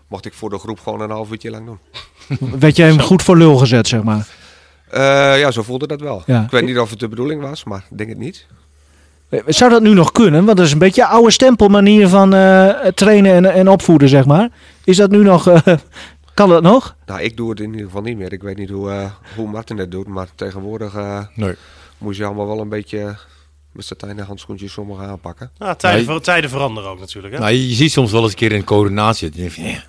[0.08, 1.80] mocht ik voor de groep gewoon een half uurtje lang doen.
[2.60, 4.28] Werd jij hem goed voor lul gezet, zeg maar?
[4.94, 6.24] Uh, ja, zo voelde dat wel.
[6.26, 6.44] Ja.
[6.44, 8.48] Ik weet niet of het de bedoeling was, maar ik denk het niet.
[9.34, 10.46] Eh, Zou dat nu nog kunnen?
[10.46, 14.26] Want dat is een beetje een oude stempelmanier van eh, trainen en, en opvoeden, zeg
[14.26, 14.50] maar.
[14.84, 15.48] Is dat nu nog...
[15.48, 15.62] eh,
[16.34, 16.96] kan dat nog?
[17.06, 18.34] Nou, ik doe het in ieder geval niet meer.
[18.34, 21.56] Ik weet niet hoe, eh, hoe Martin het doet, maar tegenwoordig eh, Nee.
[21.98, 23.16] moet je allemaal wel een beetje
[23.72, 25.52] met satijnen handschoentjes sommigen aanpakken.
[25.58, 26.20] Nou, tijden, Nee.
[26.20, 27.34] tijden veranderen ook natuurlijk.
[27.34, 27.40] Hè?
[27.40, 29.30] Nou, je, ziet soms wel eens een keer in coördinatie.
[29.30, 29.80] Dan denk je,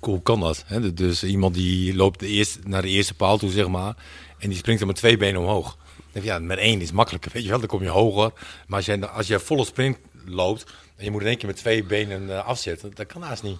[0.00, 0.64] hoe kan dat?
[0.66, 0.94] Hè?
[0.94, 3.94] Dus iemand die loopt de eerste, naar de eerste paal toe, zeg maar.
[4.38, 5.76] En die springt dan met twee benen omhoog.
[6.12, 7.58] Denk ja, met één is makkelijker, weet je wel.
[7.58, 8.32] Dan kom je hoger.
[8.66, 10.64] Maar als je, als je volle sprint loopt
[10.96, 13.58] en je moet in één keer met twee benen eh, afzetten, dat kan haast niet.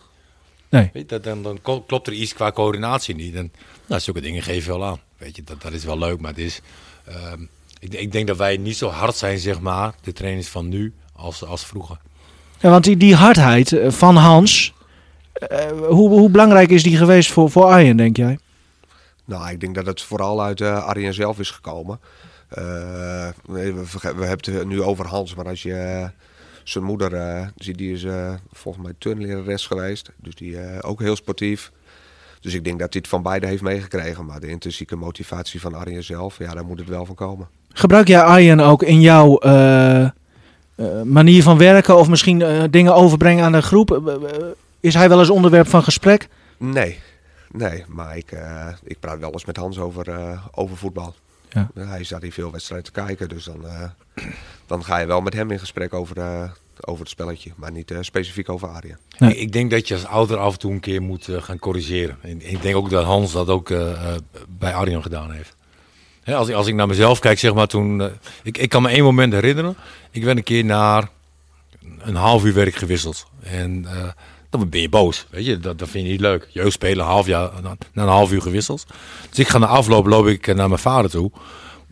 [0.69, 0.91] Nee.
[0.93, 3.35] Weet je, dat, dan, dan kl- klopt er iets qua coördinatie niet.
[3.35, 3.53] En,
[3.87, 5.01] nou, zulke dingen geven wel aan.
[5.19, 6.61] Weet je, dat, dat is wel leuk, maar het is...
[7.05, 7.43] ehm,
[7.79, 10.95] ik, ik denk dat wij niet zo hard zijn, zeg maar, de trainers van nu,
[11.13, 11.99] als, als vroeger.
[12.59, 14.73] Ja, want die, die hardheid eh, van Hans,
[15.33, 18.39] eh, hoe, hoe belangrijk is die geweest voor, voor Arjen, denk jij?
[19.25, 22.01] Nou, ik denk dat het vooral uit uh, Arjen zelf is gekomen.
[22.59, 23.85] Uh, we,
[24.17, 26.09] we, hebben het nu over Hans, maar als je uh,
[26.65, 30.11] zijn moeder uh, ziet, die is uh, volgens mij turnlerares geweest.
[30.17, 31.73] Dus die uh, ook heel sportief.
[32.41, 34.27] Dus ik denk dat hij het van beide heeft meegekregen.
[34.27, 37.49] Maar de intrinsieke motivatie van Arjen zelf, ja, daar moet het wel van komen.
[37.69, 39.39] Gebruik jij Arjen ook in jouw
[41.05, 44.19] manier van werken of misschien dingen overbrengen aan de groep?
[44.81, 46.29] Is hij wel eens onderwerp van gesprek?
[46.57, 46.99] Nee,
[47.51, 48.33] nee maar ik,
[48.83, 51.15] ik praat wel eens met Hans over, over voetbal.
[51.51, 51.71] Ja.
[51.75, 53.83] Hij staat hier veel wedstrijden te kijken, dus dan, uh,
[54.67, 57.91] dan ga je wel met hem in gesprek over, uh, over het spelletje, maar niet
[57.91, 58.99] uh, specifiek over Aria.
[59.19, 59.37] Nee.
[59.37, 62.17] Ik denk dat je als ouder af en toe een keer moet uh, gaan corrigeren.
[62.21, 64.15] En ik denk ook dat Hans dat ook uh,
[64.49, 65.57] bij Arjan gedaan heeft.
[66.23, 68.01] He, als, ik, als ik naar mezelf kijk, zeg maar toen.
[68.01, 68.07] Uh,
[68.43, 69.77] ik, ik kan me één moment herinneren.
[70.11, 71.09] Ik ben een keer naar
[71.99, 73.27] een half uur werk gewisseld.
[73.43, 74.09] En uh,
[74.51, 75.27] dan ben je boos.
[75.31, 76.49] Weet je, dat, dat vind je niet leuk.
[76.51, 78.87] Jeugdspelen, half jaar, na een half uur gewisseld.
[79.29, 81.31] Dus ik ga naar afloop, loop ik naar mijn vader toe.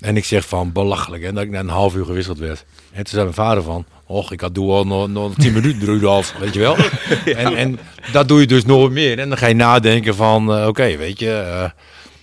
[0.01, 2.65] En ik zeg van belachelijk hè, dat ik na een half uur gewisseld werd.
[2.91, 5.85] En toen zei mijn vader van, och, ik had doe al nog, nog tien minuten
[5.85, 6.77] Rudolf, weet je wel.
[7.25, 7.35] ja.
[7.37, 7.79] en, en
[8.13, 9.19] dat doe je dus nooit meer.
[9.19, 11.71] En dan ga je nadenken van, uh, oké, okay, weet je, uh,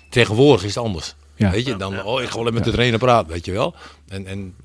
[0.09, 1.15] tegenwoordig is het anders.
[1.35, 1.51] Ja.
[1.51, 3.75] Weet je, dan, oh, ik ga wel met de trainer praten, weet je wel.
[4.07, 4.55] En, en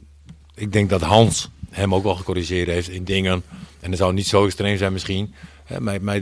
[0.54, 3.42] ik denk dat Hans hem ook wel gecorrigeerd heeft in dingen.
[3.80, 5.34] En dat zou niet zo extreem zijn misschien.
[5.70, 6.20] Hè, maar, maar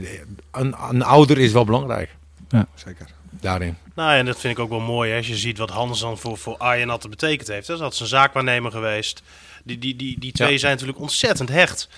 [0.51, 2.15] een, een ouder is wel belangrijk.
[2.49, 2.67] Ja.
[2.73, 3.07] Zeker.
[3.29, 3.77] Daarin.
[3.95, 6.17] Nou, en dat vind ik ook wel mooi hè, als je ziet wat Hans dan
[6.17, 7.67] voor, voor Arjen altijd betekend heeft.
[7.67, 7.77] Hè.
[7.77, 9.21] Dat is een zaakwaarnemer geweest.
[9.63, 10.57] Die, die, die, die twee ja.
[10.57, 11.89] zijn natuurlijk ontzettend hecht.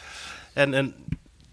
[0.53, 0.93] En, en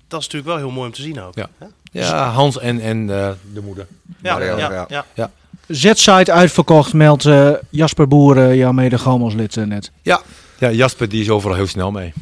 [0.09, 1.34] dat is natuurlijk wel heel mooi om te zien ook.
[1.34, 1.66] Ja, hè?
[1.90, 3.86] ja Hans en, en uh, de moeder.
[4.22, 4.86] Ja, ja, ja.
[4.88, 5.05] ja.
[5.14, 5.30] ja.
[5.66, 9.90] Z-site uitverkocht, meldt uh, Jasper Boeren, jouw mede Gomelslid uh, net.
[10.03, 10.20] Ja.
[10.59, 12.12] ja, Jasper die is overal heel snel mee.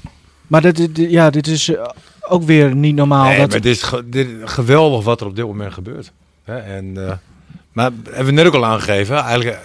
[0.46, 1.70] Maar dit, dit, ja, dit is
[2.28, 3.24] ook weer niet normaal.
[3.24, 3.50] Nee, dat...
[3.50, 6.12] maar dit is, ge dit is geweldig wat er op dit moment gebeurt.
[6.44, 6.58] Hè?
[6.58, 7.12] En, uh,
[7.72, 9.16] maar hebben we net ook al aangegeven.
[9.16, 9.58] Eigenlijk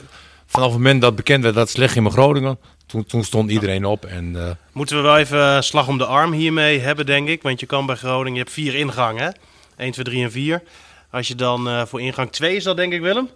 [0.46, 3.52] vanaf het moment dat bekend werd dat het slecht ging met Groningen, toen, toen stond
[3.52, 4.06] iedereen op.
[4.06, 7.42] En, uh, Moeten we wel even slag om de arm hiermee hebben, denk ik.
[7.42, 9.24] Want je kan bij Groningen, je hebt vier ingangen.
[9.24, 9.30] Hè?
[9.78, 10.64] 1, 2, 3 en 4.
[11.12, 13.30] Als je dan uh, voor ingang 2 is dat, denk ik, Willem?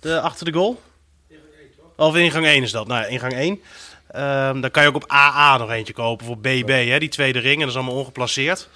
[0.00, 0.80] De, achter de goal?
[1.96, 2.86] Of ingang 1 is dat.
[2.86, 3.60] Nou, ingang 1.
[4.16, 6.98] Um, dan kan je ook op AA nog eentje kopen voor BB, hè?
[6.98, 7.54] die tweede ring.
[7.54, 8.68] En dat is allemaal ongeplaceerd.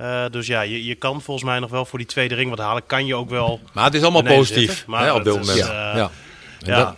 [0.00, 2.58] Uh, dus ja, je, je kan volgens mij nog wel voor die tweede ring wat
[2.58, 2.86] halen.
[2.86, 3.60] Kan je ook wel.
[3.72, 5.58] Maar het is allemaal positief maar hè, op dit moment.
[5.58, 6.10] Is, uh, ja.
[6.58, 6.84] ja.
[6.84, 6.96] Dat...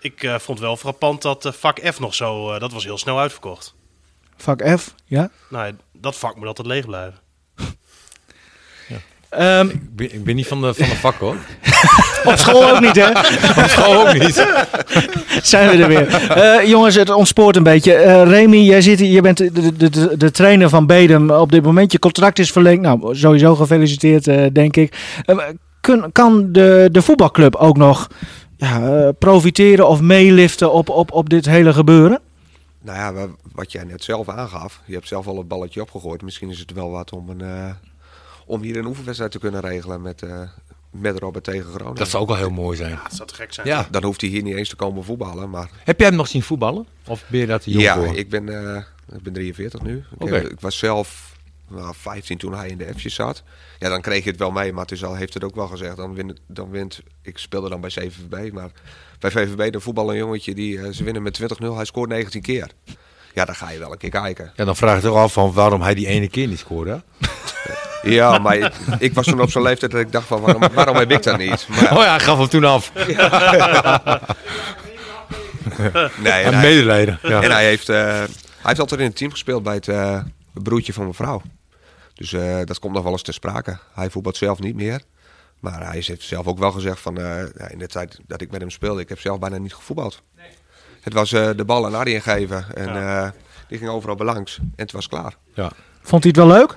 [0.00, 2.58] Ik uh, vond wel frappant dat vak F nog zo.
[2.58, 3.74] dat was heel snel uitverkocht.
[4.36, 5.30] Vak F, ja?
[5.48, 7.18] Nou, dat vak moet altijd leeg blijven.
[9.30, 11.36] Um, ik, ben, ik, ben, niet van de, van de vak hoor.
[12.30, 13.08] Op school ook niet, hè?
[13.62, 14.34] Op school ook niet.
[15.42, 16.36] Zijn we er weer.
[16.36, 17.94] Uh, jongens, het ontspoort een beetje.
[17.94, 21.62] Uh, Remy, jij, zit, je bent de, de, de, de, trainer van Bedem op dit
[21.62, 21.92] moment.
[21.92, 22.82] Je contract is verlengd.
[22.82, 24.96] Nou, sowieso gefeliciteerd, uh, denk ik.
[25.80, 28.08] Kun, kan de, de voetbalclub ook nog
[28.56, 32.20] ja, profiteren of meeliften op, op, op dit hele gebeuren?
[32.82, 34.80] Nou ja, wat jij net zelf aangaf.
[34.84, 36.22] Je hebt zelf al het balletje opgegooid.
[36.22, 37.74] Misschien is het wel wat om een
[38.46, 40.40] om hier een oefenwedstrijd te kunnen regelen met, uh,
[41.00, 41.94] met Robert tegen Groningen.
[41.94, 42.90] Dat zou ook wel heel mooi zijn.
[42.90, 43.66] Ja, dat zou te gek zijn.
[43.66, 43.88] Ja.
[43.90, 45.50] Dan hoeft hij hier niet eens te komen voetballen.
[45.50, 45.70] Maar...
[45.84, 46.86] Heb jij hem nog zien voetballen?
[47.06, 48.16] Of ben je dat jong ja, voor?
[48.16, 48.76] ik ben, uh,
[49.16, 49.96] ik ben 43 nu.
[49.96, 50.38] Ik, okay.
[50.38, 51.36] heb, ik was zelf
[51.68, 53.42] nou, 15 toen hij in de F'jes zat.
[53.78, 54.72] Ja, dan kreeg je het wel mee.
[54.72, 55.96] Maar het al, heeft het ook wel gezegd.
[55.96, 58.52] Dan wint, dan wint, ik speelde dan bij CVB.
[58.52, 58.70] Maar
[59.18, 61.66] bij VVB dan voetbal een jongetje die uh, ze winnen met 20-0.
[61.74, 62.70] Hij scoort 19 keer.
[63.34, 64.52] Ja, dan ga je wel een keer kijken.
[64.56, 67.02] Ja, dan vraag je toch af van waarom hij die ene keer niet scoorde.
[68.10, 70.96] Ja, maar ik, ik, was toen op zo'n leeftijd dat ik dacht van waarom, waarom
[70.96, 71.66] heb ik dat niet?
[71.68, 72.92] Maar, oh ja, gaf hem toen af.
[73.06, 74.20] Ja.
[76.16, 77.18] nee, en medelijden.
[77.22, 77.42] Ja.
[77.42, 78.28] En hij heeft, uh, hij
[78.62, 80.20] heeft altijd in het team gespeeld bij het uh,
[80.52, 81.42] broertje van mijn vrouw.
[82.14, 83.78] Dus uh, dat komt nog wel eens ter sprake.
[83.94, 85.00] Hij voetbalt zelf niet meer.
[85.60, 88.60] Maar hij heeft zelf ook wel gezegd van ja, in de tijd dat ik met
[88.60, 90.22] hem speelde, ik heb zelf bijna niet gevoetbald.
[90.36, 90.46] Nee.
[91.00, 92.64] Het was de bal aan Arjen geven.
[92.74, 93.34] En ja.
[93.68, 94.58] Die ging overal belangs.
[94.58, 95.36] En het was klaar.
[95.54, 95.70] Ja.
[96.02, 96.76] Vond hij het wel leuk?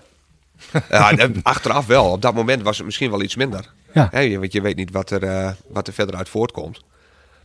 [0.90, 1.14] Ja,
[1.44, 2.06] achteraf wel.
[2.12, 3.66] Op dat moment was het misschien wel iets minder.
[3.94, 4.10] Ja.
[4.40, 6.82] Want je weet niet wat er, eh, wat er verder uit voortkomt.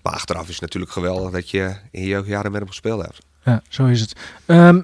[0.03, 3.19] Maar achteraf is het natuurlijk geweldig dat je in je jeugdjaren met hem gespeeld hebt.
[3.45, 4.13] Ja, zo is het.
[4.47, 4.81] Ehm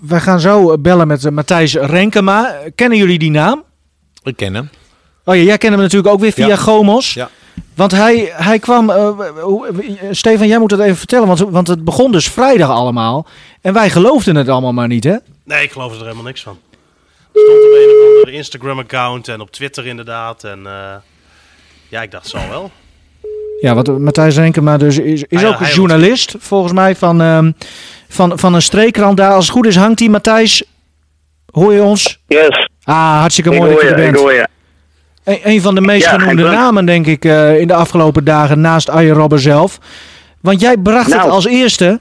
[0.00, 2.54] we gaan zo bellen met eh, Matthijs Renkema.
[2.74, 3.64] Kennen jullie die naam?
[4.22, 4.70] Ik ken hem.
[5.24, 6.56] Oh ja, jij kent hem natuurlijk ook weer via Ja.
[6.56, 7.14] Gomos.
[7.14, 7.30] Ja.
[7.74, 8.90] Want hij, hij kwam...
[8.90, 11.26] eh, eh, Stefan, jij moet het even vertellen.
[11.26, 13.26] Want, want het begon dus vrijdag allemaal.
[13.60, 15.16] En wij geloofden het allemaal maar niet, hè?
[15.44, 16.58] Nee, ik geloof er helemaal niks van.
[17.40, 20.44] Er stond op een of andere Instagram-account en op Twitter inderdaad.
[20.44, 20.94] En eh,
[21.88, 22.70] ja, ik dacht zal wel.
[23.60, 27.20] Ja, want Matthijs Renkema dus is, is Ah ja, ook een journalist, volgens mij, van,
[27.20, 27.52] ehm,
[28.08, 29.32] van, van een streekkrant daar.
[29.32, 30.08] Als het goed is, hangt hij.
[30.08, 30.62] Matthijs,
[31.52, 32.20] hoor je ons?
[32.26, 32.68] Yes.
[32.84, 34.16] Ah, hartstikke Ik mooi dat je er ik bent.
[34.16, 34.46] hoor je.
[35.24, 38.60] Een, een van de meest Ja, genoemde namen, denk ik, eh, in de afgelopen dagen
[38.60, 39.78] naast Arjen Robben zelf.
[40.40, 41.30] Want jij bracht het Nou.
[41.30, 42.00] als eerste.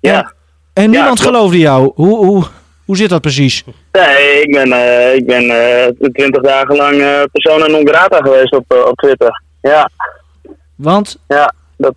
[0.00, 0.32] Ja.
[0.72, 1.34] En niemand klopt.
[1.34, 1.92] geloofde jou.
[1.94, 2.44] Hoe, hoe,
[2.88, 3.64] hoe zit dat precies?
[3.92, 8.54] Nee, ik ben, eh, ik ben eh, twintig dagen lang eh, persona non grata geweest
[8.54, 9.42] op, op Twitter.
[9.60, 9.90] Ja,
[10.76, 11.52] Want, ja.
[11.76, 11.94] Dat,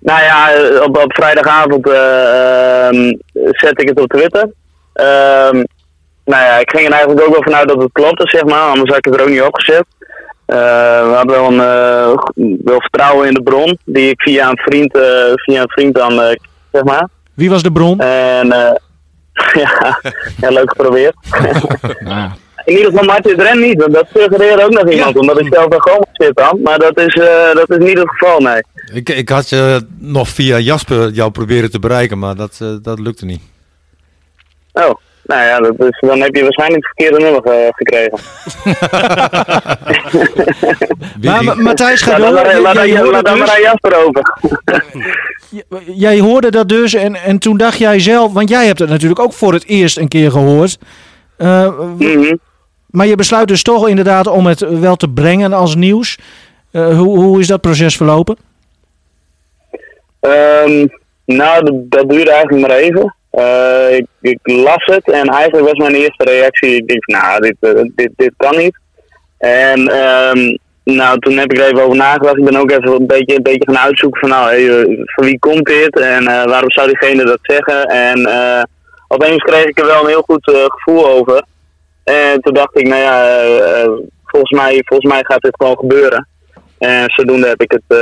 [0.00, 0.50] nou ja,
[0.82, 4.50] op, op vrijdagavond eh, ehm, zette ik het op Twitter.
[4.92, 5.56] Ehm,
[6.24, 8.68] nou ja, ik ging er eigenlijk ook wel vanuit dat het klopte, zeg maar.
[8.68, 9.84] Anders had ik het er ook niet opgezet.
[10.46, 10.56] Eh,
[11.08, 14.98] we hadden wel, een, wel vertrouwen in de bron, die ik via een vriend,
[15.34, 16.36] via een vriend dan,
[16.72, 17.08] zeg maar.
[17.34, 18.00] wie was de bron?
[18.00, 18.74] En eh,
[19.62, 20.00] ja,
[20.36, 21.14] ja, leuk geprobeerd.
[22.64, 25.68] In ieder geval Martin Dren niet, want dat suggereert ook nog iemand, omdat ik zelf
[25.68, 26.60] daar gewoon zit dan.
[26.62, 28.62] Maar dat is, eh, dat is niet het geval, nee.
[28.92, 32.98] Ik, ik had je nog via Jasper jou proberen te bereiken, maar dat, eh, dat
[32.98, 33.40] lukte niet.
[34.72, 34.94] Oh,
[35.30, 38.18] nou ja, dat is, dan heb je waarschijnlijk het verkeerde nummer eh, gekregen.
[41.22, 42.52] Maar Ma- Matthijs, ga Laat door.
[42.52, 44.34] dan maar- Jij- laat dan- dus- maar aan Jasper over.
[45.94, 49.20] Jij hoorde dat dus en, en toen dacht jij zelf, want jij hebt het natuurlijk
[49.20, 50.78] ook voor het eerst een keer gehoord.
[51.36, 52.32] Eh, w-
[52.86, 56.18] Maar je besluit dus toch inderdaad om het wel te brengen als nieuws.
[56.70, 58.36] Eh, hoe, hoe is dat proces verlopen?
[60.20, 60.86] Ehm,
[61.24, 63.14] nou, dat, dat duurde eigenlijk maar even.
[63.30, 67.82] Eh, ik, las het en eigenlijk was mijn eerste reactie, ik dacht, nou, dit, eh,
[67.94, 68.78] dit, dit kan niet.
[69.38, 72.36] En ehm, nou, toen heb ik er even over nagedacht.
[72.36, 75.24] Ik ben ook even een beetje, een beetje gaan uitzoeken van, nou, hey, eh, van
[75.24, 77.84] wie komt dit en waarom zou diegene dat zeggen?
[77.84, 78.28] En
[79.08, 81.44] opeens kreeg ik er wel een heel goed gevoel over.
[82.04, 83.36] En toen dacht ik, nou ja,
[84.24, 86.28] volgens, mij, volgens mij gaat dit gewoon gebeuren.
[86.78, 87.98] En zodoende heb ik het,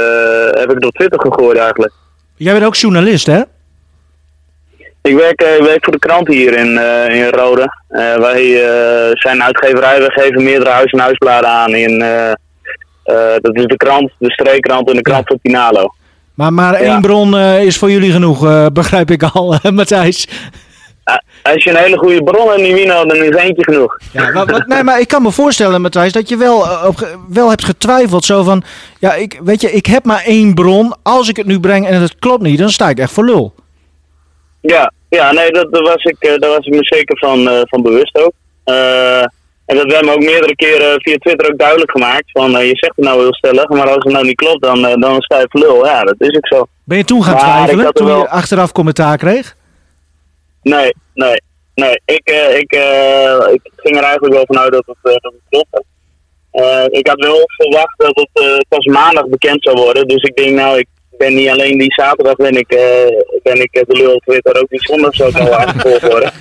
[0.59, 1.93] heb ik het op Twitter gegooid eigenlijk.
[2.37, 3.43] Jij bent ook journalist, hè?
[5.03, 7.73] Ik werk, eh, werk voor de krant hier in, eh, in Rode.
[7.89, 8.53] Eh, wij
[9.13, 11.75] zijn uitgeverij, we geven meerdere huis- en huisbladen aan.
[11.75, 11.99] In,
[13.41, 15.95] dat is de krant, de streekkrant en de krant van Pinalo.
[16.35, 16.93] Maar, maar Ja.
[16.93, 20.29] één bron is voor jullie genoeg, begrijp ik al, Matthijs.
[21.43, 23.99] Als je een hele goede bron hebt, Nivino, dan is eentje genoeg.
[24.13, 27.65] Ja, wat- nee, maar ik kan me voorstellen, Matthijs, dat je wel, op, wel hebt
[27.65, 28.25] getwijfeld.
[28.25, 28.63] Zo van,
[28.99, 30.95] ja, ik, weet je, ik heb maar één bron.
[31.03, 33.55] Als ik het nu breng en het klopt niet, dan sta ik echt voor lul.
[34.75, 37.61] Ja, ja nee, dat, daar, was ik, eh, daar was ik me zeker van, eh,
[37.65, 38.33] van bewust ook.
[38.65, 39.23] Eh,
[39.67, 42.31] en dat werd me ook meerdere keren via Twitter ook duidelijk gemaakt.
[42.33, 45.21] Van, je zegt het nou heel stellig, maar als het nou niet klopt, dan, dan
[45.23, 45.87] sta je lul.
[45.87, 46.67] Ja, dat is ook zo.
[46.85, 49.57] Ben je toen gaan Maar ik twijfelen, toen wel- je achteraf commentaar kreeg?
[50.63, 51.43] Nee, nee,
[51.75, 52.01] nee.
[52.05, 52.73] Ik, ik,
[53.53, 55.85] ik ging er eigenlijk wel vanuit dat het, dat het klopte.
[56.99, 60.09] Ik had wel verwacht dat het pas maandag bekend zou worden.
[60.09, 60.87] Dus ik denk, nou, ik
[61.19, 64.61] ben niet alleen die zaterdag ben ik, eh, ben ik eh, de lul op Twitter,
[64.61, 66.33] ook die zondag zou ik al aangevolgd worden.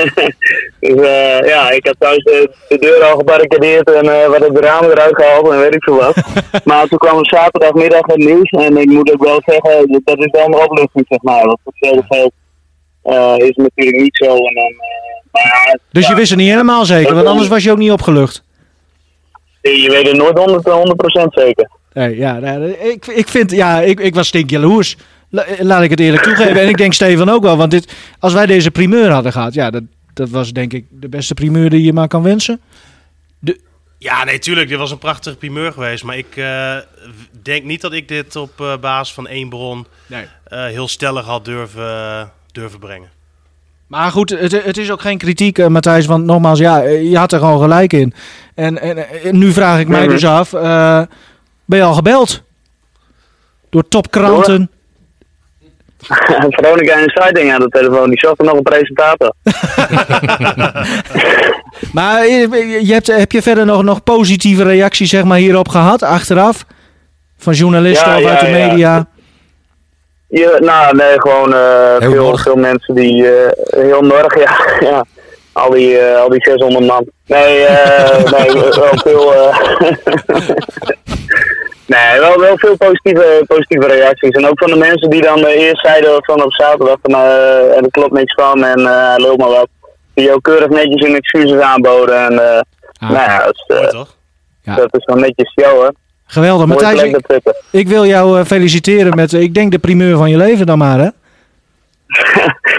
[0.80, 4.90] dus eh, ja, ik had thuis de, de deur al gebarricadeerd en wat de ramen
[4.90, 6.16] eruit gehaald en weet ik veel wat.
[6.64, 10.30] maar toen kwam het zaterdagmiddag het nieuws en ik moet ook wel zeggen, dat is
[10.30, 11.44] wel een opluchting zeg maar.
[11.44, 12.32] Want voor hetzelfde geld
[13.40, 14.36] is natuurlijk niet zo.
[14.36, 14.72] En dan,
[15.30, 17.90] maar ja, Dus je wist het niet helemaal zeker, want anders was je ook niet
[17.90, 18.42] opgelucht.
[19.60, 21.76] je weet het nooit 100%, 100 zeker.
[21.92, 22.36] Nee, ja,
[22.78, 24.96] ik, ik vind, ja, ik, ik was stinkjaloers.
[25.30, 26.60] La- Laat ik het eerlijk toegeven.
[26.60, 29.70] En ik denk Steven ook wel, want dit, als wij deze primeur hadden gehad, ja,
[29.70, 29.82] dat,
[30.14, 32.60] dat was denk ik de beste primeur die je maar kan wensen.
[34.00, 34.68] Ja, nee, tuurlijk.
[34.68, 36.04] Dit was een prachtige primeur geweest.
[36.04, 36.76] Maar ik eh,
[37.42, 40.24] denk niet dat ik dit op eh, basis van één bron Nee.
[40.44, 43.08] eh, heel stellig had durven, durven brengen.
[43.86, 47.38] Maar goed, het, het is ook geen kritiek, Matthijs, want nogmaals, ja, je had er
[47.38, 48.14] gewoon gelijk in.
[48.54, 51.02] En, en, en nu vraag ik mij dus af, eh,
[51.68, 52.42] ben je al gebeld?
[53.70, 54.70] Door topkranten?
[56.56, 59.32] Veronica en Siding aan de telefoon, die zocht er nog een presentator.
[61.92, 66.02] Maar eh, je hebt, heb je verder nog, nog positieve reacties zeg maar, hierop gehad,
[66.02, 66.64] achteraf?
[67.38, 68.66] Van journalisten Ja, of uit ja, de ja.
[68.66, 69.06] media?
[70.28, 73.30] Je, nou, nee, gewoon eh, Heel veel, veel mensen die...
[73.30, 74.56] eh, heel Norg, ja.
[74.80, 75.04] ja.
[75.58, 77.04] Al die, eh, al die 600 man.
[77.26, 79.34] Nee, eh, nee wel veel...
[79.34, 79.58] eh,
[81.94, 84.30] nee, wel, wel veel positieve, positieve reacties.
[84.30, 87.14] En ook van de mensen die dan eh, eerst zeiden van op zaterdag van...
[87.14, 89.68] eh er klopt niks van en eh hij loopt maar wat.
[90.14, 92.16] Die ook keurig netjes hun excuses aanboden.
[92.24, 92.60] En eh
[93.00, 93.54] nou ja, dat
[93.92, 94.06] is,
[94.62, 94.74] Ja.
[94.74, 95.88] dat is wel netjes show, hè.
[96.26, 96.66] Geweldig.
[96.66, 97.16] Matthijs, ik,
[97.70, 100.98] ik wil jou eh, feliciteren met, ik denk, de primeur van je leven dan maar,
[100.98, 101.08] hè?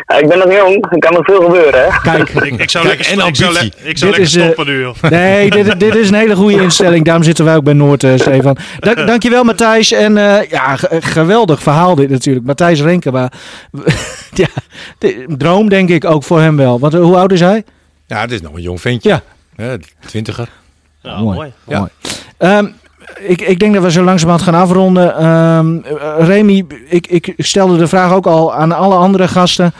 [0.07, 1.99] Ja, ik ben nog jong, er kan nog veel gebeuren, hè.
[2.01, 3.88] Kijk, Ik, ik zou lekker, en ik zou, le- ambitie.
[3.89, 4.95] ik zou Dit lekker is, eh, stoppen nu, joh.
[5.10, 7.06] Nee, dit, dit is een hele goede instelling.
[7.06, 8.57] Daarom zitten wij ook bij Noord, eh, Stefan.
[8.80, 9.91] Dank, dankjewel, Matthijs.
[9.91, 12.45] En eh, ja, ge- geweldig verhaal dit natuurlijk.
[12.45, 13.31] Matthijs Renkema.
[14.34, 14.47] ja,
[14.97, 16.80] de- droom denk ik ook voor hem wel.
[16.80, 17.64] Want hoe oud is hij?
[18.07, 19.10] Ja, het is nog een jong ventje.
[19.10, 19.22] Ja.
[19.56, 19.76] Hè,
[20.06, 20.47] twintiger.
[21.01, 21.51] Ja, mooi.
[21.68, 21.77] Ja.
[21.80, 21.89] Mooi.
[22.38, 22.68] Ehm,
[23.19, 25.15] ik, ik denk dat we zo langzamerhand gaan afronden.
[25.15, 29.73] Ehm eh, Remy, ik, ik stelde de vraag ook al aan alle andere gasten.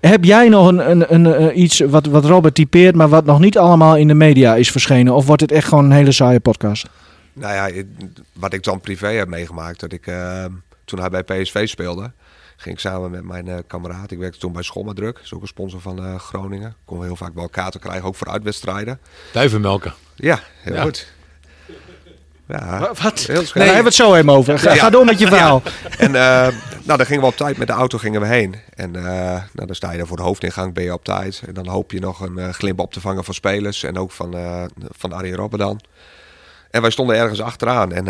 [0.00, 3.38] Heb jij nog een, een, een, eh, iets wat, wat Robert typeert, maar wat nog
[3.38, 5.14] niet allemaal in de media is verschenen?
[5.14, 6.86] Of wordt het echt gewoon een hele saaie podcast?
[7.32, 7.82] Nou ja,
[8.32, 10.44] wat ik dan privé heb meegemaakt, dat ik eh,
[10.84, 12.12] toen hij bij PSV speelde,
[12.56, 14.10] ging ik samen met mijn eh, kameraad.
[14.10, 16.74] Ik werkte toen bij Schommadruk, is ook een sponsor van eh, Groningen.
[16.84, 18.98] Kon heel vaak wel kaarten krijgen, ook voor uitwedstrijden.
[19.32, 19.92] Duivenmelken.
[20.14, 20.82] Ja, heel Ja.
[20.82, 21.12] goed.
[22.48, 23.18] Ja, Wat?
[23.18, 24.58] heel Nee, daar hebben we het zo even over.
[24.58, 24.82] Ga, Ja.
[24.82, 25.62] ga door met je verhaal.
[25.98, 26.48] En eh,
[26.84, 28.56] nou, daar gingen we op tijd met de auto gingen we heen.
[28.74, 29.02] En eh,
[29.52, 31.42] nou, dan sta je daar voor de hoofdingang, ben je op tijd.
[31.46, 33.82] En dan hoop je nog een eh, glimp op te vangen van spelers.
[33.82, 34.34] En ook van,
[34.90, 35.80] van Arjen Robben dan.
[36.70, 37.92] En wij stonden ergens achteraan.
[37.92, 38.04] En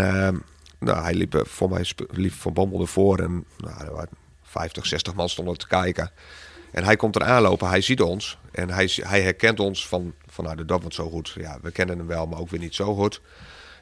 [0.79, 3.19] nou, hij liep voor mij liep Van Bommel ervoor.
[3.19, 4.09] En nou, er waren
[4.43, 6.11] 50, 60 man stonden te kijken.
[6.73, 8.39] En hij komt er aanlopen, hij ziet ons.
[8.53, 11.35] En hij, hij herkent ons van, van nou, de dat wordt zo goed.
[11.37, 13.21] Ja, we kennen hem wel, maar ook weer niet zo goed.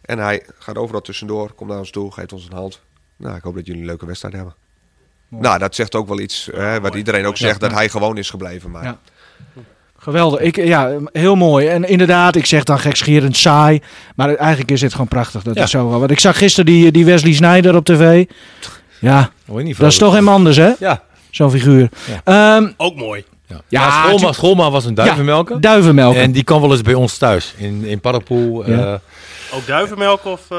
[0.02, 2.81] En hij gaat overal tussendoor, komt naar ons toe, geeft ons een hand.
[3.16, 4.55] Nou, ik hoop dat jullie een leuke wedstrijd hebben.
[5.28, 7.68] Nou, dat zegt ook wel iets, hè, wat iedereen ook zegt, Ja.
[7.68, 8.70] dat hij gewoon is gebleven.
[8.70, 8.98] Maar Ja.
[9.98, 10.40] Geweldig.
[10.40, 11.66] Ik, ja, heel mooi.
[11.66, 13.81] En inderdaad, ik zeg dan gekscherend saai.
[14.14, 15.43] Maar eigenlijk is het gewoon prachtig.
[15.43, 15.62] Dat Ja.
[15.62, 15.89] is zo.
[15.90, 15.98] wel.
[15.98, 18.27] Want ik zag gisteren die, die Wesley Snyder op tv.
[19.01, 19.31] Ja,
[19.78, 20.72] dat is toch helemaal anders, hè?
[20.78, 21.02] Ja.
[21.31, 21.89] Zo'n figuur.
[22.24, 23.24] Ehm, Ook mooi.
[23.47, 25.60] Ja, Ja, Schoolma was een duivenmelker.
[25.60, 26.20] duivenmelker.
[26.22, 27.55] En die kan wel eens bij ons thuis.
[27.56, 28.70] In, in Paddenpoel.
[28.70, 28.93] Ja.
[28.93, 28.98] eh,
[29.52, 30.40] Ook duivenmelk of...
[30.48, 30.59] eh,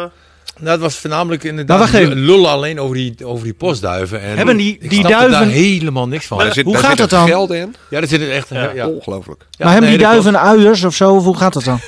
[0.58, 4.22] nou, het was voornamelijk inderdaad lullen alleen over die, over die postduiven.
[4.22, 6.52] En Hebben die- die duiven- daar helemaal niks van.
[6.52, 7.28] zit, hoe gaat er dan?
[7.28, 7.76] geld in.
[7.90, 8.48] Ja, dat zit er echt...
[8.50, 8.72] Ja.
[8.74, 8.88] Ja.
[8.88, 9.42] Ongelooflijk.
[9.50, 11.14] Ja, maar hebben nee, die dat duiven uiers of zo?
[11.16, 11.80] Of hoe gaat dat dan?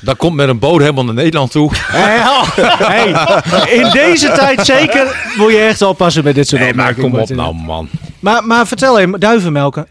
[0.00, 1.70] Dat komt met een boot helemaal naar Nederland toe.
[1.74, 3.06] hey,
[3.78, 7.28] in deze tijd zeker moet je echt oppassen met dit soort Nee, maar kom op
[7.28, 7.88] nou, man.
[8.20, 9.86] Maar, maar vertel even, duivenmelken.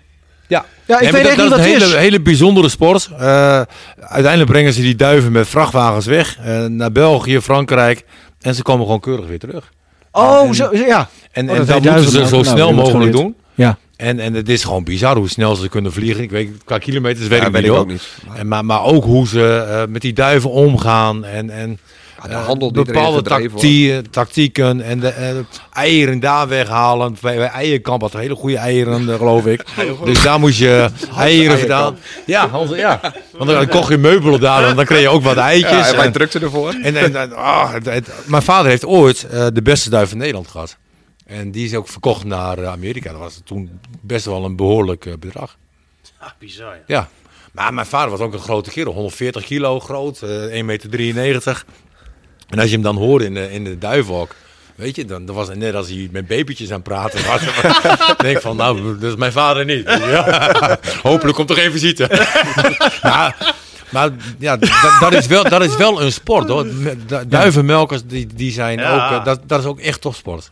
[0.87, 1.89] Ja, ik Nee, weet echt dat, niet dat is het een is.
[1.89, 3.09] hele, hele bijzondere sport.
[3.19, 3.61] Eh,
[3.99, 6.37] uiteindelijk brengen ze die duiven met vrachtwagens weg.
[6.43, 8.05] eh, naar België, Frankrijk.
[8.41, 9.71] En ze komen gewoon keurig weer terug.
[10.11, 11.09] Oh, zo, ja.
[11.31, 13.35] En, Oh, en dat dat moeten ze zo Nou, snel mogelijk doen.
[13.55, 13.77] Ja.
[13.95, 16.23] En, en het is gewoon bizar hoe snel ze kunnen vliegen.
[16.23, 18.07] Ik weet, qua kilometers weet Ja, ik weet niet ik ook niet.
[18.35, 21.25] En, maar, maar ook hoe ze eh, met die duiven omgaan.
[21.25, 21.79] En, en
[22.21, 24.81] Ja, de eh, handel die bepaalde tactie- tactieken.
[24.81, 25.35] En de eh,
[25.73, 27.17] eieren daar weghalen.
[27.21, 29.65] Bij, bij Eierkamp had hele goede eieren, eh, geloof ik.
[30.05, 31.97] dus daar moest je eieren vandaan.
[32.25, 32.99] Ja, Hans, ja,
[33.37, 34.67] want dan kocht je meubelen daar.
[34.67, 35.71] En dan kreeg je ook wat eitjes.
[35.71, 36.69] Ja, en wij en- drukten ervoor.
[36.81, 40.47] en, en, en- ah, het- het- mijn vader heeft ooit de beste duif van Nederland
[40.47, 40.77] gehad.
[41.25, 43.11] En die is ook verkocht naar Amerika.
[43.11, 45.57] Dat was toen best wel een behoorlijk eh, bedrag.
[46.19, 46.81] ah, bizar, ja.
[46.87, 47.09] Ja.
[47.51, 48.93] Maar mijn vader was ook een grote kerel.
[48.93, 50.65] 140 kilo groot, eh 1,93
[51.15, 51.63] meter.
[52.49, 54.35] En als je hem dan hoorde in de, in de duivenhok...
[54.75, 57.41] Weet je, dan, dan was het net als hij met babytjes aan het praten was.
[57.81, 59.83] Dan denk ik van, nou, dat is mijn vader niet.
[59.87, 60.79] Ja.
[61.03, 62.09] Hopelijk komt er geen visite.
[63.01, 63.35] ja,
[63.89, 64.09] maar
[64.39, 64.69] ja, dat,
[64.99, 66.63] dat, is wel, dat is wel een sport hoor.
[67.07, 68.93] Du- Duivenmelkers, die, die zijn Ja.
[68.93, 70.51] ook, eh, dat, dat is ook echt topsport.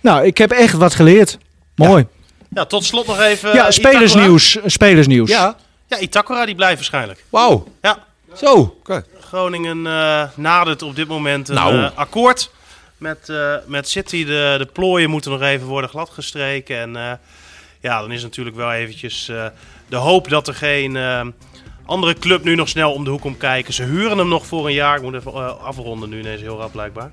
[0.00, 1.38] Nou, ik heb echt wat geleerd.
[1.74, 2.06] Mooi.
[2.48, 3.54] Ja, tot slot nog even...
[3.54, 4.58] Ja, eh, spelersnieuws.
[4.66, 5.30] Spelersnieuws.
[5.30, 5.56] Ja,
[5.88, 7.24] Ja, Itakura die blijft waarschijnlijk.
[7.30, 7.66] wauw.
[7.82, 7.98] Ja,
[8.36, 8.80] Zo.
[9.20, 11.82] Groningen eh, nadert op dit moment een Nou.
[11.82, 12.50] eh, akkoord
[12.98, 14.24] met, eh, met City.
[14.24, 16.76] De, de plooien moeten nog even worden gladgestreken.
[16.78, 17.12] En eh,
[17.80, 19.46] ja, dan is natuurlijk wel eventjes eh,
[19.88, 21.26] de hoop dat er geen eh,
[21.86, 23.74] andere club nu nog snel om de hoek komt kijken.
[23.74, 24.96] Ze huren hem nog voor een jaar.
[24.96, 27.10] Ik moet even afronden nu, ineens heel rap blijkbaar.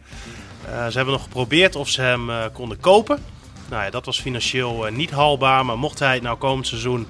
[0.66, 3.24] Eh, ze hebben nog geprobeerd of ze hem eh, konden kopen.
[3.70, 5.66] Nou ja, dat was financieel eh, niet haalbaar.
[5.66, 7.08] Maar mocht hij het nou komend seizoen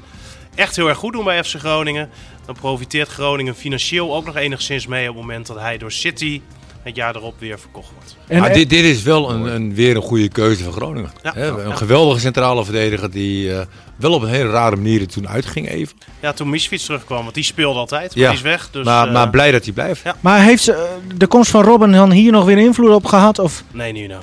[0.55, 2.09] echt heel erg goed doen bij FC Groningen.
[2.49, 6.41] Dan profiteert Groningen financieel ook nog enigszins mee op het moment dat hij door City
[6.83, 8.17] het jaar erop weer verkocht wordt.
[8.27, 11.11] En, maar dit, dit is wel een, een, weer een goede keuze van Groningen.
[11.23, 11.35] Ja.
[11.35, 11.75] Een Ja.
[11.75, 13.65] geweldige centrale verdediger die eh,
[13.95, 15.97] wel op een hele rare manier er toen uitging even.
[16.19, 18.29] Ja, toen Misfits terugkwam, want die speelde altijd, maar Ja.
[18.29, 18.69] die is weg.
[18.71, 20.01] Dus, maar, eh, maar blij dat hij blijft.
[20.03, 20.15] Ja.
[20.19, 20.79] Maar heeft eh,
[21.15, 23.39] de komst van Robin dan hier nog weer invloed op gehad?
[23.39, 23.63] Of?
[23.71, 24.21] Nee, nu nou.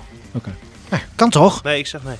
[1.14, 1.62] Kan toch?
[1.62, 2.16] Nee, ik zeg nee.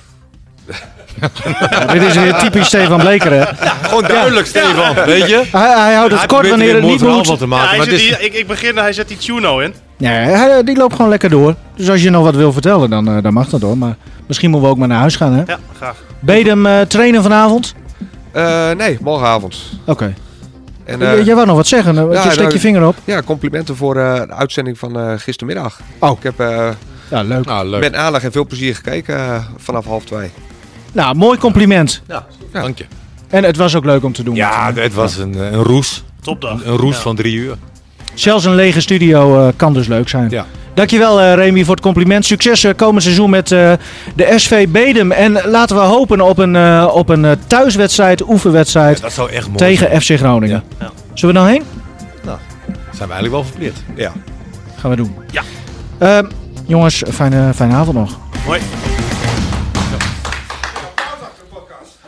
[1.21, 3.43] Ja, dit is weer typisch Stefan Bleker, hè?
[3.81, 4.95] Gewoon duidelijk, Stefan.
[5.05, 5.43] Weet je?
[5.51, 7.25] Hij, hij houdt het Hij kort wanneer er het niet moet.
[7.25, 7.67] te Ja, maken.
[7.69, 9.73] hij maar die, ik, ik begin, hij zet die Tuno in.
[9.97, 11.55] Nee, hij, die loopt gewoon lekker door.
[11.75, 13.77] Dus als je nog wat wil vertellen, dan, eh, dan mag dat hoor.
[13.77, 13.95] Maar
[14.27, 15.43] misschien moeten we ook maar naar huis gaan, hè?
[15.45, 15.95] Ja, graag.
[16.19, 17.73] Bedem eh, trainen vanavond?
[18.31, 19.55] Eh, nee, morgenavond.
[19.85, 20.13] Oké.
[20.85, 22.11] En, eh, Jij wou nog wat zeggen?
[22.11, 22.95] Ja, steek nou, je vinger op.
[23.03, 25.79] Ja, complimenten voor eh, de uitzending van eh, gistermiddag.
[25.99, 26.11] Oh.
[26.17, 26.67] Ik heb eh,
[27.09, 27.45] Ja, leuk.
[27.45, 27.79] nou, leuk.
[27.81, 30.31] met aandacht en veel plezier gekeken eh, vanaf half twee.
[30.97, 32.01] Nou, mooi compliment.
[32.07, 32.85] Ja, dank je.
[33.29, 34.35] En het was ook leuk om te doen.
[34.35, 36.03] Ja, het was een, eh, een roes.
[36.21, 36.51] Topdag.
[36.51, 37.01] Een, een roes Ja.
[37.01, 37.55] van drie uur.
[38.13, 40.29] Zelfs een lege studio eh, kan dus leuk zijn.
[40.29, 40.45] Ja.
[40.73, 42.25] Dankjewel eh Remy voor het compliment.
[42.25, 43.73] Succes eh, komend seizoen met eh,
[44.15, 45.11] de SV Bedem.
[45.11, 49.57] En laten we hopen op een, eh, op een thuiswedstrijd, oefenwedstrijd Dat zou echt mooi
[49.57, 50.01] tegen zijn.
[50.01, 50.63] FC Groningen.
[50.79, 50.91] Ja.
[51.13, 51.63] Zullen we nou heen?
[52.23, 52.37] Nou,
[52.67, 53.83] zijn we eigenlijk wel verplicht.
[53.95, 54.11] Ja.
[54.77, 55.15] Gaan we doen.
[55.31, 55.41] Ja.
[55.97, 56.19] Eh,
[56.65, 58.17] jongens, fijne, fijne avond nog.
[58.45, 58.59] Hoi.